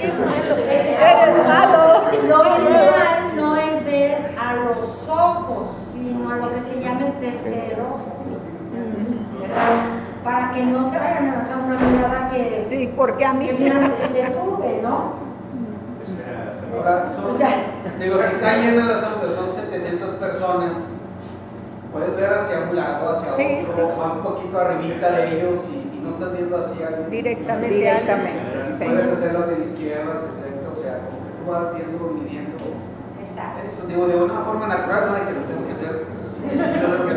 [0.00, 2.02] Eres malo.
[2.28, 6.62] Lo ideal no es ver a los ojos, sino a lo que
[7.80, 8.06] ojo.
[9.40, 9.80] ¿verdad?
[10.24, 13.46] Para que no te vayan a lanzar una mirada que, Sí, porque a mí.
[13.48, 15.26] que finalmente te turbe, ¿no?
[16.76, 17.48] Ahora, son, O sea,
[18.00, 20.72] Digo, si está llena la asamblea, son 700 personas,
[21.92, 23.98] puedes ver hacia un lado, hacia Sí, otro, sí.
[24.00, 27.10] más un poquito arribita de ellos y, y no estás viendo hacia alguien.
[27.10, 27.74] Directamente.
[27.76, 28.84] Directamente, sí.
[28.84, 31.98] Puedes hacerlo hacia la izquierda, hacia el centro, o sea, como que tú vas viendo,
[32.22, 32.64] midiendo.
[33.22, 33.62] Exacto.
[33.64, 36.04] Eso, digo, de una forma natural, no de que lo tengo que hacer.
[36.54, 37.16] Lo.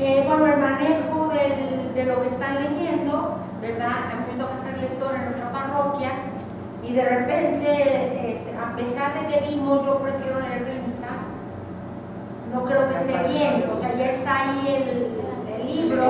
[0.00, 3.88] Eh, bueno, el manejo del- de lo que están leyendo, ¿verdad?
[4.12, 6.10] A mí me toca ser lectora en nuestra parroquia
[6.82, 11.16] y de repente, este, a pesar de que vimos, yo prefiero leer del misal.
[12.52, 16.04] No creo que esté bien, o sea, ya está ahí el, el libro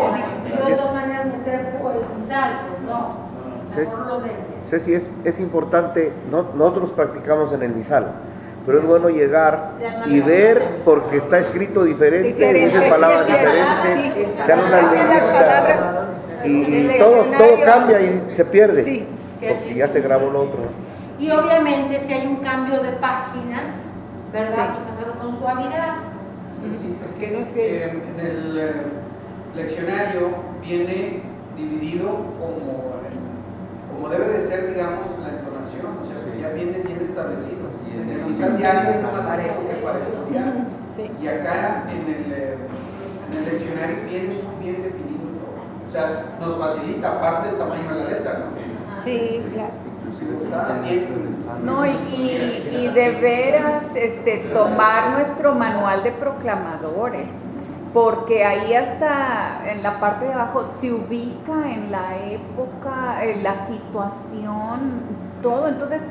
[0.46, 3.16] y yo de todas maneras me trepo el misal, pues no,
[3.76, 4.62] mejor lentes.
[4.68, 8.06] Ceci, es, es importante, no- nosotros practicamos en el misal,
[8.66, 9.72] pero es bueno llegar
[10.06, 16.06] y ver porque está escrito diferente, dicen palabras diferentes, se dan palabras
[16.44, 19.06] y, y todo, todo cambia y se pierde, Sí,
[19.40, 20.60] porque ya se grabó lo otro.
[21.18, 23.62] Y obviamente si hay un cambio de página,
[24.32, 24.74] ¿verdad?
[24.74, 25.96] Pues hacerlo con suavidad.
[26.54, 28.72] Sí, sí, es que eh, en el eh,
[29.54, 30.30] leccionario
[30.62, 31.22] viene
[31.56, 32.92] dividido como,
[33.94, 37.63] como debe de ser, digamos, la entonación, o sea, que ya viene bien establecido.
[38.04, 40.52] En el misal diario es más algo que para estudiar.
[41.22, 42.56] Y acá en el, eh,
[43.30, 45.88] en el leccionario viene muy bien definido todo.
[45.88, 48.46] O sea, nos facilita, aparte del tamaño de la letra, ¿no?
[49.02, 49.72] Sí, claro.
[51.64, 57.26] No, y, y- y de veras este, tomar nuestro manual de proclamadores,
[57.94, 63.66] porque ahí hasta en la parte de abajo te ubica en la época, en la
[63.66, 65.02] situación,
[65.42, 65.68] todo.
[65.68, 66.02] Entonces,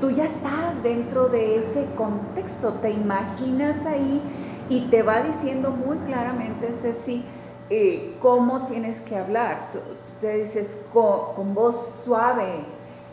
[0.00, 4.20] tú ya estás dentro de ese contexto, te imaginas ahí
[4.68, 7.24] y te va diciendo muy claramente, Ceci,
[7.70, 9.68] eh, cómo tienes que hablar.
[9.72, 9.78] Tú-
[10.20, 12.60] te dices con, con voz suave,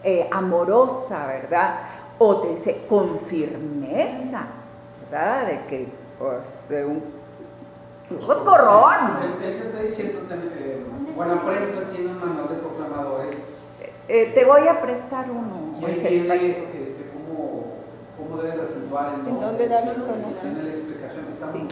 [0.06, 1.80] eh, amorosa, ¿verdad?
[2.18, 4.44] O te dice con firmeza,
[5.12, 5.48] ¿verdad?
[5.48, 5.88] De que,
[6.18, 6.40] pues,
[6.70, 7.04] de un
[8.26, 9.18] coscorrón.
[9.42, 10.84] El, el que está diciendo, eh,
[11.16, 13.13] buena prensa tiene un manual de proclamadores
[14.08, 15.78] Eh, te voy a prestar uno.
[15.82, 17.64] y ahí que- este, cómo,
[18.18, 20.40] cómo debes acentuar en ¿En dónde David conoce?
[20.42, 21.68] Tiene la explicación, está muy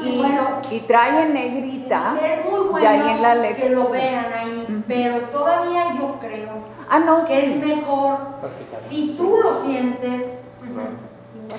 [0.00, 0.48] Y, Bueno.
[0.70, 2.14] y trae en negrita.
[2.22, 3.62] Es muy y ahí en la bueno letra.
[3.64, 6.50] que lo vean ahí, pero todavía yo creo
[6.88, 7.52] Ah, no, que sí.
[7.60, 8.18] es mejor
[8.88, 10.40] si tú lo sientes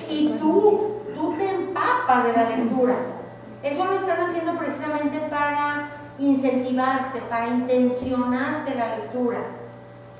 [0.08, 2.94] y tú, tú te empapas de la lectura.
[3.62, 5.88] Eso lo están haciendo precisamente para
[6.18, 9.38] incentivarte, para intencionarte la lectura,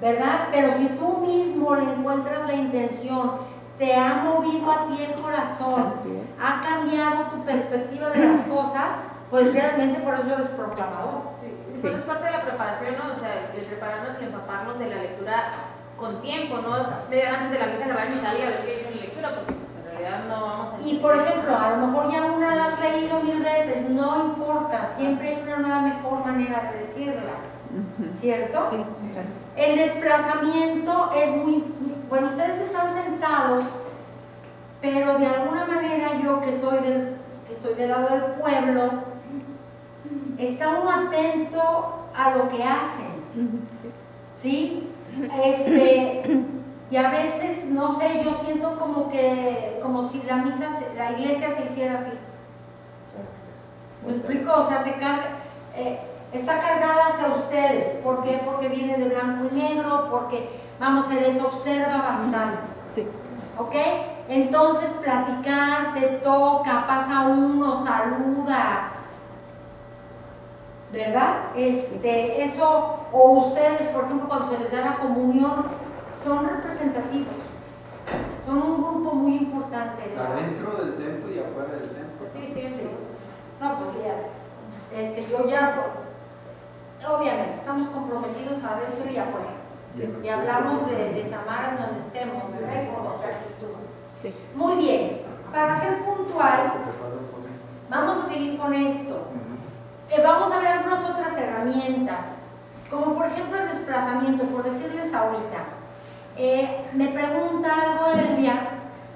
[0.00, 0.48] ¿verdad?
[0.50, 3.32] Pero si tú mismo le encuentras la intención,
[3.78, 6.20] te ha movido a ti el corazón, es.
[6.38, 8.96] ha cambiado tu perspectiva de las cosas,
[9.30, 11.22] pues realmente por eso eres proclamador.
[11.40, 13.14] Sí, Bueno, es parte de la preparación, ¿no?
[13.14, 15.34] O sea, el prepararnos y empaparnos de la lectura
[15.96, 16.76] con tiempo, ¿no?
[17.08, 19.52] Media antes de la misa agarrar mi salida a ver qué dice mi lectura, porque
[19.52, 20.86] pues, en realidad no vamos a...
[20.86, 24.86] Y por ejemplo, a lo mejor ya una la has leído mil veces, no importa,
[24.86, 27.32] siempre hay una nueva mejor manera de decirla,
[28.18, 28.70] ¿cierto?
[29.56, 31.64] El desplazamiento es muy,
[32.08, 33.64] bueno, ustedes están sentados,
[34.80, 37.16] pero de alguna manera yo que soy del,
[37.46, 38.90] que estoy del lado del pueblo,
[40.38, 43.66] está uno atento a lo que hacen,
[44.34, 44.88] ¿sí?
[45.44, 46.22] Este,
[46.90, 51.52] y a veces, no sé, yo siento como que, como si la misa, la iglesia
[51.52, 52.12] se hiciera así.
[54.06, 54.52] ¿Me explico?
[54.54, 55.28] O sea, se carga,
[55.74, 56.00] eh,
[56.32, 57.88] está cargada hacia ustedes.
[58.04, 58.40] ¿Por qué?
[58.44, 60.48] Porque viene de blanco y negro, porque,
[60.78, 62.58] vamos, se les observa bastante.
[62.94, 63.06] Sí.
[63.58, 63.74] ¿Ok?
[64.28, 68.92] Entonces, platicar, te toca, pasa uno, saluda.
[70.92, 71.34] ¿Verdad?
[71.54, 75.64] Este, eso, o ustedes, por ejemplo, cuando se les da la comunión,
[76.22, 77.34] son representativos.
[78.44, 80.08] Son un grupo muy importante.
[80.08, 82.26] de- adentro del templo y afuera del templo.
[82.32, 82.90] Sí, sí, sí.
[83.60, 84.98] No, pues ya.
[85.00, 85.76] Este, yo ya,
[87.08, 89.60] obviamente, estamos comprometidos adentro y afuera.
[90.22, 92.94] Y hablamos de, de Samara en donde estemos, ¿verdad?
[92.94, 93.80] Con nuestra actitud.
[94.54, 95.22] Muy bien.
[95.52, 96.72] Para ser puntual,
[97.88, 99.26] vamos a seguir con esto.
[100.10, 102.38] Eh, vamos a ver algunas otras herramientas,
[102.88, 105.64] como por ejemplo el desplazamiento, por decirles ahorita.
[106.36, 108.54] Eh, me pregunta algo Elvia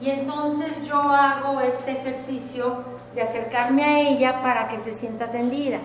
[0.00, 2.84] y entonces yo hago este ejercicio
[3.14, 5.78] de acercarme a ella para que se sienta atendida.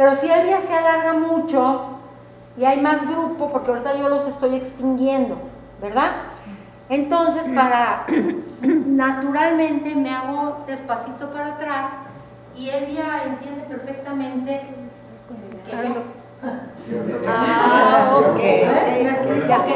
[0.00, 1.98] Pero si Elvia se alarga mucho
[2.56, 5.36] y hay más grupo, porque ahorita yo los estoy extinguiendo,
[5.78, 6.12] ¿verdad?
[6.88, 8.06] Entonces, para
[8.62, 11.90] naturalmente me hago despacito para atrás
[12.56, 14.70] y Elvia entiende perfectamente
[15.66, 15.92] que ya-
[17.28, 18.38] Ah, ok.
[18.40, 19.00] ¿Eh?
[19.04, 19.74] ¿Me explica que-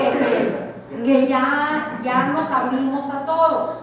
[0.88, 3.76] que- que ya, ya nos abrimos a todos.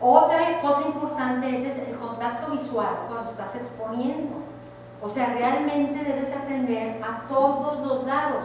[0.00, 4.48] Otra cosa importante es, es el contacto visual cuando estás exponiendo.
[5.00, 8.44] O sea, realmente debes atender a todos los lados.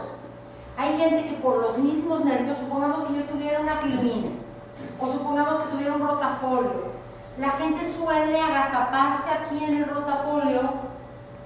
[0.76, 4.30] Hay gente que por los mismos nervios, supongamos que yo tuviera una filmina,
[4.98, 6.94] o supongamos que tuviera un rotafolio,
[7.38, 10.60] la gente suele agazaparse aquí en el rotafolio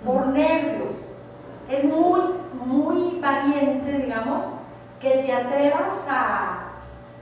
[0.05, 1.05] por nervios.
[1.71, 2.21] Es muy,
[2.65, 4.45] muy valiente, digamos,
[5.01, 6.59] que te atrevas a,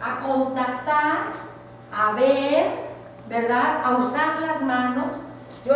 [0.01, 1.33] a contactar,
[1.93, 2.87] a ver,
[3.29, 3.83] ¿verdad?
[3.85, 5.17] A usar las manos.
[5.65, 5.75] Yo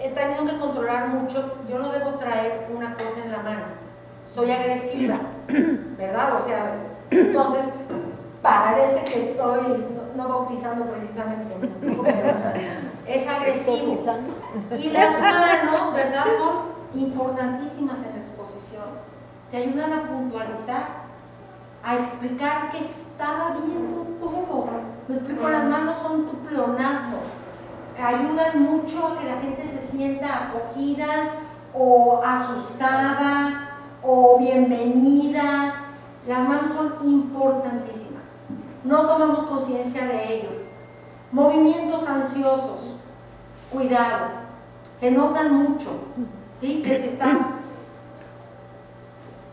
[0.00, 3.64] he, tenido que controlar mucho, yo no debo traer una cosa en la mano.
[4.32, 5.18] Soy agresiva,
[5.98, 6.36] ¿verdad?
[6.36, 6.74] O sea,
[7.10, 7.64] entonces
[8.42, 9.86] parece que estoy
[10.16, 11.54] no, no bautizando precisamente,
[13.06, 13.98] es agresivo.
[14.78, 16.24] Y las manos, ¿verdad?
[16.38, 18.84] Son importantísimas en la exposición.
[19.50, 20.86] Te ayudan a puntualizar,
[21.82, 24.66] a explicar que estaba viendo todo.
[25.08, 27.18] Me explico, las manos son tu pleonasmo.
[27.98, 31.06] Ayudan mucho a que la gente se sienta acogida
[31.74, 33.70] o asustada
[34.02, 35.74] o bienvenida.
[36.26, 38.24] Las manos son importantísimas.
[38.84, 40.48] No tomamos conciencia de ello.
[41.32, 42.98] Movimientos ansiosos,
[43.70, 44.26] cuidado,
[44.98, 45.90] se notan mucho,
[46.58, 46.82] ¿sí?
[46.82, 47.40] Que si estás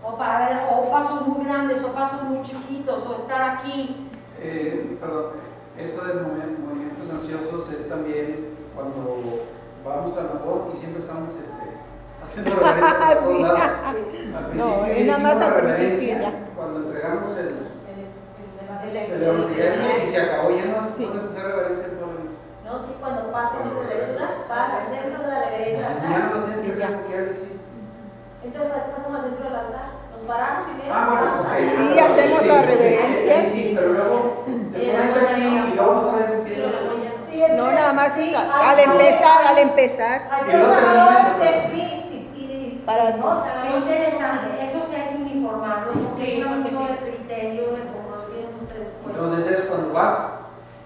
[0.04, 4.08] o, para, o pasos muy grandes o pasos muy chiquitos o estar aquí.
[4.40, 5.34] Eh, perdón,
[5.78, 6.58] eso de movi-
[6.98, 9.44] movimientos ansiosos es también cuando
[9.86, 11.68] vamos a labor y siempre estamos este,
[12.24, 13.44] haciendo reverencia por todos Sí.
[13.44, 13.60] lados.
[14.38, 16.56] Al No, principio y nada más hicimos al reverencia principio ya.
[16.56, 22.08] cuando entregamos el, El- el evangelio y se acabó, ya no puedes hacer reverencia todo
[22.14, 22.38] lo mismo.
[22.64, 25.88] No, sí, cuando pasa por la lectura, pasa al centro de la reverencia.
[26.04, 27.68] Ya no lo tienes que hacer porque ya lo hiciste.
[28.44, 29.88] Entonces, ¿para qué pasamos al centro del altar?
[30.14, 30.94] Nos paramos primero.
[30.96, 31.52] Ah, bueno, ok.
[31.58, 33.44] Sí, hacemos Sí, la sí, reverencia.
[33.44, 36.74] Sí, sí, pero luego te pones aquí y luego otra vez empiezas.
[37.58, 40.28] No, nada más sí, es al empezar, al empezar.
[40.30, 46.40] Hay trabajadores que sí, Para no, Qué interesante, eso sí hay que uniformarlo, porque Sí,
[46.40, 49.16] es un asunto de criterio, de cómo lo tienen ustedes pues.
[49.16, 50.18] Entonces es cuando vas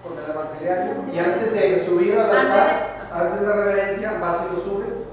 [0.02, 4.60] con el evangelio y antes de subir al altar, haces la reverencia, vas y lo
[4.60, 5.04] subes,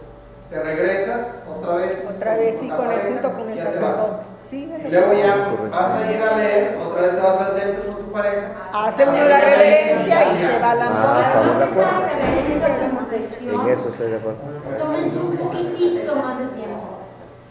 [0.50, 2.10] te regresas otra vez.
[2.10, 4.29] Otra vez, sí, con el junto con el sacerdote.
[4.50, 5.36] Sí, Y luego ya
[5.70, 8.48] vas a ir a leer, otra vez te vas al centro con tu pareja.
[8.74, 13.90] Hace uno la reverencia y se va la Ah, Además, esa reverencia En reflexión, eso
[13.90, 14.40] estoy de acuerdo.
[14.80, 16.80] tómense un poquitito más de tiempo.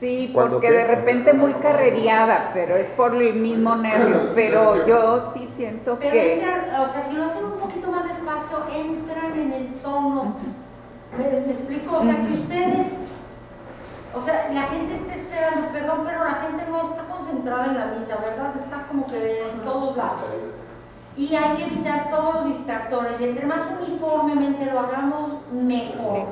[0.01, 4.21] Sí, ¿Cuándo porque de repente muy carreriada, pero es por el mismo nervio.
[4.35, 8.05] Pero yo sí siento Pero que entran, o sea, si lo hacen un poquito más
[8.05, 10.37] despacio, entran en el tono.
[11.17, 11.97] ¿Me, me explico?
[11.99, 12.99] O sea, que ustedes,
[14.15, 17.87] o sea, la gente está esperando, perdón, pero la gente no está concentrada en la
[17.87, 18.57] misa, ¿verdad?
[18.57, 20.21] Está como que en todos lados.
[21.17, 23.21] Y hay que evitar todos los distractores.
[23.21, 26.29] Y entre más uniformemente lo hagamos, mejor.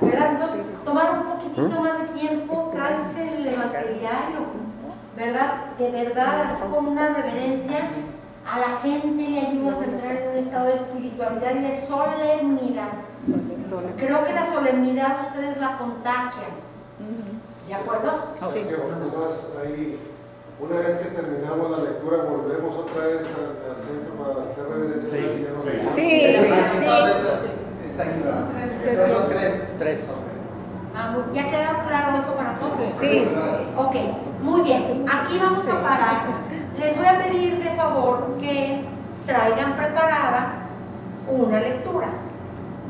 [0.00, 0.32] ¿Verdad?
[0.32, 4.40] Entonces, tomar un poquitito más de tiempo, traes el evangeliario,
[5.16, 5.52] ¿verdad?
[5.78, 7.88] De verdad, así con una reverencia,
[8.46, 12.88] a la gente le ayudas a entrar en un estado de espiritualidad y de solemnidad.
[13.96, 16.67] Creo que la solemnidad ustedes la contagian.
[17.68, 18.10] ¿De acuerdo?
[18.52, 18.66] Sí.
[18.68, 19.98] Además, ahí,
[20.60, 25.10] una vez que terminamos la lectura, volvemos otra vez al, al centro para hacer reverencia.
[25.12, 25.18] Sí.
[25.94, 29.68] Sí, Entonces, ahí la- Entonces son tres.
[29.78, 30.10] Tres.
[30.96, 32.74] Ah, ¿Ya quedó claro eso para todos?
[33.00, 33.28] Sí.
[33.76, 33.94] Ok,
[34.42, 35.04] muy bien.
[35.08, 36.22] Aquí vamos a parar.
[36.78, 38.84] Les voy a pedir de favor que
[39.26, 40.54] traigan preparada
[41.28, 42.08] una lectura.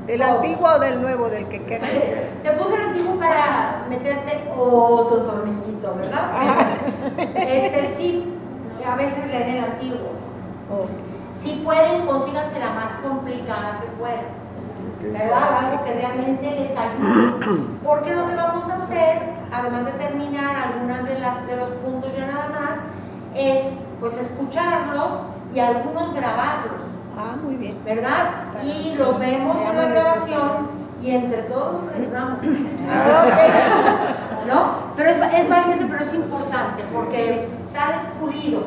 [0.09, 1.87] ¿Del antiguo o del nuevo, del que queda?
[2.43, 6.33] Te puse el antiguo para meterte otro tornillito, ¿verdad?
[7.37, 8.35] Este sí,
[8.91, 10.13] a veces leen el antiguo.
[11.35, 14.39] Si pueden, consíganse la más complicada que puedan.
[15.01, 15.59] ¿Verdad?
[15.59, 17.69] Algo que realmente les ayude.
[17.85, 19.21] Porque lo que vamos a hacer,
[19.53, 22.79] además de terminar algunas de las de los puntos ya nada más,
[23.35, 25.23] es pues escucharlos
[25.55, 26.98] y algunos grabarlos.
[27.19, 27.77] Ah, muy bien.
[27.85, 28.31] ¿verdad?
[28.63, 30.69] Y los vemos en la grabación
[31.03, 32.43] y entre todos les damos.
[34.47, 34.73] ¿No?
[34.97, 38.63] Pero es, es valiente, pero es importante porque sales pulido.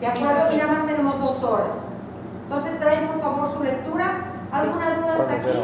[0.00, 0.52] ¿De acuerdo?
[0.52, 1.88] Y nada más tenemos dos horas.
[2.44, 4.12] Entonces traen por favor su lectura.
[4.50, 5.58] ¿Alguna duda hasta aquí?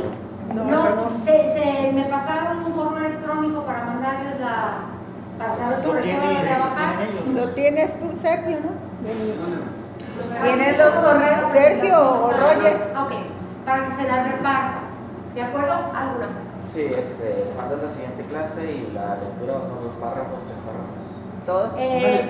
[0.54, 4.82] No, se, se me pasaron un correo electrónico para mandarles la,
[5.38, 6.94] para saber sobre qué van a trabajar.
[7.34, 9.75] Lo tienes tú, Sergio, ¿no?
[10.42, 11.52] ¿Tienes los correos?
[11.52, 12.92] Sergio o Roger.
[12.96, 13.12] Ok,
[13.64, 14.86] para que se las repartan.
[15.34, 15.72] ¿De acuerdo?
[15.94, 16.56] ¿Alguna cosa?
[16.72, 20.96] Sí, este, mandas la siguiente clase y la lectura, unos dos párrafos, tres párrafos.
[21.46, 21.72] todo.
[21.78, 22.24] Eh,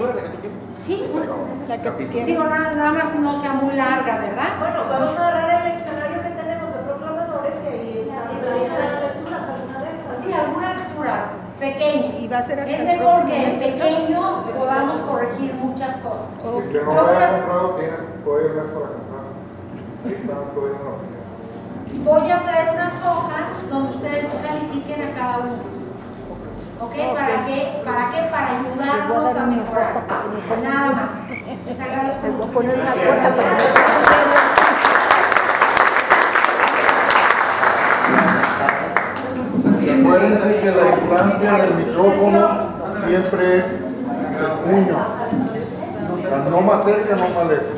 [0.84, 1.04] sí,
[1.68, 4.58] La que sí, bueno, nada, más no sea muy larga, ¿verdad?
[4.58, 8.78] Bueno, vamos a agarrar el leccionario que tenemos de proclamadores y ahí está.
[8.78, 10.24] las lecturas, alguna de esas.
[10.24, 10.65] Sí, alguna
[11.70, 12.18] pequeña.
[12.20, 16.28] Y va a ser hasta es mejor que en pequeño podamos corregir muchas cosas.
[16.44, 19.24] El que no Yo lo voy a- comprado tiene todavía más para comprar.
[20.06, 21.24] Ahí están todavía en la oficina.
[22.04, 25.76] Voy a traer unas hojas donde ustedes califiquen a cada uno.
[26.78, 26.94] ¿Ok?
[27.14, 27.58] ¿Para qué?
[27.84, 28.20] ¿Para qué?
[28.30, 29.92] Para ayudarnos a mejorar.
[30.62, 31.10] Nada más.
[31.66, 32.60] Les agradezco mucho.
[40.16, 42.48] Acuérdense que la distancia del micrófono
[43.06, 44.96] siempre es el puño.
[44.96, 47.68] O sea, no más cerca, no más lejos.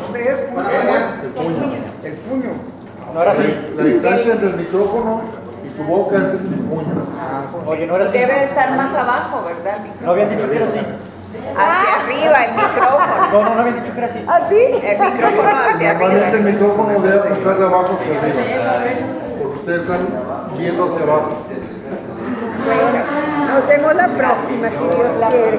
[1.22, 1.74] El puño.
[2.04, 2.50] El puño.
[3.12, 3.72] No era así.
[3.76, 5.22] La distancia entre el micrófono
[5.66, 7.02] y tu boca es el puño.
[7.66, 8.18] Oye, no era así.
[8.18, 9.78] Debe estar más abajo, ¿verdad?
[10.00, 10.78] No habían dicho que era así.
[10.78, 13.18] Hacia arriba el micrófono.
[13.32, 14.24] No, no, no habían dicho que era así.
[14.26, 14.86] ¿Así?
[14.86, 16.50] El micrófono hacia Normalmente el arriba.
[16.52, 18.94] micrófono debe apuntar de abajo hacia arriba.
[19.42, 19.98] Porque ustedes están
[20.56, 21.30] viendo hacia abajo.
[22.68, 25.58] Nos vemos la próxima, si Dios quiere.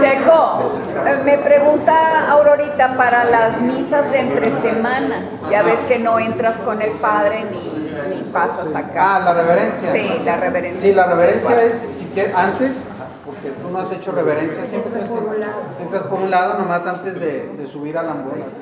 [0.00, 0.60] Checo,
[1.06, 5.16] eh, me pregunta Aurorita para las misas de entre semana.
[5.50, 9.16] Ya ves que no entras con el padre ni, ni pasas acá.
[9.16, 9.92] Ah, la reverencia.
[9.92, 10.80] Sí, la reverencia.
[10.88, 12.82] Sí, la reverencia es, si quieres, antes,
[13.24, 17.20] porque tú no has hecho reverencia, siempre tienes que- entras por un lado, nomás antes
[17.20, 18.58] de, de subir a la ambulancia.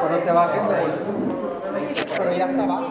[0.00, 2.18] Cuando te bajes, la vuelves a hacer.
[2.18, 2.86] Pero ya está abajo.